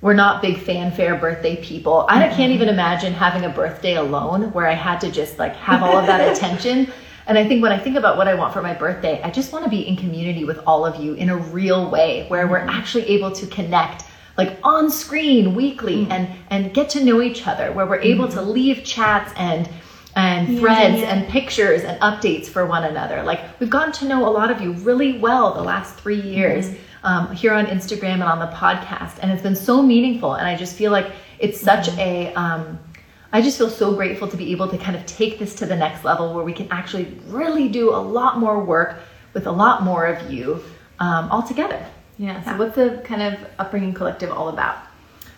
we're 0.00 0.14
not 0.14 0.40
big 0.40 0.58
fanfare 0.58 1.16
birthday 1.16 1.62
people. 1.62 2.06
I 2.08 2.22
mm-hmm. 2.22 2.36
can't 2.36 2.52
even 2.52 2.68
imagine 2.68 3.12
having 3.12 3.44
a 3.44 3.50
birthday 3.50 3.96
alone 3.96 4.52
where 4.52 4.66
I 4.66 4.74
had 4.74 5.00
to 5.02 5.10
just 5.10 5.38
like 5.38 5.54
have 5.56 5.82
all 5.82 5.98
of 5.98 6.06
that 6.06 6.20
attention. 6.36 6.90
And 7.26 7.38
I 7.38 7.46
think 7.46 7.62
when 7.62 7.70
I 7.70 7.78
think 7.78 7.96
about 7.96 8.16
what 8.16 8.26
I 8.26 8.34
want 8.34 8.52
for 8.52 8.62
my 8.62 8.74
birthday, 8.74 9.22
I 9.22 9.30
just 9.30 9.52
want 9.52 9.64
to 9.64 9.70
be 9.70 9.86
in 9.86 9.96
community 9.96 10.44
with 10.44 10.58
all 10.66 10.86
of 10.86 10.96
you 10.96 11.14
in 11.14 11.28
a 11.28 11.36
real 11.36 11.90
way 11.90 12.26
where 12.28 12.46
we're 12.46 12.60
mm-hmm. 12.60 12.70
actually 12.70 13.06
able 13.08 13.30
to 13.32 13.46
connect 13.46 14.04
like 14.38 14.58
on 14.62 14.90
screen 14.90 15.54
weekly 15.54 16.06
mm. 16.06 16.10
and 16.10 16.28
and 16.48 16.72
get 16.72 16.88
to 16.88 17.04
know 17.04 17.20
each 17.20 17.46
other 17.46 17.72
where 17.72 17.84
we're 17.84 18.00
able 18.00 18.26
mm-hmm. 18.26 18.38
to 18.38 18.42
leave 18.42 18.84
chats 18.84 19.32
and 19.36 19.68
and 20.16 20.58
threads 20.58 21.00
yeah. 21.00 21.14
and 21.14 21.28
pictures 21.28 21.82
and 21.82 22.00
updates 22.00 22.46
for 22.46 22.66
one 22.66 22.84
another. 22.84 23.22
Like 23.22 23.40
we've 23.60 23.70
gotten 23.70 23.92
to 23.94 24.06
know 24.06 24.26
a 24.26 24.32
lot 24.32 24.50
of 24.50 24.60
you 24.60 24.72
really 24.72 25.18
well 25.18 25.54
the 25.54 25.62
last 25.62 25.96
three 25.96 26.20
years 26.20 26.74
um, 27.02 27.34
here 27.34 27.52
on 27.52 27.66
Instagram 27.66 28.14
and 28.14 28.22
on 28.24 28.38
the 28.38 28.54
podcast, 28.54 29.18
and 29.22 29.30
it's 29.30 29.42
been 29.42 29.56
so 29.56 29.82
meaningful. 29.82 30.34
And 30.34 30.46
I 30.46 30.56
just 30.56 30.76
feel 30.76 30.92
like 30.92 31.10
it's 31.38 31.60
such 31.60 31.88
a 31.96 32.32
um, 32.34 32.78
I 33.32 33.40
just 33.42 33.58
feel 33.58 33.70
so 33.70 33.94
grateful 33.94 34.26
to 34.28 34.36
be 34.36 34.50
able 34.50 34.68
to 34.68 34.78
kind 34.78 34.96
of 34.96 35.06
take 35.06 35.38
this 35.38 35.54
to 35.56 35.66
the 35.66 35.76
next 35.76 36.04
level 36.04 36.34
where 36.34 36.44
we 36.44 36.52
can 36.52 36.66
actually 36.70 37.16
really 37.28 37.68
do 37.68 37.90
a 37.90 37.96
lot 37.96 38.38
more 38.38 38.62
work 38.62 38.98
with 39.34 39.46
a 39.46 39.52
lot 39.52 39.82
more 39.82 40.06
of 40.06 40.30
you 40.30 40.62
um, 40.98 41.30
all 41.30 41.42
together. 41.42 41.84
Yeah. 42.18 42.42
So 42.42 42.58
what's 42.58 42.74
the 42.74 43.00
kind 43.04 43.22
of 43.22 43.38
upbringing 43.58 43.94
collective 43.94 44.30
all 44.30 44.48
about? 44.48 44.78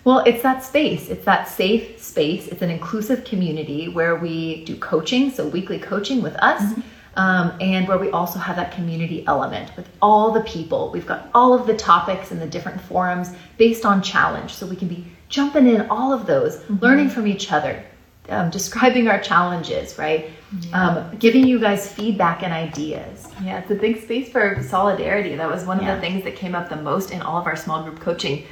Well, 0.05 0.21
it's 0.21 0.43
that 0.43 0.65
space. 0.65 1.09
It's 1.11 1.25
that 1.27 1.49
safe 1.49 2.03
space. 2.03 2.49
It's 2.49 2.63
an 2.63 2.71
inclusive 2.71 3.25
community 3.25 3.89
where 3.89 4.17
we 4.17 4.65
do 4.65 4.77
coaching, 4.77 5.31
so 5.31 5.47
weekly 5.47 5.79
coaching 5.79 6.23
with 6.23 6.35
us, 6.37 6.75
um, 7.17 7.53
and 7.61 7.87
where 7.87 7.99
we 7.99 8.11
also 8.11 8.39
have 8.39 8.57
that 8.57 8.73
community 8.73 9.25
element 9.27 9.75
with 9.77 9.89
all 10.01 10.31
the 10.33 10.41
people. 10.43 10.91
We've 10.93 11.07
got 11.07 11.29
all 11.35 11.53
of 11.55 11.67
the 11.67 11.77
topics 11.77 12.31
and 12.31 12.41
the 12.41 12.47
different 12.47 12.81
forums 12.81 13.31
based 13.59 13.85
on 13.85 14.03
challenge, 14.03 14.55
so 14.55 14.67
we 14.67 14.77
can 14.77 14.89
be 14.89 15.05
jumping 15.29 15.67
in 15.67 15.83
all 15.91 16.13
of 16.13 16.27
those, 16.27 16.63
learning 16.81 17.09
from 17.11 17.27
each 17.27 17.53
other, 17.53 17.83
um, 18.29 18.51
describing 18.51 19.09
our 19.09 19.19
challenges, 19.21 19.99
right? 19.99 20.31
Um, 20.75 21.17
giving 21.19 21.47
you 21.47 21.59
guys 21.59 21.91
feedback 21.91 22.43
and 22.43 22.53
ideas. 22.53 23.29
Yeah, 23.43 23.59
it's 23.59 23.71
a 23.71 23.75
big 23.75 24.03
space 24.03 24.29
for 24.31 24.63
solidarity. 24.63 25.35
That 25.37 25.51
was 25.51 25.65
one 25.65 25.79
of 25.79 25.85
Yeah. 25.85 25.95
the 25.95 26.01
things 26.03 26.25
that 26.25 26.37
came 26.37 26.55
up 26.55 26.69
the 26.69 26.77
most 26.77 27.11
in 27.11 27.23
all 27.23 27.39
of 27.41 27.47
our 27.47 27.57
small 27.57 27.83
group 27.83 28.01
coaching 28.01 28.45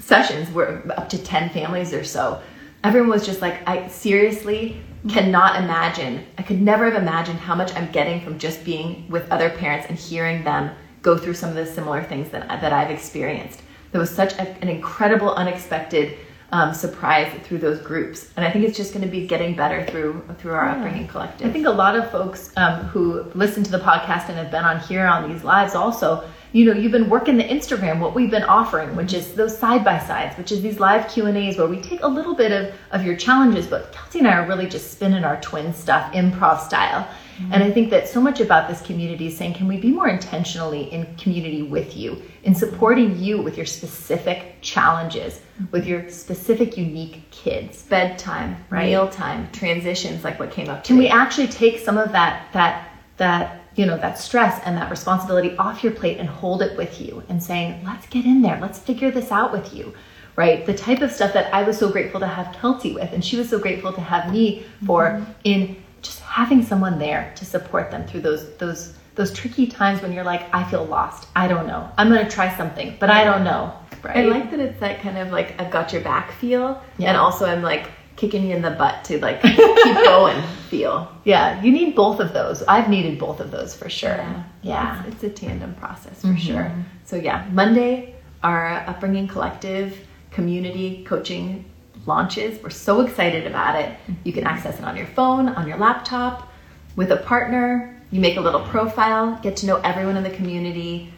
sessions. 0.00 0.50
We're 0.50 0.82
up 0.96 1.08
to 1.10 1.18
10 1.18 1.48
families 1.50 1.94
or 1.94 2.04
so. 2.04 2.40
Everyone 2.84 3.08
was 3.10 3.24
just 3.24 3.40
like, 3.40 3.66
I 3.66 3.88
seriously 3.88 4.80
cannot 5.08 5.62
imagine. 5.62 6.24
I 6.38 6.42
could 6.42 6.60
never 6.60 6.90
have 6.90 7.00
imagined 7.00 7.38
how 7.38 7.54
much 7.54 7.74
I'm 7.74 7.90
getting 7.92 8.20
from 8.20 8.38
just 8.38 8.64
being 8.64 9.08
with 9.08 9.30
other 9.30 9.50
parents 9.50 9.86
and 9.88 9.98
hearing 9.98 10.44
them 10.44 10.74
go 11.02 11.16
through 11.16 11.34
some 11.34 11.50
of 11.50 11.54
the 11.54 11.66
similar 11.66 12.02
things 12.02 12.30
that, 12.30 12.48
that 12.48 12.72
I've 12.72 12.90
experienced. 12.90 13.62
There 13.92 14.00
was 14.00 14.10
such 14.10 14.34
a, 14.34 14.48
an 14.62 14.68
incredible, 14.68 15.34
unexpected 15.34 16.18
um, 16.50 16.72
surprise 16.72 17.30
through 17.44 17.58
those 17.58 17.80
groups. 17.80 18.30
And 18.36 18.44
I 18.44 18.50
think 18.50 18.64
it's 18.64 18.76
just 18.76 18.92
going 18.92 19.04
to 19.04 19.10
be 19.10 19.26
getting 19.26 19.54
better 19.54 19.84
through 19.86 20.22
through 20.38 20.52
our 20.52 20.68
upbringing 20.68 21.06
collective. 21.06 21.46
I 21.46 21.52
think 21.52 21.66
a 21.66 21.70
lot 21.70 21.94
of 21.94 22.10
folks 22.10 22.52
um, 22.56 22.84
who 22.84 23.22
listen 23.34 23.62
to 23.64 23.70
the 23.70 23.78
podcast 23.78 24.28
and 24.28 24.38
have 24.38 24.50
been 24.50 24.64
on 24.64 24.80
here 24.80 25.06
on 25.06 25.30
these 25.30 25.44
lives 25.44 25.74
also, 25.74 26.28
you 26.52 26.64
know, 26.64 26.72
you've 26.72 26.92
been 26.92 27.10
working 27.10 27.36
the 27.36 27.44
Instagram, 27.44 28.00
what 28.00 28.14
we've 28.14 28.30
been 28.30 28.44
offering, 28.44 28.96
which 28.96 29.12
is 29.12 29.34
those 29.34 29.56
side 29.56 29.84
by 29.84 29.98
sides, 29.98 30.36
which 30.38 30.50
is 30.52 30.62
these 30.62 30.80
live 30.80 31.08
Q 31.10 31.26
and 31.26 31.36
A's 31.36 31.58
where 31.58 31.66
we 31.66 31.80
take 31.80 32.02
a 32.02 32.08
little 32.08 32.34
bit 32.34 32.52
of 32.52 32.74
of 32.90 33.04
your 33.04 33.16
challenges, 33.16 33.66
but 33.66 33.92
Kelty 33.92 34.20
and 34.20 34.28
I 34.28 34.34
are 34.38 34.46
really 34.46 34.66
just 34.66 34.90
spinning 34.92 35.24
our 35.24 35.40
twin 35.40 35.74
stuff, 35.74 36.12
improv 36.12 36.60
style. 36.60 37.06
Mm-hmm. 37.38 37.52
And 37.52 37.62
I 37.62 37.70
think 37.70 37.90
that 37.90 38.08
so 38.08 38.20
much 38.20 38.40
about 38.40 38.68
this 38.68 38.80
community 38.82 39.28
is 39.28 39.36
saying, 39.36 39.54
can 39.54 39.68
we 39.68 39.76
be 39.76 39.92
more 39.92 40.08
intentionally 40.08 40.92
in 40.92 41.06
community 41.16 41.62
with 41.62 41.96
you, 41.96 42.20
in 42.42 42.52
supporting 42.54 43.16
you 43.16 43.40
with 43.40 43.56
your 43.56 43.66
specific 43.66 44.56
challenges, 44.60 45.34
mm-hmm. 45.34 45.70
with 45.70 45.86
your 45.86 46.08
specific 46.10 46.76
unique 46.76 47.30
kids? 47.30 47.82
bedtime, 47.82 48.56
Right. 48.70 48.86
mealtime, 48.86 49.48
transitions 49.52 50.24
like 50.24 50.38
what 50.40 50.50
came 50.50 50.68
up 50.68 50.84
can 50.84 50.96
we 50.98 51.08
actually 51.08 51.46
take 51.48 51.78
some 51.78 51.96
of 51.98 52.12
that 52.12 52.46
that 52.52 52.88
that 53.18 53.57
you 53.78 53.86
know 53.86 53.96
that 53.96 54.18
stress 54.18 54.60
and 54.64 54.76
that 54.76 54.90
responsibility 54.90 55.56
off 55.56 55.84
your 55.84 55.92
plate 55.92 56.18
and 56.18 56.28
hold 56.28 56.62
it 56.62 56.76
with 56.76 57.00
you 57.00 57.22
and 57.28 57.40
saying 57.42 57.82
let's 57.84 58.06
get 58.08 58.24
in 58.26 58.42
there. 58.42 58.58
Let's 58.60 58.78
figure 58.78 59.10
this 59.10 59.30
out 59.30 59.52
with 59.52 59.72
you. 59.72 59.94
Right? 60.34 60.66
The 60.66 60.74
type 60.74 61.00
of 61.00 61.10
stuff 61.10 61.32
that 61.32 61.52
i 61.52 61.62
was 61.64 61.76
so 61.78 61.90
grateful 61.90 62.20
to 62.20 62.26
have 62.26 62.54
Kelty 62.56 62.94
with 62.94 63.12
and 63.12 63.24
she 63.24 63.36
was 63.36 63.48
so 63.48 63.58
grateful 63.58 63.92
to 63.92 64.00
have 64.00 64.32
me 64.32 64.64
for 64.86 65.10
mm-hmm. 65.10 65.32
in 65.44 65.76
just 66.02 66.20
having 66.20 66.62
someone 66.62 66.98
there 66.98 67.32
to 67.36 67.44
support 67.44 67.90
them 67.90 68.06
through 68.06 68.20
those 68.20 68.56
those 68.56 68.94
those 69.16 69.32
tricky 69.32 69.66
times 69.66 70.00
when 70.00 70.12
you're 70.12 70.24
like 70.24 70.42
i 70.52 70.62
feel 70.70 70.84
lost. 70.84 71.28
I 71.34 71.48
don't 71.48 71.66
know. 71.66 71.90
I'm 71.96 72.10
to 72.10 72.28
try 72.28 72.56
something 72.56 72.96
but 73.00 73.10
i 73.10 73.24
don't 73.24 73.44
know. 73.44 73.72
Right? 74.02 74.18
I 74.18 74.22
like 74.22 74.50
that 74.50 74.60
it's 74.60 74.80
that 74.80 75.00
kind 75.00 75.18
of 75.18 75.30
like 75.30 75.60
I've 75.60 75.72
got 75.72 75.92
your 75.92 76.02
back 76.02 76.32
feel, 76.32 76.80
Yeah. 76.98 77.08
and 77.08 77.16
also 77.16 77.46
I'm 77.46 77.62
like 77.62 77.90
kicking 78.18 78.46
you 78.46 78.54
in 78.54 78.60
the 78.62 78.70
butt 78.72 79.02
to 79.04 79.18
like 79.20 79.40
keep 79.84 79.94
going 80.12 80.42
feel. 80.68 81.10
yeah 81.24 81.62
you 81.62 81.72
need 81.72 81.94
both 81.94 82.20
of 82.20 82.32
those 82.34 82.62
i've 82.64 82.88
needed 82.90 83.18
both 83.18 83.40
of 83.40 83.50
those 83.50 83.74
for 83.74 83.88
sure 83.88 84.16
Yeah. 84.16 84.42
yeah 84.62 85.04
It's, 85.06 85.22
it's 85.22 85.24
a 85.24 85.30
tandem 85.30 85.74
process 85.76 86.20
for 86.20 86.28
mm-hmm. 86.28 86.36
sure. 86.36 86.72
So 87.04 87.16
yeah, 87.16 87.46
Monday 87.52 88.14
our 88.42 88.84
upbringing 88.86 89.26
collective 89.28 89.96
community 90.30 91.04
coaching 91.04 91.64
launches. 92.06 92.62
We're 92.62 92.70
so 92.70 93.00
excited 93.00 93.46
about 93.46 93.74
it. 93.82 93.88
Mm-hmm. 93.90 94.12
You 94.24 94.32
can 94.32 94.44
access 94.44 94.78
it 94.78 94.84
on 94.84 94.96
your 94.96 95.06
phone, 95.06 95.48
on 95.48 95.66
your 95.66 95.78
laptop, 95.78 96.50
with 96.96 97.10
a 97.12 97.16
partner. 97.18 97.94
You 98.10 98.20
make 98.20 98.36
a 98.36 98.40
little 98.40 98.60
profile, 98.74 99.38
get 99.42 99.56
to 99.58 99.66
know 99.66 99.76
everyone 99.90 100.16
in 100.16 100.22
the 100.22 100.30
community, 100.30 101.12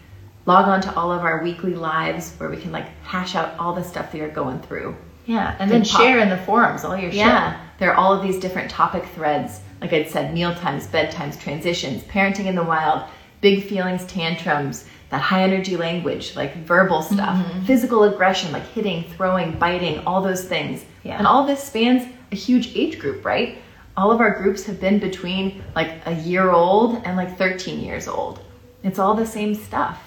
log 0.47 0.67
on 0.67 0.81
to 0.83 0.95
all 0.97 1.13
of 1.13 1.21
our 1.23 1.43
weekly 1.43 1.75
lives 1.75 2.35
where 2.39 2.49
we 2.51 2.57
can 2.57 2.73
like 2.73 2.89
hash 3.03 3.35
out 3.35 3.57
all 3.59 3.73
the 3.75 3.85
stuff 3.85 4.11
that 4.13 4.19
you're 4.19 4.29
going 4.43 4.61
through. 4.61 4.97
Yeah, 5.27 5.57
and 5.59 5.71
then 5.71 5.85
share 5.85 6.19
in 6.19 6.29
the 6.29 6.39
forums 6.39 6.85
all 6.85 6.97
your 6.97 7.11
Yeah, 7.11 7.61
there 7.79 7.91
are 7.93 7.95
all 7.97 8.13
of 8.13 8.23
these 8.23 8.39
different 8.39 8.71
topic 8.71 9.05
threads. 9.15 9.61
Like 9.81 9.93
I'd 9.93 10.09
said, 10.11 10.35
meal 10.35 10.55
times, 10.55 10.87
bedtimes, 10.87 11.41
transitions, 11.41 12.03
parenting 12.05 12.47
in 12.47 12.55
the 12.55 12.63
wild, 12.65 13.05
big 13.41 13.65
feelings, 13.65 14.05
tantrums, 14.07 14.87
that 15.11 15.21
high 15.21 15.43
energy 15.43 15.77
language, 15.77 16.37
like 16.37 16.55
verbal 16.59 17.03
stuff, 17.03 17.37
Mm-hmm. 17.47 17.65
physical 17.65 18.05
aggression, 18.05 18.53
like 18.53 18.67
hitting, 18.69 19.05
throwing, 19.17 19.59
biting, 19.59 19.99
all 20.07 20.21
those 20.23 20.45
things. 20.45 20.85
Yeah. 21.03 21.17
And 21.19 21.27
all 21.27 21.47
this 21.47 21.63
spans 21.65 22.07
a 22.33 22.37
huge 22.37 22.77
age 22.77 22.99
group, 22.99 23.25
right? 23.25 23.59
All 23.97 24.13
of 24.13 24.21
our 24.21 24.31
groups 24.41 24.65
have 24.67 24.81
been 24.81 24.99
between 24.99 25.63
like 25.75 25.93
a 26.07 26.15
year 26.15 26.51
old 26.51 27.03
and 27.05 27.17
like 27.17 27.37
13 27.39 27.81
years 27.81 28.07
old. 28.07 28.41
It's 28.83 28.99
all 28.99 29.15
the 29.15 29.27
same 29.27 29.55
stuff. 29.55 30.03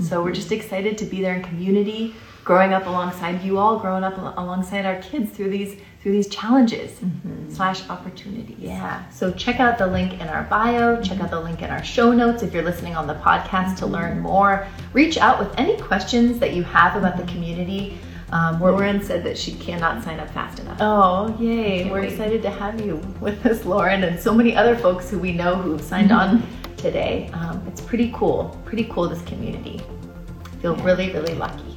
So 0.00 0.22
we're 0.22 0.34
just 0.34 0.52
excited 0.52 0.98
to 0.98 1.06
be 1.06 1.22
there 1.22 1.34
in 1.34 1.42
community, 1.42 2.14
growing 2.46 2.72
up 2.72 2.86
alongside 2.86 3.42
you 3.42 3.58
all, 3.58 3.76
growing 3.78 4.04
up 4.04 4.16
al- 4.18 4.34
alongside 4.38 4.86
our 4.86 5.00
kids 5.02 5.30
through 5.32 5.50
these 5.50 5.78
through 6.00 6.12
these 6.12 6.28
challenges 6.28 7.00
slash 7.48 7.80
opportunities. 7.90 8.56
Yeah. 8.60 9.08
So 9.10 9.32
check 9.32 9.58
out 9.58 9.76
the 9.76 9.88
link 9.88 10.12
in 10.20 10.28
our 10.28 10.44
bio, 10.44 11.02
check 11.02 11.18
out 11.20 11.30
the 11.30 11.40
link 11.40 11.62
in 11.62 11.70
our 11.70 11.82
show 11.82 12.12
notes 12.12 12.44
if 12.44 12.54
you're 12.54 12.62
listening 12.62 12.94
on 12.94 13.08
the 13.08 13.14
podcast 13.16 13.76
to 13.78 13.86
learn 13.86 14.20
more. 14.20 14.68
Reach 14.92 15.18
out 15.18 15.40
with 15.40 15.52
any 15.58 15.76
questions 15.80 16.38
that 16.38 16.54
you 16.54 16.62
have 16.62 16.94
about 16.94 17.16
the 17.16 17.24
community. 17.32 17.98
Um, 18.30 18.60
Lauren 18.60 19.02
said 19.02 19.24
that 19.24 19.36
she 19.36 19.52
cannot 19.54 20.04
sign 20.04 20.20
up 20.20 20.30
fast 20.30 20.60
enough. 20.60 20.78
oh, 20.80 21.36
yay. 21.40 21.90
We're 21.90 22.02
wait. 22.02 22.12
excited 22.12 22.40
to 22.42 22.50
have 22.50 22.80
you 22.80 22.96
with 23.20 23.44
us, 23.44 23.64
Lauren, 23.64 24.04
and 24.04 24.18
so 24.20 24.32
many 24.32 24.54
other 24.54 24.76
folks 24.76 25.10
who 25.10 25.18
we 25.18 25.32
know 25.32 25.56
who 25.56 25.72
have 25.72 25.82
signed 25.82 26.12
on 26.12 26.46
today. 26.76 27.30
Um, 27.32 27.64
it's 27.66 27.80
pretty 27.80 28.12
cool. 28.14 28.56
Pretty 28.64 28.84
cool, 28.92 29.08
this 29.08 29.22
community. 29.22 29.80
Feel 30.60 30.76
Yeah. 30.76 30.84
really, 30.84 31.12
really 31.12 31.34
lucky. 31.34 31.75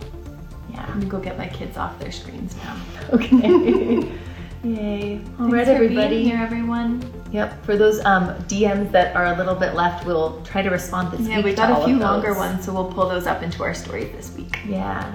Yeah. 0.89 0.93
I'm 0.95 0.99
gonna 0.99 1.11
go 1.11 1.19
get 1.19 1.37
my 1.37 1.47
kids 1.47 1.77
off 1.77 1.99
their 1.99 2.11
screens 2.11 2.55
now. 2.57 2.75
Okay. 3.13 4.11
Yay. 4.63 5.21
All 5.39 5.45
right, 5.47 5.65
Thanks 5.65 5.69
everybody. 5.69 6.17
being 6.17 6.25
here, 6.25 6.37
everyone. 6.37 7.01
Yep. 7.31 7.63
For 7.63 7.77
those 7.77 8.03
um, 8.03 8.27
DMs 8.49 8.91
that 8.91 9.15
are 9.15 9.27
a 9.27 9.37
little 9.37 9.55
bit 9.55 9.73
left, 9.73 10.05
we'll 10.05 10.41
try 10.43 10.61
to 10.61 10.69
respond 10.69 11.11
this 11.17 11.25
Yeah, 11.25 11.37
week. 11.37 11.45
we 11.45 11.51
to 11.51 11.57
got 11.57 11.81
a 11.81 11.85
few 11.85 11.97
longer 11.97 12.33
ones, 12.33 12.65
so 12.65 12.73
we'll 12.73 12.91
pull 12.91 13.07
those 13.07 13.25
up 13.25 13.41
into 13.41 13.63
our 13.63 13.73
stories 13.73 14.11
this 14.11 14.35
week. 14.35 14.59
Yeah. 14.67 15.09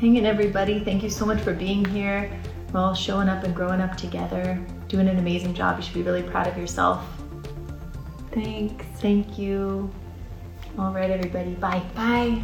Hang 0.00 0.16
in, 0.16 0.26
everybody. 0.26 0.80
Thank 0.84 1.02
you 1.02 1.08
so 1.08 1.24
much 1.24 1.40
for 1.40 1.54
being 1.54 1.82
here. 1.82 2.30
We're 2.74 2.80
all 2.80 2.94
showing 2.94 3.28
up 3.30 3.42
and 3.44 3.54
growing 3.56 3.80
up 3.80 3.96
together, 3.96 4.60
doing 4.88 5.08
an 5.08 5.18
amazing 5.18 5.54
job. 5.54 5.78
You 5.78 5.82
should 5.82 5.94
be 5.94 6.02
really 6.02 6.22
proud 6.22 6.46
of 6.46 6.58
yourself. 6.58 7.02
Thanks. 8.32 8.84
Thank 9.00 9.38
you. 9.38 9.90
All 10.78 10.92
right, 10.92 11.10
everybody. 11.10 11.54
Bye. 11.54 11.82
Bye. 11.94 12.42